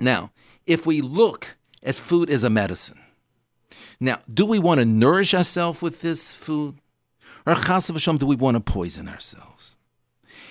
Now, 0.00 0.32
if 0.66 0.86
we 0.86 1.00
look 1.02 1.56
at 1.84 1.94
food 1.94 2.30
as 2.30 2.42
a 2.42 2.50
medicine, 2.50 2.98
now, 4.00 4.20
do 4.32 4.46
we 4.46 4.58
want 4.58 4.80
to 4.80 4.84
nourish 4.84 5.34
ourselves 5.34 5.82
with 5.82 6.00
this 6.00 6.32
food? 6.32 6.78
Or 7.46 7.54
chas 7.54 7.88
do 7.88 8.26
we 8.26 8.36
want 8.36 8.56
to 8.56 8.60
poison 8.60 9.08
ourselves? 9.08 9.76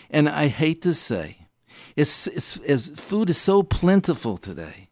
And 0.09 0.29
I 0.29 0.47
hate 0.47 0.81
to 0.83 0.93
say, 0.93 1.47
it's, 1.95 2.27
it's, 2.27 2.57
as 2.59 2.89
food 2.95 3.29
is 3.29 3.37
so 3.37 3.63
plentiful 3.63 4.37
today. 4.37 4.89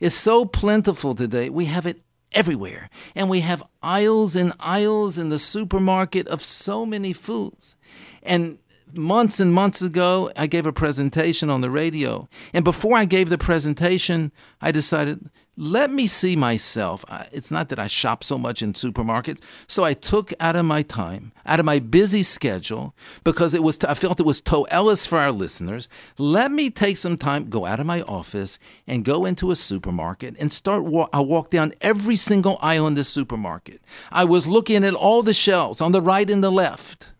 It's 0.00 0.16
so 0.16 0.44
plentiful 0.44 1.14
today. 1.14 1.48
We 1.48 1.66
have 1.66 1.86
it 1.86 2.02
everywhere. 2.32 2.90
And 3.14 3.30
we 3.30 3.40
have 3.40 3.62
aisles 3.82 4.36
and 4.36 4.52
aisles 4.58 5.16
in 5.16 5.28
the 5.28 5.38
supermarket 5.38 6.26
of 6.28 6.44
so 6.44 6.84
many 6.84 7.12
foods. 7.12 7.76
And 8.22 8.58
months 8.92 9.40
and 9.40 9.52
months 9.52 9.82
ago, 9.82 10.30
I 10.36 10.46
gave 10.46 10.66
a 10.66 10.72
presentation 10.72 11.50
on 11.50 11.60
the 11.60 11.70
radio. 11.70 12.28
And 12.52 12.64
before 12.64 12.96
I 12.96 13.04
gave 13.04 13.28
the 13.28 13.38
presentation, 13.38 14.32
I 14.60 14.72
decided, 14.72 15.30
let 15.56 15.92
me 15.92 16.06
see 16.06 16.34
myself. 16.34 17.04
It's 17.30 17.50
not 17.50 17.68
that 17.68 17.78
I 17.78 17.86
shop 17.86 18.24
so 18.24 18.36
much 18.36 18.60
in 18.62 18.72
supermarkets. 18.72 19.40
So 19.66 19.84
I 19.84 19.94
took 19.94 20.32
out 20.40 20.56
of 20.56 20.64
my 20.64 20.82
time, 20.82 21.32
out 21.46 21.60
of 21.60 21.66
my 21.66 21.78
busy 21.78 22.22
schedule, 22.22 22.94
because 23.22 23.54
it 23.54 23.62
was, 23.62 23.78
I 23.84 23.94
felt 23.94 24.18
it 24.18 24.26
was 24.26 24.42
Ellis 24.70 25.06
for 25.06 25.18
our 25.18 25.30
listeners. 25.30 25.88
Let 26.18 26.50
me 26.50 26.70
take 26.70 26.96
some 26.96 27.16
time, 27.16 27.50
go 27.50 27.66
out 27.66 27.78
of 27.78 27.86
my 27.86 28.02
office 28.02 28.58
and 28.86 29.04
go 29.04 29.24
into 29.24 29.50
a 29.50 29.56
supermarket 29.56 30.34
and 30.38 30.52
start. 30.52 30.84
I 31.12 31.20
walk 31.20 31.50
down 31.50 31.72
every 31.80 32.16
single 32.16 32.58
aisle 32.60 32.86
in 32.86 32.94
the 32.94 33.04
supermarket. 33.04 33.80
I 34.10 34.24
was 34.24 34.46
looking 34.46 34.84
at 34.84 34.94
all 34.94 35.22
the 35.22 35.34
shelves 35.34 35.80
on 35.80 35.92
the 35.92 36.02
right 36.02 36.28
and 36.28 36.42
the 36.42 36.50
left. 36.50 37.12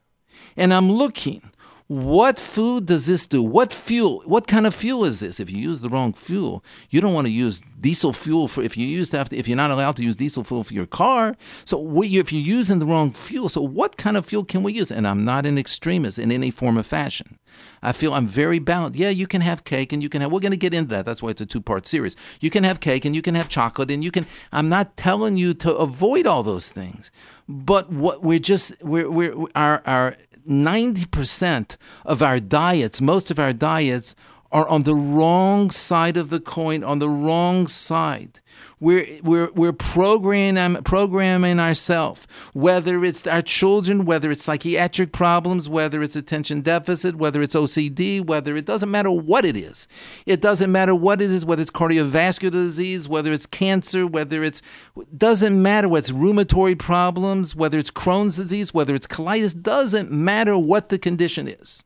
and 0.57 0.73
I'm 0.73 0.91
looking. 0.91 1.51
What 1.87 2.39
food 2.39 2.87
does 2.87 3.07
this 3.07 3.27
do? 3.27 3.43
What 3.43 3.71
fuel? 3.71 4.23
What 4.25 4.47
kind 4.47 4.67
of 4.67 4.75
fuel 4.75 5.05
is 5.05 5.21
this? 5.21 5.39
If 5.39 5.51
you 5.51 5.59
use 5.59 5.81
the 5.81 5.91
wrong 5.91 6.15
fuel, 6.15 6.65
you 6.89 7.03
don't 7.03 7.13
want 7.13 7.27
to 7.27 7.31
use 7.31 7.61
diesel 7.79 8.15
fuel 8.15 8.49
for. 8.49 8.63
If 8.63 8.75
you 8.79 8.87
use 8.87 9.11
to 9.11 9.23
to, 9.23 9.37
if 9.37 9.47
you're 9.47 9.57
not 9.57 9.71
allowed 9.71 9.97
to 9.97 10.03
use 10.03 10.17
diesel 10.17 10.45
fuel 10.45 10.65
for 10.65 10.73
your 10.73 10.87
car, 10.87 11.37
so 11.67 12.03
if 12.03 12.33
you're 12.33 12.41
using 12.41 12.79
the 12.79 12.87
wrong 12.87 13.13
fuel, 13.13 13.51
so 13.51 13.61
what 13.61 13.99
kind 13.99 14.17
of 14.17 14.25
fuel 14.25 14.47
can 14.47 14.63
we 14.63 14.73
use? 14.73 14.91
And 14.91 15.07
I'm 15.07 15.27
not 15.27 15.45
an 15.45 15.59
extremist 15.59 16.19
in 16.19 16.33
any 16.33 16.51
form 16.51 16.79
of 16.79 16.87
fashion. 16.87 17.39
I 17.83 17.93
feel 17.93 18.15
I'm 18.15 18.27
very 18.27 18.59
balanced. 18.59 18.99
Yeah, 18.99 19.11
you 19.11 19.27
can 19.27 19.43
have 19.43 19.65
cake 19.65 19.93
and 19.93 20.03
you 20.03 20.09
can 20.09 20.23
have. 20.23 20.33
We're 20.33 20.41
going 20.41 20.53
to 20.53 20.57
get 20.57 20.73
into 20.73 20.89
that. 20.91 21.05
That's 21.05 21.23
why 21.23 21.31
it's 21.31 21.43
a 21.43 21.47
two-part 21.47 21.87
series. 21.87 22.17
You 22.41 22.49
can 22.49 22.65
have 22.65 22.81
cake 22.81 23.05
and 23.05 23.15
you 23.15 23.21
can 23.21 23.35
have 23.35 23.49
chocolate 23.49 23.91
and 23.91 24.03
you 24.03 24.11
can. 24.11 24.27
I'm 24.53 24.71
not 24.71 24.97
telling 24.97 25.37
you 25.37 25.53
to 25.55 25.75
avoid 25.77 26.27
all 26.27 26.43
those 26.43 26.71
things, 26.71 27.11
but 27.47 27.91
what 27.93 28.23
we're 28.23 28.39
just 28.39 28.73
we're 28.83 29.11
we're 29.11 29.35
our 29.55 29.83
our 29.85 30.17
90% 30.49 31.77
of 32.05 32.23
our 32.23 32.39
diets, 32.39 33.01
most 33.01 33.31
of 33.31 33.39
our 33.39 33.53
diets, 33.53 34.15
are 34.55 34.69
on 34.69 34.85
the 34.85 34.95
wrong 34.95 35.69
side 35.69 36.17
of 36.17 36.31
the 36.31 36.39
coin, 36.39 36.85
on 36.85 37.01
the 37.01 37.09
wrong 37.09 37.67
side. 37.67 38.41
We're, 38.79 39.21
we're, 39.25 39.51
we're 39.51 39.73
programming, 39.73 40.81
programming 40.85 41.59
ourselves, 41.59 42.29
whether 42.53 43.05
it's 43.05 43.27
our 43.27 43.43
children, 43.43 44.05
whether 44.05 44.31
it's 44.31 44.45
psychiatric 44.45 45.11
problems, 45.11 45.69
whether 45.69 46.01
it's 46.05 46.15
attention 46.15 46.61
deficit, 46.61 47.17
whether 47.17 47.43
it's 47.43 47.57
OCD, 47.57 48.25
whether 48.25 48.55
it 48.55 48.65
doesn't 48.65 48.93
matter 48.93 49.11
what 49.11 49.45
it 49.45 49.57
is. 49.57 49.89
It 50.25 50.41
doesn't 50.41 50.71
matter 50.71 50.95
what 50.95 51.21
it 51.21 51.31
is, 51.31 51.45
whether 51.45 51.63
it's 51.63 51.73
cardiovascular 51.73 52.53
disease, 52.53 53.09
whether 53.09 53.33
it's 53.33 53.47
cancer, 53.47 54.07
whether 54.07 54.45
it's, 54.45 54.63
doesn't 55.17 55.61
matter 55.61 55.89
it's 55.97 56.13
rheumatoid 56.13 56.79
problems, 56.79 57.57
whether 57.57 57.77
it's 57.77 57.91
Crohn's 57.91 58.37
disease, 58.37 58.73
whether 58.73 58.95
it's 58.95 59.09
colitis, 59.09 59.61
doesn't 59.61 60.13
matter 60.13 60.57
what 60.57 60.91
the 60.91 60.99
condition 60.99 61.49
is 61.49 61.83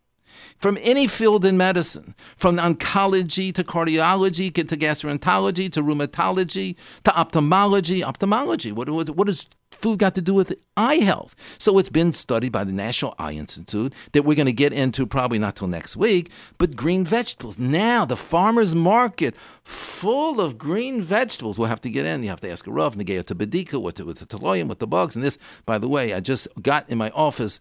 from 0.58 0.78
any 0.82 1.06
field 1.06 1.44
in 1.44 1.56
medicine, 1.56 2.14
from 2.36 2.56
oncology 2.56 3.52
to 3.54 3.64
cardiology 3.64 4.52
to 4.52 4.76
gastroenterology 4.76 5.70
to 5.72 5.82
rheumatology 5.82 6.76
to 7.04 7.18
ophthalmology. 7.18 8.02
Ophthalmology, 8.04 8.72
what, 8.72 8.90
what, 8.90 9.10
what 9.10 9.28
is 9.28 9.46
food 9.70 9.98
got 10.00 10.14
to 10.16 10.22
do 10.22 10.34
with 10.34 10.54
eye 10.76 10.96
health? 10.96 11.36
So 11.58 11.78
it's 11.78 11.88
been 11.88 12.12
studied 12.12 12.52
by 12.52 12.64
the 12.64 12.72
National 12.72 13.14
Eye 13.18 13.32
Institute 13.32 13.94
that 14.12 14.24
we're 14.24 14.34
going 14.34 14.46
to 14.46 14.52
get 14.52 14.72
into 14.72 15.06
probably 15.06 15.38
not 15.38 15.56
till 15.56 15.68
next 15.68 15.96
week, 15.96 16.30
but 16.58 16.76
green 16.76 17.04
vegetables. 17.04 17.58
Now, 17.58 18.04
the 18.04 18.16
farmer's 18.16 18.74
market 18.74 19.34
full 19.68 20.40
of 20.40 20.56
green 20.56 21.02
vegetables. 21.02 21.58
We'll 21.58 21.68
have 21.68 21.80
to 21.82 21.90
get 21.90 22.06
in. 22.06 22.22
You 22.22 22.30
have 22.30 22.40
to 22.40 22.50
ask 22.50 22.66
a 22.66 22.72
Rav, 22.72 22.96
Negea 22.96 23.22
to 23.24 23.34
Bedika, 23.34 23.80
with 23.80 23.96
the, 23.96 24.04
Taloyim, 24.04 24.66
with 24.66 24.78
the 24.78 24.86
bugs. 24.86 25.14
And 25.14 25.22
this, 25.22 25.36
by 25.66 25.76
the 25.76 25.88
way, 25.88 26.14
I 26.14 26.20
just 26.20 26.48
got 26.62 26.88
in 26.88 26.96
my 26.96 27.10
office, 27.10 27.60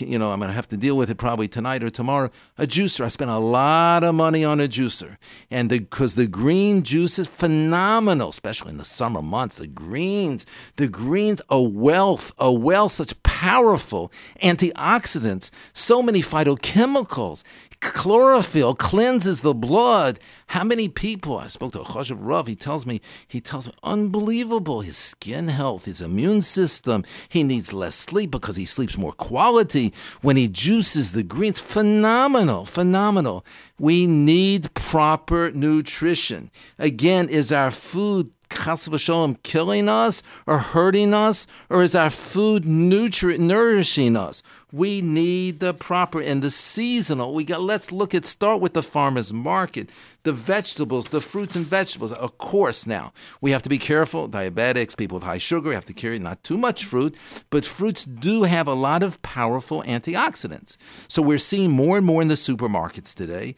you 0.00 0.18
know, 0.18 0.30
I'm 0.30 0.38
going 0.38 0.50
to 0.50 0.54
have 0.54 0.68
to 0.68 0.76
deal 0.76 0.96
with 0.96 1.10
it 1.10 1.16
probably 1.16 1.48
tonight 1.48 1.82
or 1.82 1.90
tomorrow. 1.90 2.30
A 2.58 2.66
juicer. 2.66 3.04
I 3.04 3.08
spent 3.08 3.30
a 3.30 3.38
lot 3.38 4.04
of 4.04 4.14
money 4.14 4.44
on 4.44 4.60
a 4.60 4.68
juicer. 4.68 5.16
And 5.50 5.68
because 5.68 6.14
the, 6.14 6.18
the 6.18 6.26
green 6.26 6.82
juice 6.82 7.18
is 7.18 7.26
phenomenal, 7.26 8.28
especially 8.28 8.72
in 8.72 8.78
the 8.78 8.84
summer 8.84 9.22
months. 9.22 9.56
The 9.56 9.66
greens, 9.66 10.44
the 10.76 10.88
greens, 10.88 11.40
a 11.48 11.62
wealth, 11.62 12.32
a 12.38 12.52
wealth, 12.52 12.92
such 12.92 13.20
powerful 13.22 14.12
antioxidants, 14.42 15.50
so 15.72 16.02
many 16.02 16.20
phytochemicals. 16.20 17.44
Chlorophyll 17.80 18.74
cleanses 18.74 19.40
the 19.40 19.54
blood. 19.54 20.18
How 20.48 20.64
many 20.64 20.88
people? 20.88 21.38
I 21.38 21.46
spoke 21.46 21.72
to 21.72 21.80
a 21.80 21.84
Choshev 21.84 22.16
Rav. 22.18 22.46
He 22.46 22.56
tells 22.56 22.86
me, 22.86 23.00
he 23.26 23.40
tells 23.40 23.66
me, 23.66 23.74
unbelievable. 23.82 24.80
His 24.80 24.96
skin 24.96 25.48
health, 25.48 25.84
his 25.84 26.00
immune 26.00 26.42
system. 26.42 27.04
He 27.28 27.42
needs 27.42 27.72
less 27.72 27.94
sleep 27.94 28.30
because 28.30 28.56
he 28.56 28.64
sleeps 28.64 28.96
more 28.96 29.12
quality 29.12 29.92
when 30.22 30.36
he 30.36 30.48
juices 30.48 31.12
the 31.12 31.22
greens. 31.22 31.60
Phenomenal, 31.60 32.64
phenomenal. 32.66 33.44
We 33.78 34.06
need 34.06 34.72
proper 34.74 35.50
nutrition. 35.52 36.50
Again, 36.78 37.28
is 37.28 37.52
our 37.52 37.70
food 37.70 38.32
chas 38.50 38.88
killing 39.42 39.88
us 39.88 40.22
or 40.46 40.58
hurting 40.58 41.14
us, 41.14 41.46
or 41.70 41.82
is 41.82 41.94
our 41.94 42.10
food 42.10 42.64
nutri- 42.64 43.38
nourishing 43.38 44.16
us? 44.16 44.42
We 44.70 45.00
need 45.00 45.60
the 45.60 45.72
proper 45.72 46.20
and 46.20 46.42
the 46.42 46.50
seasonal. 46.50 47.32
We 47.32 47.44
got. 47.44 47.62
Let's 47.62 47.90
look 47.90 48.14
at 48.14 48.26
start 48.26 48.60
with 48.60 48.74
the 48.74 48.82
farmers 48.82 49.32
market, 49.32 49.88
the 50.24 50.32
vegetables, 50.32 51.08
the 51.08 51.22
fruits 51.22 51.56
and 51.56 51.66
vegetables. 51.66 52.12
Of 52.12 52.36
course, 52.36 52.86
now 52.86 53.14
we 53.40 53.50
have 53.52 53.62
to 53.62 53.70
be 53.70 53.78
careful. 53.78 54.28
Diabetics, 54.28 54.94
people 54.94 55.14
with 55.14 55.24
high 55.24 55.38
sugar 55.38 55.72
have 55.72 55.86
to 55.86 55.94
carry 55.94 56.18
not 56.18 56.44
too 56.44 56.58
much 56.58 56.84
fruit, 56.84 57.16
but 57.48 57.64
fruits 57.64 58.04
do 58.04 58.42
have 58.42 58.66
a 58.66 58.74
lot 58.74 59.02
of 59.02 59.22
powerful 59.22 59.82
antioxidants. 59.84 60.76
So 61.08 61.22
we're 61.22 61.38
seeing 61.38 61.70
more 61.70 61.96
and 61.96 62.04
more 62.04 62.20
in 62.20 62.28
the 62.28 62.34
supermarkets 62.34 63.14
today 63.14 63.54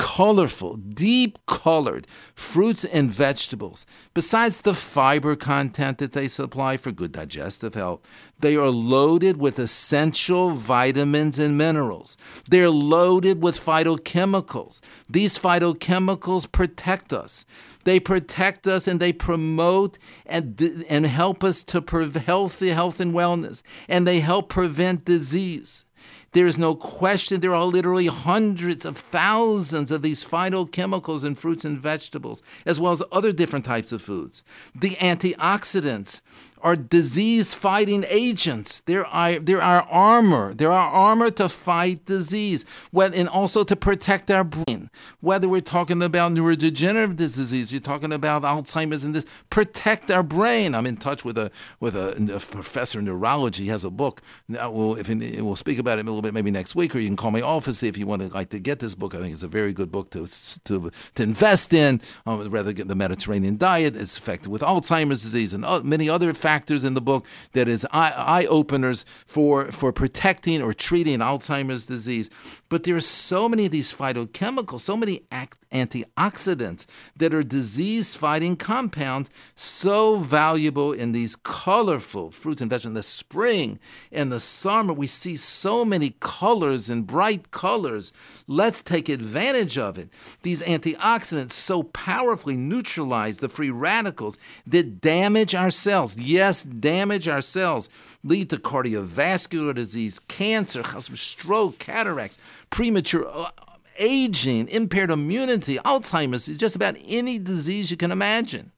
colorful, 0.00 0.76
deep 0.76 1.38
colored 1.44 2.06
fruits 2.34 2.86
and 2.86 3.12
vegetables. 3.12 3.84
Besides 4.14 4.62
the 4.62 4.72
fiber 4.72 5.36
content 5.36 5.98
that 5.98 6.12
they 6.12 6.26
supply 6.26 6.78
for 6.78 6.90
good 6.90 7.12
digestive 7.12 7.74
health, 7.74 8.00
they 8.38 8.56
are 8.56 8.70
loaded 8.70 9.36
with 9.36 9.58
essential 9.58 10.52
vitamins 10.52 11.38
and 11.38 11.58
minerals. 11.58 12.16
They're 12.48 12.70
loaded 12.70 13.42
with 13.42 13.62
phytochemicals. 13.62 14.80
These 15.06 15.38
phytochemicals 15.38 16.50
protect 16.50 17.12
us. 17.12 17.44
They 17.84 18.00
protect 18.00 18.66
us 18.66 18.88
and 18.88 19.00
they 19.00 19.12
promote 19.12 19.98
and, 20.24 20.58
and 20.88 21.04
help 21.04 21.44
us 21.44 21.62
to 21.64 21.82
pre- 21.82 22.10
healthy 22.10 22.70
health 22.70 23.00
and 23.00 23.12
wellness, 23.12 23.62
and 23.86 24.06
they 24.06 24.20
help 24.20 24.48
prevent 24.48 25.04
disease. 25.04 25.84
There 26.32 26.46
is 26.46 26.56
no 26.56 26.76
question 26.76 27.40
there 27.40 27.54
are 27.54 27.64
literally 27.64 28.06
hundreds 28.06 28.84
of 28.84 28.96
thousands 28.96 29.90
of 29.90 30.02
these 30.02 30.24
phytochemicals 30.24 31.24
in 31.24 31.34
fruits 31.34 31.64
and 31.64 31.78
vegetables, 31.78 32.40
as 32.64 32.78
well 32.78 32.92
as 32.92 33.02
other 33.10 33.32
different 33.32 33.64
types 33.64 33.90
of 33.90 34.00
foods. 34.00 34.44
The 34.74 34.90
antioxidants 34.96 36.20
are 36.62 36.76
disease 36.76 37.54
fighting 37.54 38.04
agents. 38.08 38.80
They're 38.86 39.06
they're 39.40 39.62
our 39.62 39.82
armor. 39.82 40.54
They're 40.54 40.72
our 40.72 40.90
armor 40.90 41.30
to 41.32 41.48
fight 41.48 42.04
disease 42.04 42.64
and 42.92 43.28
also 43.28 43.64
to 43.64 43.76
protect 43.76 44.30
our 44.30 44.44
brain. 44.44 44.90
Whether 45.20 45.48
we're 45.48 45.60
talking 45.60 46.02
about 46.02 46.32
neurodegenerative 46.32 47.16
disease, 47.16 47.72
you're 47.72 47.80
talking 47.80 48.12
about 48.12 48.42
Alzheimer's 48.42 49.04
and 49.04 49.14
this, 49.14 49.24
protect 49.48 50.10
our 50.10 50.22
brain. 50.22 50.74
I'm 50.74 50.86
in 50.86 50.96
touch 50.96 51.24
with 51.24 51.38
a 51.38 51.50
with 51.80 51.96
a, 51.96 52.16
a 52.34 52.40
professor 52.40 52.98
in 52.98 53.06
neurology. 53.06 53.64
He 53.64 53.68
has 53.70 53.84
a 53.84 53.90
book. 53.90 54.22
Now, 54.48 54.70
we'll, 54.70 54.96
if 54.96 55.08
we'll 55.08 55.56
speak 55.56 55.78
about 55.78 55.98
it 55.98 56.02
a 56.02 56.04
little 56.04 56.22
bit 56.22 56.34
maybe 56.34 56.50
next 56.50 56.74
week, 56.74 56.94
or 56.94 56.98
you 56.98 57.08
can 57.08 57.16
call 57.16 57.30
my 57.30 57.40
office 57.40 57.82
if 57.82 57.96
you 57.96 58.06
want 58.06 58.22
to 58.22 58.28
like 58.28 58.50
to 58.50 58.58
get 58.58 58.80
this 58.80 58.94
book. 58.94 59.14
I 59.14 59.18
think 59.18 59.32
it's 59.32 59.42
a 59.42 59.48
very 59.48 59.72
good 59.72 59.90
book 59.90 60.10
to 60.10 60.26
to, 60.64 60.90
to 61.14 61.22
invest 61.22 61.72
in. 61.72 62.00
Um, 62.26 62.48
rather 62.50 62.72
get 62.72 62.88
the 62.88 62.94
Mediterranean 62.94 63.56
diet. 63.56 63.96
It's 63.96 64.18
affected 64.18 64.50
with 64.50 64.62
Alzheimer's 64.62 65.22
disease 65.22 65.54
and 65.54 65.64
many 65.84 66.08
other 66.08 66.32
factors 66.34 66.49
factors 66.50 66.84
in 66.84 66.94
the 66.94 67.00
book 67.00 67.24
that 67.52 67.68
is 67.68 67.86
eye 67.92 68.44
openers 68.50 69.04
for, 69.24 69.70
for 69.70 69.92
protecting 69.92 70.60
or 70.60 70.74
treating 70.74 71.20
Alzheimer's 71.20 71.86
disease. 71.86 72.28
But 72.70 72.84
there 72.84 72.96
are 72.96 73.00
so 73.00 73.48
many 73.48 73.66
of 73.66 73.72
these 73.72 73.92
phytochemicals, 73.92 74.80
so 74.80 74.96
many 74.96 75.24
antioxidants 75.72 76.86
that 77.16 77.34
are 77.34 77.42
disease 77.42 78.14
fighting 78.14 78.56
compounds, 78.56 79.28
so 79.56 80.16
valuable 80.16 80.92
in 80.92 81.10
these 81.10 81.34
colorful 81.34 82.30
fruits 82.30 82.62
and 82.62 82.70
vegetables. 82.70 82.90
In 82.90 82.94
the 82.94 83.02
spring 83.02 83.78
and 84.12 84.30
the 84.30 84.40
summer, 84.40 84.92
we 84.92 85.08
see 85.08 85.34
so 85.34 85.84
many 85.84 86.14
colors 86.20 86.88
and 86.88 87.06
bright 87.06 87.50
colors. 87.50 88.12
Let's 88.46 88.82
take 88.82 89.08
advantage 89.08 89.76
of 89.76 89.98
it. 89.98 90.08
These 90.42 90.62
antioxidants 90.62 91.52
so 91.52 91.82
powerfully 91.82 92.56
neutralize 92.56 93.38
the 93.38 93.48
free 93.48 93.70
radicals 93.70 94.38
that 94.64 95.00
damage 95.00 95.56
our 95.56 95.72
cells. 95.72 96.16
Yes, 96.16 96.62
damage 96.62 97.26
our 97.26 97.42
cells, 97.42 97.88
lead 98.22 98.50
to 98.50 98.56
cardiovascular 98.56 99.74
disease, 99.74 100.18
cancer, 100.28 100.82
stroke, 101.14 101.78
cataracts, 101.78 102.38
premature 102.70 103.26
uh, 103.28 103.50
aging, 103.98 104.68
impaired 104.68 105.10
immunity, 105.10 105.76
Alzheimer's, 105.78 106.46
just 106.56 106.76
about 106.76 106.96
any 107.06 107.38
disease 107.38 107.90
you 107.90 107.96
can 107.96 108.10
imagine. 108.10 108.72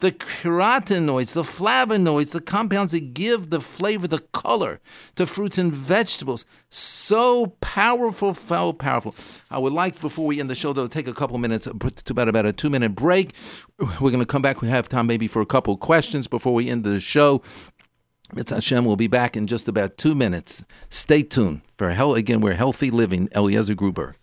The 0.00 0.12
carotenoids, 0.12 1.32
the 1.32 1.42
flavonoids, 1.42 2.32
the 2.32 2.42
compounds 2.42 2.92
that 2.92 3.14
give 3.14 3.48
the 3.48 3.62
flavor, 3.62 4.06
the 4.06 4.18
color 4.18 4.78
to 5.14 5.26
fruits 5.26 5.56
and 5.56 5.72
vegetables. 5.72 6.44
So 6.68 7.54
powerful, 7.62 8.34
so 8.34 8.74
powerful. 8.74 9.14
I 9.50 9.58
would 9.58 9.72
like, 9.72 9.98
before 10.02 10.26
we 10.26 10.38
end 10.38 10.50
the 10.50 10.54
show, 10.54 10.74
to 10.74 10.86
take 10.86 11.08
a 11.08 11.14
couple 11.14 11.38
minutes, 11.38 11.66
to 11.66 12.12
about, 12.12 12.28
about 12.28 12.44
a 12.44 12.52
two 12.52 12.68
minute 12.68 12.94
break. 12.94 13.32
We're 13.78 14.10
going 14.10 14.18
to 14.18 14.26
come 14.26 14.42
back. 14.42 14.60
We 14.60 14.68
have 14.68 14.86
time 14.86 15.06
maybe 15.06 15.28
for 15.28 15.40
a 15.40 15.46
couple 15.46 15.74
questions 15.78 16.28
before 16.28 16.52
we 16.52 16.68
end 16.68 16.84
the 16.84 17.00
show. 17.00 17.40
It's 18.34 18.50
Hashem. 18.50 18.84
We'll 18.84 18.96
be 18.96 19.06
back 19.06 19.36
in 19.36 19.46
just 19.46 19.68
about 19.68 19.96
two 19.96 20.14
minutes. 20.14 20.64
Stay 20.90 21.22
tuned 21.22 21.60
for 21.76 21.90
hell 21.90 22.14
again. 22.14 22.40
We're 22.40 22.54
healthy 22.54 22.90
living. 22.90 23.28
Eliezer 23.34 23.74
Gruber. 23.74 24.16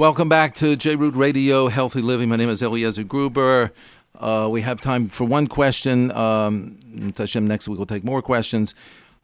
Welcome 0.00 0.30
back 0.30 0.54
to 0.54 0.76
J 0.76 0.96
Root 0.96 1.14
Radio, 1.14 1.68
Healthy 1.68 2.00
Living. 2.00 2.30
My 2.30 2.36
name 2.36 2.48
is 2.48 2.62
Eliezer 2.62 3.04
Gruber. 3.04 3.70
Uh, 4.18 4.48
we 4.50 4.62
have 4.62 4.80
time 4.80 5.10
for 5.10 5.26
one 5.26 5.46
question. 5.46 6.10
Um, 6.12 6.78
next 6.90 7.68
week 7.68 7.78
we'll 7.78 7.84
take 7.84 8.02
more 8.02 8.22
questions. 8.22 8.74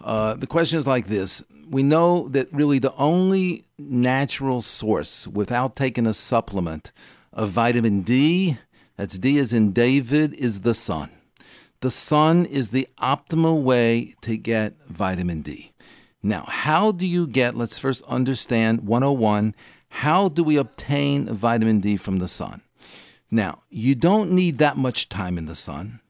Uh, 0.04 0.34
the 0.34 0.46
question 0.46 0.78
is 0.78 0.86
like 0.86 1.06
this 1.06 1.42
We 1.70 1.82
know 1.82 2.28
that 2.28 2.52
really 2.52 2.78
the 2.78 2.94
only 2.96 3.64
natural 3.78 4.60
source 4.60 5.26
without 5.26 5.76
taking 5.76 6.06
a 6.06 6.12
supplement 6.12 6.92
of 7.32 7.48
vitamin 7.48 8.02
D, 8.02 8.58
that's 8.98 9.16
D 9.16 9.38
as 9.38 9.54
in 9.54 9.72
David, 9.72 10.34
is 10.34 10.60
the 10.60 10.74
sun. 10.74 11.08
The 11.80 11.90
sun 11.90 12.44
is 12.44 12.68
the 12.68 12.86
optimal 12.98 13.62
way 13.62 14.14
to 14.20 14.36
get 14.36 14.74
vitamin 14.88 15.40
D. 15.40 15.72
Now, 16.22 16.44
how 16.46 16.92
do 16.92 17.06
you 17.06 17.26
get, 17.26 17.54
let's 17.54 17.78
first 17.78 18.02
understand 18.02 18.82
101 18.82 19.54
how 19.96 20.28
do 20.28 20.44
we 20.44 20.58
obtain 20.58 21.24
vitamin 21.24 21.80
D 21.80 21.96
from 21.96 22.18
the 22.18 22.28
sun? 22.28 22.60
Now, 23.30 23.62
you 23.70 23.94
don't 23.94 24.30
need 24.30 24.58
that 24.58 24.76
much 24.76 25.08
time 25.08 25.38
in 25.38 25.46
the 25.46 25.54
sun. 25.54 26.00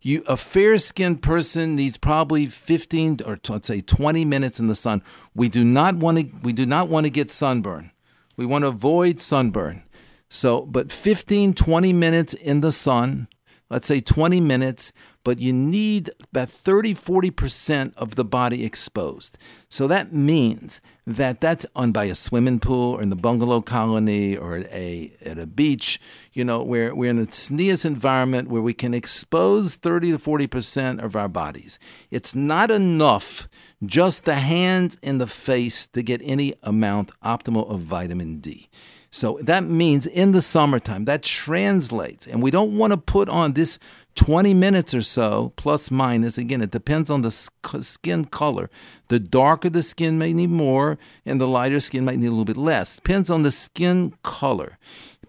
You, 0.00 0.22
a 0.26 0.38
fair-skinned 0.38 1.20
person 1.22 1.76
needs 1.76 1.98
probably 1.98 2.46
15 2.46 3.18
or 3.26 3.36
let's 3.50 3.68
say 3.68 3.82
20 3.82 4.24
minutes 4.24 4.58
in 4.58 4.68
the 4.68 4.74
sun. 4.74 5.02
We 5.34 5.50
do 5.50 5.62
not 5.64 5.96
want 5.96 6.16
to 6.16 6.30
we 6.42 6.54
do 6.54 6.64
not 6.64 6.88
want 6.88 7.04
to 7.04 7.10
get 7.10 7.30
sunburn. 7.30 7.90
We 8.38 8.46
want 8.46 8.62
to 8.62 8.68
avoid 8.68 9.20
sunburn. 9.20 9.82
So, 10.30 10.62
but 10.62 10.90
15 10.90 11.52
20 11.52 11.92
minutes 11.92 12.32
in 12.32 12.62
the 12.62 12.72
sun, 12.72 13.28
let's 13.68 13.86
say 13.86 14.00
20 14.00 14.40
minutes, 14.40 14.92
but 15.24 15.38
you 15.38 15.52
need 15.52 16.10
about 16.32 16.48
30 16.48 16.94
40% 16.94 17.92
of 17.96 18.14
the 18.14 18.24
body 18.24 18.64
exposed. 18.64 19.36
So 19.68 19.86
that 19.88 20.14
means 20.14 20.80
that 21.16 21.40
that's 21.40 21.66
on 21.74 21.92
by 21.92 22.04
a 22.04 22.14
swimming 22.14 22.60
pool 22.60 22.94
or 22.94 23.02
in 23.02 23.10
the 23.10 23.16
bungalow 23.16 23.60
colony 23.60 24.36
or 24.36 24.56
at 24.56 24.72
a 24.72 25.12
at 25.24 25.38
a 25.38 25.46
beach, 25.46 26.00
you 26.32 26.44
know, 26.44 26.62
where 26.62 26.94
we're 26.94 27.10
in 27.10 27.18
a 27.18 27.26
tznius 27.26 27.84
environment 27.84 28.48
where 28.48 28.62
we 28.62 28.74
can 28.74 28.94
expose 28.94 29.76
30 29.76 30.12
to 30.12 30.18
40% 30.18 31.02
of 31.02 31.16
our 31.16 31.28
bodies. 31.28 31.78
It's 32.10 32.34
not 32.34 32.70
enough 32.70 33.48
just 33.84 34.24
the 34.24 34.36
hands 34.36 34.96
and 35.02 35.20
the 35.20 35.26
face 35.26 35.86
to 35.88 36.02
get 36.02 36.20
any 36.24 36.54
amount 36.62 37.12
optimal 37.22 37.70
of 37.70 37.80
vitamin 37.80 38.40
D. 38.40 38.68
So 39.10 39.40
that 39.42 39.64
means 39.64 40.06
in 40.06 40.32
the 40.32 40.40
summertime, 40.40 41.04
that 41.06 41.22
translates. 41.22 42.26
And 42.26 42.42
we 42.42 42.52
don't 42.52 42.78
want 42.78 42.92
to 42.92 42.96
put 42.96 43.28
on 43.28 43.54
this 43.54 43.78
20 44.14 44.54
minutes 44.54 44.94
or 44.94 45.02
so, 45.02 45.52
plus 45.56 45.90
minus. 45.90 46.36
Again, 46.38 46.62
it 46.62 46.70
depends 46.70 47.10
on 47.10 47.22
the 47.22 47.30
skin 47.30 48.24
color. 48.26 48.70
The 49.08 49.18
darker 49.18 49.70
the 49.70 49.82
skin 49.82 50.18
may 50.18 50.32
need 50.32 50.50
more, 50.50 50.98
and 51.24 51.40
the 51.40 51.48
lighter 51.48 51.80
skin 51.80 52.04
might 52.04 52.18
need 52.18 52.26
a 52.26 52.30
little 52.30 52.44
bit 52.44 52.56
less. 52.56 52.96
Depends 52.96 53.30
on 53.30 53.42
the 53.42 53.50
skin 53.50 54.14
color 54.22 54.78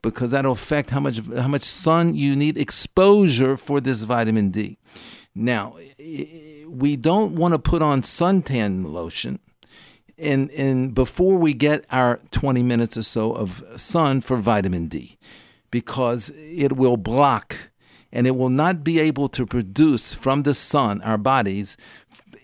because 0.01 0.31
that'll 0.31 0.53
affect 0.53 0.89
how 0.89 0.99
much 0.99 1.21
how 1.35 1.47
much 1.47 1.63
sun 1.63 2.15
you 2.15 2.35
need 2.35 2.57
exposure 2.57 3.55
for 3.55 3.79
this 3.79 4.03
vitamin 4.03 4.49
D. 4.49 4.77
Now, 5.33 5.77
we 5.97 6.95
don't 6.95 7.35
want 7.35 7.53
to 7.53 7.59
put 7.59 7.81
on 7.81 8.01
suntan 8.01 8.91
lotion 8.91 9.39
and 10.21 10.51
and 10.51 10.93
before 10.93 11.37
we 11.37 11.53
get 11.53 11.85
our 11.91 12.19
20 12.31 12.63
minutes 12.63 12.95
or 12.95 13.01
so 13.01 13.33
of 13.33 13.63
sun 13.75 14.21
for 14.21 14.37
vitamin 14.37 14.87
D 14.87 15.17
because 15.71 16.31
it 16.35 16.73
will 16.73 16.97
block 16.97 17.70
and 18.11 18.27
it 18.27 18.35
will 18.35 18.49
not 18.49 18.83
be 18.83 18.99
able 18.99 19.29
to 19.29 19.45
produce 19.45 20.13
from 20.13 20.43
the 20.43 20.53
sun 20.53 21.01
our 21.01 21.17
bodies 21.17 21.77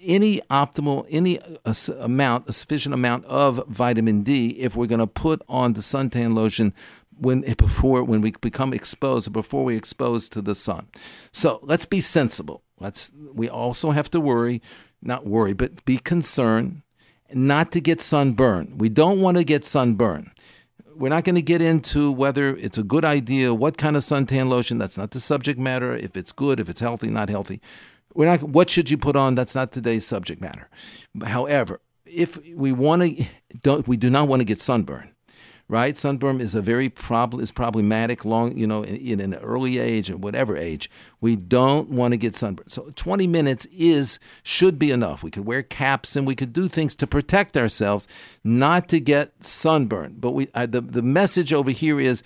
any 0.02 0.40
optimal 0.50 1.06
any 1.10 1.40
uh, 1.66 1.74
amount 2.00 2.48
a 2.48 2.54
sufficient 2.54 2.94
amount 2.94 3.26
of 3.26 3.64
vitamin 3.68 4.24
D 4.24 4.50
if 4.60 4.76
we're 4.76 4.88
going 4.88 5.00
to 5.00 5.08
put 5.08 5.42
on 5.48 5.74
the 5.74 5.82
suntan 5.82 6.34
lotion 6.34 6.74
when 7.20 7.42
before 7.56 8.04
when 8.04 8.22
we 8.22 8.32
become 8.42 8.74
exposed 8.74 9.32
before 9.34 9.64
we 9.64 9.76
expose 9.76 10.30
to 10.30 10.42
the 10.42 10.56
sun 10.56 10.88
so 11.32 11.60
let's 11.64 11.86
be 11.86 12.02
sensible 12.02 12.62
let's 12.80 13.12
we 13.34 13.50
also 13.50 13.92
have 13.92 14.10
to 14.12 14.20
worry 14.20 14.62
not 15.02 15.26
worry 15.26 15.54
but 15.54 15.84
be 15.86 15.98
concerned 15.98 16.82
not 17.34 17.72
to 17.72 17.82
get 17.82 18.02
sunburn. 18.02 18.78
We 18.78 18.90
don't 18.90 19.22
want 19.22 19.38
to 19.38 19.44
get 19.44 19.66
sunburn. 19.66 20.32
We're 20.98 21.10
not 21.10 21.24
going 21.24 21.36
to 21.36 21.42
get 21.42 21.62
into 21.62 22.12
whether 22.12 22.56
it's 22.56 22.78
a 22.78 22.84
good 22.84 23.06
idea, 23.06 23.54
what 23.54 23.78
kind 23.78 23.96
of 23.96 24.04
suntan 24.04 24.50
lotion. 24.50 24.78
That's 24.78 24.98
not 24.98 25.12
the 25.12 25.20
subject 25.20 25.60
matter. 25.60 25.96
If 25.96 26.18
it's 26.18 26.32
good, 26.32 26.60
if 26.60 26.70
it's 26.70 26.82
healthy, 26.82 27.08
not 27.08 27.30
healthy. 27.30 27.62
We're 28.14 28.26
not. 28.26 28.42
What 28.44 28.70
should 28.70 28.90
you 28.90 28.98
put 28.98 29.16
on? 29.16 29.36
That's 29.36 29.54
not 29.54 29.72
today's 29.72 30.06
subject 30.06 30.42
matter. 30.42 30.70
However, 31.24 31.82
if 32.06 32.40
we 32.54 32.72
want 32.72 33.04
to, 33.04 33.26
don't 33.62 33.88
we 33.88 33.98
do 33.98 34.10
not 34.10 34.28
want 34.28 34.40
to 34.40 34.46
get 34.46 34.62
sunburn 34.62 35.14
right? 35.70 35.98
Sunburn 35.98 36.40
is 36.40 36.56
a 36.56 36.62
very 36.62 36.88
problem 36.88 37.44
is 37.44 37.52
problematic 37.52 38.24
long, 38.24 38.56
you 38.56 38.66
know, 38.66 38.84
in, 38.84 39.20
in, 39.20 39.20
an 39.20 39.36
early 39.36 39.80
age 39.80 40.10
or 40.10 40.16
whatever 40.16 40.56
age. 40.56 40.90
We 41.20 41.36
don't 41.36 41.90
want 41.90 42.14
to 42.14 42.18
get 42.18 42.36
sunburned. 42.36 42.72
So 42.72 42.92
20 42.96 43.28
minutes 43.28 43.66
is 43.72 44.18
should 44.44 44.80
be 44.80 44.92
enough. 44.92 45.24
We 45.24 45.32
could 45.32 45.46
wear 45.46 45.64
caps 45.64 46.16
and 46.16 46.26
we 46.26 46.36
could 46.36 46.54
do 46.54 46.70
things 46.70 46.96
to 46.98 47.08
protect 47.08 47.58
ourselves, 47.58 48.08
not 48.44 48.88
to 48.90 49.00
get 49.02 49.34
sunburned. 49.44 50.22
But 50.22 50.32
we 50.32 50.48
uh, 50.54 50.68
the 50.68 50.82
the 50.82 51.02
message 51.02 51.52
over 51.52 51.72
here 51.72 52.00
is 52.00 52.24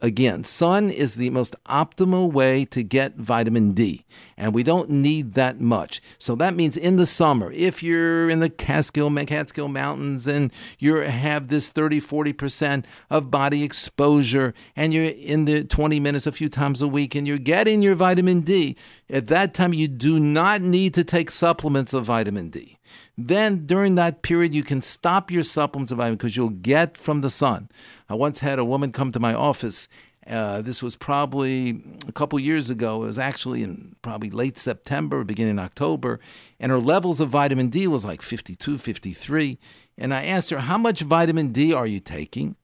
again, 0.00 0.44
sun 0.44 0.90
is 0.90 1.16
the 1.16 1.30
most 1.30 1.54
optimal 1.66 2.32
way 2.32 2.64
to 2.66 2.82
get 2.82 3.16
vitamin 3.16 3.72
D, 3.72 4.06
and 4.40 4.54
we 4.54 4.62
don't 4.62 4.90
need 4.90 5.34
that 5.34 5.60
much. 5.60 6.00
So 6.18 6.34
that 6.36 6.54
means 6.54 6.76
in 6.76 6.96
the 6.96 7.06
summer, 7.06 7.52
if 7.52 7.82
you're 7.82 8.28
in 8.28 8.40
the 8.40 8.50
Catskill 8.50 9.10
Catskill 9.24 9.68
Mountains 9.68 10.26
and 10.26 10.52
you 10.78 10.96
have 10.96 11.48
this 11.48 11.70
30 11.70 12.00
40 12.00 12.32
percent 12.32 12.50
percent 12.50 12.86
of 13.08 13.30
body 13.30 13.62
exposure, 13.62 14.52
and 14.74 14.92
you're 14.92 15.04
in 15.04 15.44
the 15.44 15.64
20 15.64 16.00
minutes 16.00 16.26
a 16.26 16.32
few 16.32 16.48
times 16.48 16.82
a 16.82 16.88
week, 16.88 17.14
and 17.14 17.26
you're 17.26 17.38
getting 17.38 17.80
your 17.80 17.94
vitamin 17.94 18.40
D, 18.40 18.76
at 19.08 19.28
that 19.28 19.54
time 19.54 19.72
you 19.72 19.88
do 19.88 20.18
not 20.18 20.60
need 20.60 20.94
to 20.94 21.04
take 21.04 21.30
supplements 21.30 21.92
of 21.92 22.04
vitamin 22.04 22.50
D. 22.50 22.76
Then 23.16 23.66
during 23.66 23.94
that 23.94 24.22
period, 24.22 24.54
you 24.54 24.62
can 24.62 24.82
stop 24.82 25.30
your 25.30 25.42
supplements 25.42 25.92
of 25.92 25.98
vitamin 25.98 26.16
because 26.16 26.36
you'll 26.36 26.50
get 26.50 26.96
from 26.96 27.20
the 27.20 27.28
sun. 27.28 27.68
I 28.08 28.14
once 28.14 28.40
had 28.40 28.58
a 28.58 28.64
woman 28.64 28.92
come 28.92 29.12
to 29.12 29.20
my 29.20 29.34
office 29.34 29.88
uh, 30.30 30.62
this 30.62 30.80
was 30.82 30.94
probably 30.94 31.82
a 32.06 32.12
couple 32.12 32.38
years 32.38 32.70
ago. 32.70 33.02
It 33.02 33.06
was 33.06 33.18
actually 33.18 33.64
in 33.64 33.96
probably 34.00 34.30
late 34.30 34.58
September, 34.58 35.24
beginning 35.24 35.58
October, 35.58 36.20
and 36.60 36.70
her 36.70 36.78
levels 36.78 37.20
of 37.20 37.30
vitamin 37.30 37.68
D 37.68 37.88
was 37.88 38.04
like 38.04 38.22
52, 38.22 38.78
53. 38.78 39.58
And 39.98 40.14
I 40.14 40.24
asked 40.24 40.50
her, 40.50 40.60
How 40.60 40.78
much 40.78 41.00
vitamin 41.00 41.48
D 41.48 41.74
are 41.74 41.86
you 41.86 41.98
taking? 41.98 42.54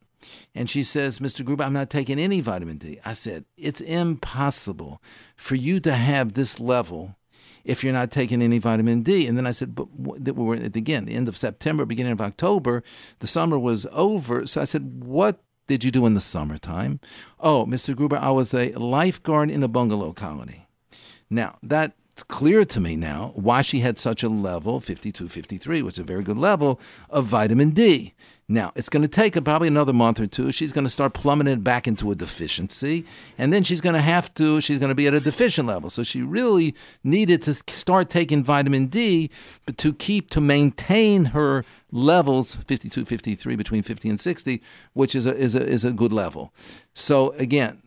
And 0.54 0.70
she 0.70 0.82
says, 0.82 1.18
Mr. 1.18 1.44
Gruber, 1.44 1.64
I'm 1.64 1.72
not 1.72 1.90
taking 1.90 2.18
any 2.18 2.40
vitamin 2.40 2.78
D. 2.78 3.00
I 3.04 3.14
said, 3.14 3.44
It's 3.56 3.80
impossible 3.80 5.02
for 5.36 5.56
you 5.56 5.80
to 5.80 5.92
have 5.92 6.34
this 6.34 6.60
level 6.60 7.16
if 7.64 7.82
you're 7.82 7.92
not 7.92 8.12
taking 8.12 8.42
any 8.42 8.58
vitamin 8.58 9.02
D. 9.02 9.26
And 9.26 9.36
then 9.36 9.46
I 9.46 9.50
said, 9.50 9.74
But 9.74 9.88
we're 9.92 10.54
at 10.54 10.76
again, 10.76 11.06
the 11.06 11.14
end 11.14 11.26
of 11.26 11.36
September, 11.36 11.84
beginning 11.84 12.12
of 12.12 12.20
October, 12.20 12.84
the 13.18 13.26
summer 13.26 13.58
was 13.58 13.86
over. 13.90 14.46
So 14.46 14.60
I 14.60 14.64
said, 14.64 15.02
What 15.04 15.40
did 15.66 15.84
you 15.84 15.90
do 15.90 16.06
in 16.06 16.14
the 16.14 16.20
summertime? 16.20 17.00
Oh, 17.40 17.66
Mr. 17.66 17.94
Gruber, 17.94 18.18
I 18.18 18.30
was 18.30 18.54
a 18.54 18.72
lifeguard 18.72 19.50
in 19.50 19.62
a 19.62 19.68
bungalow 19.68 20.12
colony. 20.12 20.66
Now, 21.28 21.58
that 21.62 21.94
clear 22.22 22.64
to 22.64 22.80
me 22.80 22.96
now 22.96 23.32
why 23.34 23.62
she 23.62 23.80
had 23.80 23.98
such 23.98 24.22
a 24.22 24.28
level, 24.28 24.80
52, 24.80 25.28
53, 25.28 25.82
which 25.82 25.94
is 25.94 25.98
a 25.98 26.04
very 26.04 26.22
good 26.22 26.38
level 26.38 26.80
of 27.10 27.26
vitamin 27.26 27.70
D. 27.70 28.14
Now, 28.48 28.70
it's 28.76 28.88
going 28.88 29.02
to 29.02 29.08
take 29.08 29.42
probably 29.44 29.66
another 29.66 29.92
month 29.92 30.20
or 30.20 30.28
two. 30.28 30.52
She's 30.52 30.72
going 30.72 30.84
to 30.84 30.90
start 30.90 31.14
plummeting 31.14 31.60
back 31.60 31.88
into 31.88 32.12
a 32.12 32.14
deficiency, 32.14 33.04
and 33.36 33.52
then 33.52 33.64
she's 33.64 33.80
going 33.80 33.96
to 33.96 34.00
have 34.00 34.32
to, 34.34 34.60
she's 34.60 34.78
going 34.78 34.90
to 34.90 34.94
be 34.94 35.08
at 35.08 35.14
a 35.14 35.20
deficient 35.20 35.66
level. 35.66 35.90
So 35.90 36.04
she 36.04 36.22
really 36.22 36.74
needed 37.02 37.42
to 37.42 37.54
start 37.54 38.08
taking 38.08 38.44
vitamin 38.44 38.86
D 38.86 39.30
but 39.64 39.76
to 39.78 39.92
keep, 39.92 40.30
to 40.30 40.40
maintain 40.40 41.26
her 41.26 41.64
levels 41.90 42.54
52, 42.54 43.04
53, 43.04 43.56
between 43.56 43.82
50 43.82 44.08
and 44.10 44.20
60, 44.20 44.62
which 44.92 45.16
is 45.16 45.26
a, 45.26 45.36
is 45.36 45.56
a, 45.56 45.66
is 45.66 45.84
a 45.84 45.92
good 45.92 46.12
level. 46.12 46.54
So 46.94 47.32
again, 47.32 47.82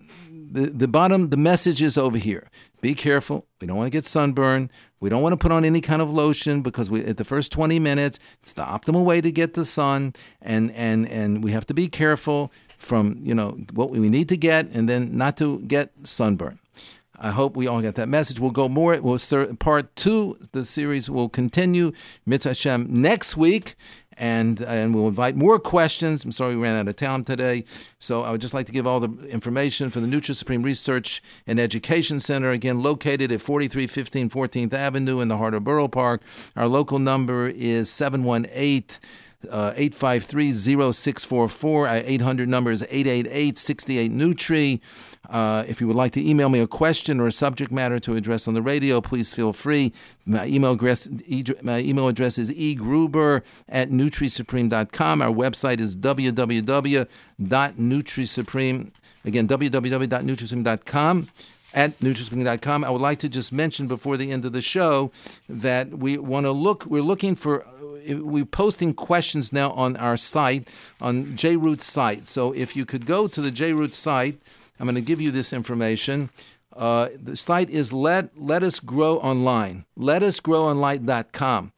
the, 0.51 0.69
the 0.69 0.87
bottom, 0.87 1.29
the 1.29 1.37
message 1.37 1.81
is 1.81 1.97
over 1.97 2.17
here. 2.17 2.49
Be 2.81 2.93
careful. 2.93 3.45
We 3.61 3.67
don't 3.67 3.77
want 3.77 3.87
to 3.87 3.91
get 3.91 4.05
sunburn. 4.05 4.71
We 4.99 5.09
don't 5.09 5.21
want 5.21 5.33
to 5.33 5.37
put 5.37 5.51
on 5.51 5.63
any 5.63 5.81
kind 5.81 6.01
of 6.01 6.11
lotion 6.11 6.61
because 6.61 6.89
we, 6.89 7.03
at 7.05 7.17
the 7.17 7.23
first 7.23 7.51
20 7.51 7.79
minutes, 7.79 8.19
it's 8.41 8.53
the 8.53 8.63
optimal 8.63 9.03
way 9.03 9.21
to 9.21 9.31
get 9.31 9.53
the 9.53 9.65
sun. 9.65 10.13
And, 10.41 10.71
and, 10.71 11.07
and 11.07 11.43
we 11.43 11.51
have 11.51 11.65
to 11.67 11.73
be 11.73 11.87
careful 11.87 12.51
from, 12.77 13.19
you 13.23 13.35
know, 13.35 13.57
what 13.73 13.91
we 13.91 13.99
need 14.09 14.29
to 14.29 14.37
get 14.37 14.69
and 14.69 14.89
then 14.89 15.17
not 15.17 15.37
to 15.37 15.59
get 15.61 15.91
sunburn. 16.03 16.59
I 17.21 17.31
hope 17.31 17.57
we 17.57 17.67
all 17.67 17.81
get 17.81 17.95
that 17.95 18.07
message. 18.07 18.39
We'll 18.39 18.51
go 18.51 18.69
more. 18.69 18.99
We'll 19.01 19.17
start 19.17 19.59
part 19.59 19.93
two. 19.97 20.37
The 20.53 20.63
series 20.63 21.09
will 21.09 21.27
continue. 21.27 21.91
Mitzvah 22.25 22.51
Hashem 22.51 22.87
next 22.89 23.35
week 23.35 23.75
and 24.19 24.61
and 24.61 24.93
we'll 24.93 25.07
invite 25.07 25.35
more 25.35 25.57
questions. 25.57 26.23
I'm 26.23 26.31
sorry 26.31 26.55
we 26.55 26.61
ran 26.61 26.75
out 26.75 26.87
of 26.87 26.95
time 26.95 27.23
today, 27.23 27.63
so 27.97 28.21
I 28.21 28.31
would 28.31 28.41
just 28.41 28.53
like 28.53 28.67
to 28.67 28.71
give 28.71 28.85
all 28.85 28.99
the 28.99 29.27
information 29.27 29.89
for 29.89 30.01
the 30.01 30.07
Nutri 30.07 30.35
Supreme 30.35 30.61
Research 30.61 31.23
and 31.47 31.59
Education 31.59 32.19
Center, 32.19 32.51
again 32.51 32.83
located 32.83 33.31
at 33.31 33.41
4315 33.41 34.29
14th 34.29 34.73
Avenue 34.73 35.21
in 35.21 35.29
the 35.29 35.37
heart 35.37 35.53
of 35.53 35.63
Borough 35.63 35.87
Park. 35.87 36.21
Our 36.55 36.67
local 36.67 36.99
number 36.99 37.47
is 37.47 37.89
718- 37.89 38.99
uh, 39.49 39.71
853-0644. 39.73 41.89
Our 41.89 42.01
800 42.05 42.47
number 42.49 42.71
is 42.71 42.83
888-68-NUTRI. 42.83 44.79
Uh, 45.29 45.63
if 45.67 45.79
you 45.79 45.85
would 45.87 45.95
like 45.95 46.11
to 46.13 46.27
email 46.27 46.49
me 46.49 46.59
a 46.59 46.65
question 46.67 47.19
or 47.19 47.27
a 47.27 47.31
subject 47.31 47.71
matter 47.71 47.99
to 47.99 48.15
address 48.15 48.47
on 48.47 48.55
the 48.55 48.61
radio, 48.61 48.99
please 48.99 49.33
feel 49.33 49.53
free. 49.53 49.93
My 50.25 50.47
email 50.47 50.71
address, 50.71 51.07
my 51.61 51.79
email 51.79 52.07
address 52.07 52.39
is 52.39 52.49
egruber 52.51 53.43
at 53.67 53.91
nutrisupreme.com. 53.91 55.21
Our 55.21 55.31
website 55.31 55.79
is 55.79 55.95
www.nutrisupreme. 55.95 58.91
Again, 59.25 59.47
www.nutrisupreme.com 59.47 61.29
at 61.73 61.99
nutrisupreme.com. 61.99 62.83
I 62.83 62.89
would 62.89 63.01
like 63.01 63.19
to 63.19 63.29
just 63.29 63.51
mention 63.51 63.87
before 63.87 64.17
the 64.17 64.31
end 64.31 64.45
of 64.45 64.53
the 64.53 64.61
show 64.61 65.11
that 65.47 65.89
we 65.89 66.17
want 66.17 66.45
to 66.45 66.51
look, 66.51 66.85
we're 66.85 67.03
looking 67.03 67.35
for 67.35 67.65
we're 68.07 68.45
posting 68.45 68.93
questions 68.93 69.51
now 69.53 69.71
on 69.71 69.95
our 69.97 70.17
site, 70.17 70.67
on 71.01 71.37
JRoot 71.37 71.81
site. 71.81 72.25
So 72.25 72.51
if 72.53 72.75
you 72.75 72.85
could 72.85 73.05
go 73.05 73.27
to 73.27 73.41
the 73.41 73.51
JRoot 73.51 73.93
site, 73.93 74.39
I'm 74.79 74.85
going 74.85 74.95
to 74.95 75.01
give 75.01 75.19
you 75.19 75.31
this 75.31 75.51
information. 75.53 76.29
Uh, 76.75 77.09
the 77.21 77.35
site 77.35 77.69
is 77.69 77.91
let 77.91 78.29
let 78.39 78.63
us 78.63 78.79
grow 78.79 79.17
online. 79.19 79.85
Let 79.97 80.23
us 80.23 80.39
grow 80.39 80.63
online.com. 80.65 81.73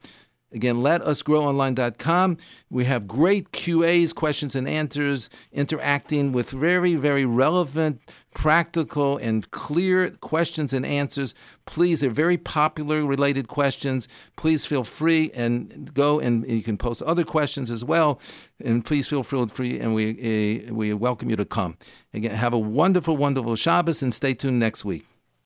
Again, 0.52 0.82
let 0.82 1.00
us 1.02 1.22
grow 1.22 1.44
online.com. 1.44 2.36
We 2.68 2.84
have 2.84 3.08
great 3.08 3.52
QAs, 3.52 4.14
questions 4.14 4.54
and 4.54 4.68
answers, 4.68 5.30
interacting 5.50 6.32
with 6.32 6.50
very, 6.50 6.94
very 6.94 7.24
relevant, 7.24 8.00
practical, 8.34 9.16
and 9.16 9.50
clear 9.50 10.10
questions 10.10 10.72
and 10.72 10.84
answers. 10.84 11.34
Please, 11.64 12.00
they're 12.00 12.10
very 12.10 12.36
popular 12.36 13.04
related 13.04 13.48
questions. 13.48 14.08
Please 14.36 14.66
feel 14.66 14.84
free 14.84 15.30
and 15.34 15.92
go 15.94 16.20
and 16.20 16.46
you 16.48 16.62
can 16.62 16.76
post 16.76 17.02
other 17.02 17.24
questions 17.24 17.70
as 17.70 17.84
well. 17.84 18.20
And 18.62 18.84
please 18.84 19.08
feel 19.08 19.22
free 19.22 19.80
and 19.80 19.94
we, 19.94 20.68
uh, 20.68 20.74
we 20.74 20.92
welcome 20.92 21.30
you 21.30 21.36
to 21.36 21.44
come. 21.44 21.78
Again, 22.12 22.34
have 22.34 22.52
a 22.52 22.58
wonderful, 22.58 23.16
wonderful 23.16 23.56
Shabbos 23.56 24.02
and 24.02 24.12
stay 24.12 24.34
tuned 24.34 24.58
next 24.58 24.84
week. 24.84 25.06